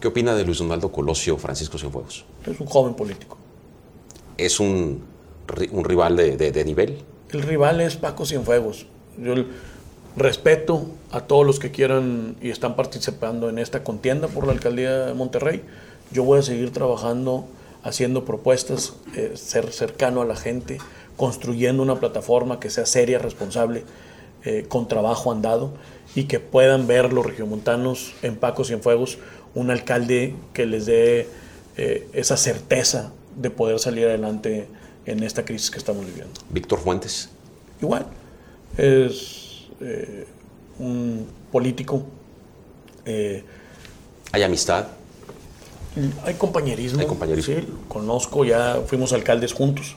¿Qué 0.07 0.11
opina 0.11 0.37
de 0.37 0.45
Luis 0.45 0.59
Donaldo 0.59 0.93
Colosio, 0.93 1.37
Francisco 1.37 1.79
Cienfuegos? 1.79 2.25
Es 2.47 2.61
un 2.61 2.69
joven 2.69 2.95
político. 2.95 3.37
¿Es 4.39 4.61
un, 4.61 5.03
un 5.73 5.85
rival 5.85 6.15
de, 6.15 6.37
de, 6.37 6.53
de 6.53 6.65
nivel? 6.65 6.99
El 7.31 7.43
rival 7.43 7.81
es 7.81 7.97
Paco 7.97 8.25
Cienfuegos. 8.25 8.87
Yo 9.19 9.35
respeto 10.17 10.87
a 11.11 11.23
todos 11.23 11.45
los 11.45 11.59
que 11.59 11.73
quieran 11.73 12.37
y 12.41 12.51
están 12.51 12.77
participando 12.77 13.49
en 13.49 13.59
esta 13.59 13.83
contienda 13.83 14.29
por 14.29 14.47
la 14.47 14.53
alcaldía 14.53 15.07
de 15.07 15.15
Monterrey. 15.15 15.65
Yo 16.13 16.23
voy 16.23 16.39
a 16.39 16.43
seguir 16.43 16.73
trabajando, 16.73 17.47
haciendo 17.83 18.25
propuestas, 18.25 18.93
eh, 19.17 19.33
ser 19.35 19.73
cercano 19.73 20.23
a 20.23 20.25
la 20.25 20.37
gente, 20.37 20.79
construyendo 21.17 21.83
una 21.83 21.99
plataforma 21.99 22.61
que 22.61 22.71
sea 22.71 22.87
seria, 22.87 23.19
responsable, 23.19 23.83
eh, 24.45 24.67
con 24.69 24.87
trabajo 24.87 25.33
andado 25.33 25.73
y 26.15 26.25
que 26.25 26.39
puedan 26.39 26.87
ver 26.87 27.13
los 27.13 27.27
regiomontanos 27.27 28.13
en 28.23 28.37
Pacos 28.37 28.71
y 28.71 28.75
en 28.75 28.83
Fuegos 28.83 29.19
un 29.57 29.71
alcalde 29.71 30.35
que 30.53 30.67
les 30.67 30.87
dé 30.87 31.27
eh, 31.77 32.07
esa 32.13 32.37
certeza 32.37 33.13
de 33.35 33.51
poder 33.51 33.79
salir 33.81 34.07
adelante 34.07 34.69
en 35.07 35.23
esta 35.23 35.45
crisis 35.45 35.71
que 35.71 35.79
estamos 35.79 36.05
viviendo. 36.07 36.41
Víctor 36.51 36.79
Fuentes. 36.79 37.31
Igual 37.81 38.07
es 38.77 39.65
eh, 39.81 40.27
un 40.79 41.27
político. 41.51 42.05
Eh, 43.07 43.43
¿Hay 44.33 44.43
amistad? 44.43 44.89
Hay 46.25 46.35
compañerismo. 46.35 47.01
Hay 47.01 47.07
compañerismo. 47.07 47.55
Sí, 47.55 47.67
conozco, 47.89 48.45
ya 48.45 48.83
fuimos 48.87 49.15
alcaldes 49.15 49.55
juntos. 49.55 49.97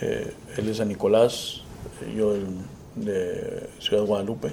Eh, 0.00 0.34
él 0.56 0.68
es 0.68 0.78
San 0.78 0.88
Nicolás, 0.88 1.62
yo 2.16 2.34
de 2.96 3.68
Ciudad 3.78 4.04
Guadalupe. 4.04 4.50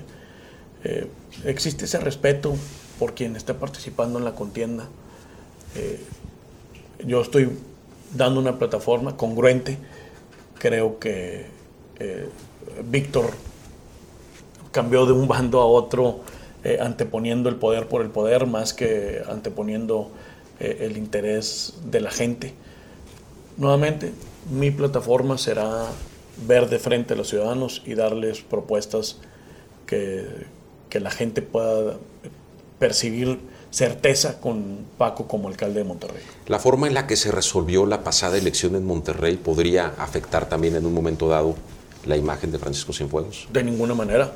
existe 1.46 1.86
ese 1.86 1.98
respeto 2.00 2.56
por 3.00 3.14
quien 3.14 3.36
está 3.36 3.56
participando 3.56 4.20
en 4.20 4.26
la 4.26 4.36
contienda. 4.36 4.88
yo 7.06 7.22
estoy 7.22 7.50
dando 8.14 8.40
una 8.40 8.58
plataforma 8.60 9.18
congruente. 9.18 9.78
Creo 10.60 11.00
que 11.00 11.48
Víctor 12.90 13.32
cambió 14.72 15.06
de 15.06 15.14
un 15.14 15.28
bando 15.28 15.62
a 15.62 15.66
otro 15.66 16.22
eh, 16.66 16.80
anteponiendo 16.82 17.50
el 17.50 17.56
poder 17.56 17.88
por 17.88 18.02
el 18.02 18.10
poder 18.10 18.48
más 18.48 18.74
que 18.74 19.22
anteponiendo 19.30 20.12
eh, 20.60 20.80
el 20.82 20.98
interés 20.98 21.76
de 21.86 22.00
la 22.02 22.10
gente. 22.10 22.54
Nuevamente, 23.58 24.14
mi 24.50 24.72
plataforma 24.72 25.38
será 25.38 25.88
ver 26.48 26.70
de 26.70 26.80
frente 26.80 27.14
a 27.14 27.18
los 27.18 27.30
ciudadanos 27.30 27.82
y 27.86 27.96
darles 27.96 28.42
propuestas 28.42 29.18
que, 29.86 30.26
que 30.90 31.00
la 31.00 31.12
gente 31.12 31.42
pueda 31.42 31.98
percibir 32.84 33.40
certeza 33.72 34.42
con 34.42 34.80
Paco 34.98 35.26
como 35.26 35.48
alcalde 35.48 35.80
de 35.80 35.86
Monterrey. 35.86 36.22
¿La 36.48 36.60
forma 36.60 36.86
en 36.86 36.94
la 36.94 37.08
que 37.08 37.16
se 37.16 37.32
resolvió 37.32 37.86
la 37.86 38.04
pasada 38.04 38.38
elección 38.38 38.76
en 38.76 38.86
Monterrey 38.86 39.38
podría 39.38 39.94
afectar 39.98 40.50
también 40.50 40.76
en 40.76 40.86
un 40.86 40.94
momento 40.94 41.30
dado 41.30 41.56
la 42.06 42.18
imagen 42.18 42.52
de 42.52 42.60
Francisco 42.60 42.92
Cienfuegos? 42.92 43.48
De 43.54 43.64
ninguna 43.64 43.94
manera. 43.96 44.34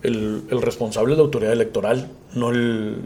El, 0.00 0.44
responsable 0.62 1.14
es 1.14 1.18
la 1.18 1.24
autoridad 1.24 1.52
electoral, 1.52 2.12
no 2.34 2.50
el, 2.50 2.98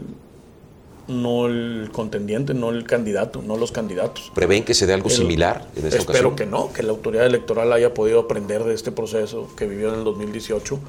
no 1.07 1.47
el 1.47 1.89
contendiente, 1.91 2.53
no 2.53 2.69
el 2.69 2.83
candidato, 2.83 3.41
no 3.41 3.57
los 3.57 3.71
candidatos. 3.71 4.31
¿Prevén 4.35 4.63
que 4.63 4.75
se 4.75 4.85
dé 4.85 4.93
algo 4.93 5.09
similar 5.09 5.65
en 5.75 5.87
esta 5.87 5.97
espero 5.97 6.35
que 6.35 6.45
no, 6.45 6.71
que 6.71 6.83
la 6.83 6.91
autoridad 6.91 7.25
electoral 7.25 7.73
haya 7.73 7.95
podido 7.95 8.19
aprender 8.19 8.63
de 8.63 8.75
este 8.75 8.91
proceso 8.91 9.49
que 9.57 9.65
vivió 9.65 9.91
en 9.91 9.95
el 9.95 10.03
2018 10.03 10.79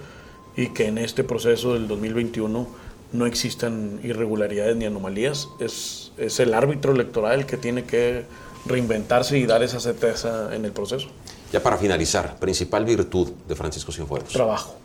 y 0.59 0.69
que 0.75 0.89
en 0.89 0.99
este 0.99 1.25
proceso 1.25 1.73
del 1.73 1.89
2021 1.89 2.88
no 3.13 3.27
existan 3.27 4.01
irregularidades 4.03 4.77
ni 4.77 4.85
anomalías. 4.85 5.49
Es, 5.61 6.13
es 6.17 6.41
el 6.41 6.55
árbitro 6.55 6.93
electoral 6.93 7.41
el 7.41 7.47
que 7.47 7.57
tiene 7.57 7.85
que 7.85 8.25
reinventarse 8.67 9.39
y 9.39 9.47
dar 9.47 9.63
esa 9.63 9.81
certeza 9.81 10.55
en 10.55 10.65
el 10.65 10.73
proceso. 10.73 11.09
Ya 11.53 11.63
para 11.63 11.79
finalizar, 11.79 12.39
principal 12.39 12.85
virtud 12.85 13.31
de 13.49 13.55
Francisco 13.55 13.93
Cienfuegos. 13.93 14.33
Trabajo, 14.33 14.77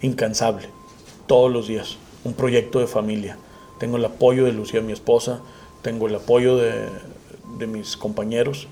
incansable, 0.00 0.68
todos 1.26 1.50
los 1.50 1.68
días, 1.68 1.96
un 2.24 2.34
proyecto 2.34 2.80
de 2.80 2.86
familia. 2.86 3.38
Tengo 3.78 3.96
el 3.96 4.04
apoyo 4.04 4.44
de 4.44 4.52
Lucía, 4.52 4.80
mi 4.80 4.92
esposa, 4.92 5.40
tengo 5.82 6.08
el 6.08 6.16
apoyo 6.16 6.56
de, 6.56 6.88
de 7.58 7.66
mis 7.66 7.96
compañeros 7.96 8.66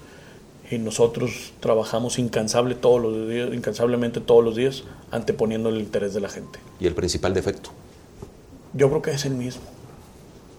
y 0.71 0.79
nosotros 0.79 1.53
trabajamos 1.61 2.19
incansable 2.19 2.75
todos 2.75 3.01
los 3.01 3.29
días, 3.29 3.55
incansablemente 3.55 4.21
todos 4.21 4.45
los 4.45 4.57
días, 4.57 4.85
anteponiendo 5.11 5.69
el 5.69 5.79
interés 5.79 6.13
de 6.15 6.21
la 6.21 6.29
gente. 6.29 6.59
¿Y 6.81 6.87
el 6.87 6.95
principal 6.95 7.33
defecto? 7.33 7.71
Yo 8.75 8.89
creo 8.89 9.03
que 9.03 9.13
es 9.13 9.25
el 9.25 9.35
mismo, 9.35 9.63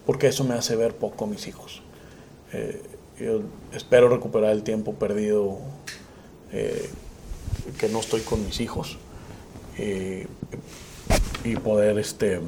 porque 0.06 0.28
eso 0.28 0.44
me 0.44 0.56
hace 0.56 0.76
ver 0.76 0.96
poco 0.96 1.26
a 1.26 1.28
mis 1.28 1.48
hijos. 1.48 1.82
Eh, 2.54 2.82
yo 3.20 3.42
espero 3.74 4.10
recuperar 4.10 4.52
el 4.52 4.64
tiempo 4.64 4.94
perdido 4.94 5.60
eh, 6.52 6.90
que 7.78 7.90
no 7.90 8.00
estoy 8.00 8.22
con 8.22 8.44
mis 8.44 8.60
hijos 8.62 8.98
eh, 9.78 10.26
y 11.44 11.56
poder 11.58 12.00
este, 12.00 12.40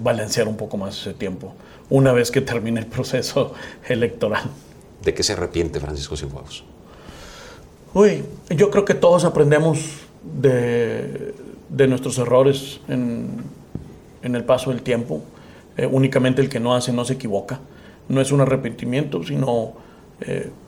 balancear 0.00 0.48
un 0.48 0.56
poco 0.56 0.76
más 0.76 0.98
ese 0.98 1.14
tiempo 1.14 1.54
una 1.90 2.12
vez 2.12 2.30
que 2.30 2.40
termine 2.40 2.80
el 2.80 2.86
proceso 2.86 3.52
electoral. 3.88 4.50
¿De 5.04 5.14
qué 5.14 5.22
se 5.22 5.34
arrepiente 5.34 5.78
Francisco 5.78 6.16
Cienfuegos? 6.16 6.64
Uy, 7.94 8.24
yo 8.50 8.70
creo 8.70 8.84
que 8.84 8.94
todos 8.94 9.24
aprendemos 9.24 9.78
de, 10.22 11.34
de 11.68 11.86
nuestros 11.86 12.18
errores 12.18 12.80
en, 12.88 13.42
en, 14.26 14.34
el 14.34 14.44
paso 14.44 14.70
del 14.70 14.82
tiempo. 14.82 15.22
únicamente 15.90 16.42
el 16.42 16.48
que 16.48 16.60
no 16.60 16.74
hace 16.74 16.92
no 16.92 17.04
se 17.04 17.14
equivoca. 17.14 17.60
No 18.08 18.20
es 18.20 18.32
un 18.32 18.40
arrepentimiento, 18.40 19.22
sino 19.24 19.74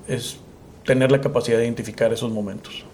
es 0.07 0.39
tener 0.85 1.13
la 1.13 1.21
capacidad 1.21 1.59
de 1.59 1.65
identificar 1.65 2.13
esos 2.13 2.31
momentos. 2.31 2.85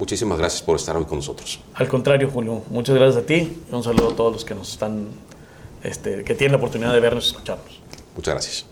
Muchísimas 0.00 0.38
gracias 0.38 0.62
por 0.62 0.76
estar 0.76 0.96
hoy 0.96 1.04
con 1.04 1.18
nosotros. 1.18 1.60
Al 1.74 1.86
contrario, 1.86 2.30
Julio, 2.32 2.62
muchas 2.70 2.96
gracias 2.96 3.22
a 3.22 3.26
ti 3.26 3.62
y 3.70 3.74
un 3.74 3.84
saludo 3.84 4.10
a 4.12 4.16
todos 4.16 4.32
los 4.32 4.44
que 4.46 4.54
nos 4.54 4.72
están, 4.72 5.08
este, 5.84 6.24
que 6.24 6.34
tienen 6.34 6.52
la 6.52 6.56
oportunidad 6.56 6.94
de 6.94 7.00
vernos 7.00 7.26
y 7.26 7.30
escucharnos. 7.32 7.80
Muchas 8.16 8.34
gracias. 8.34 8.69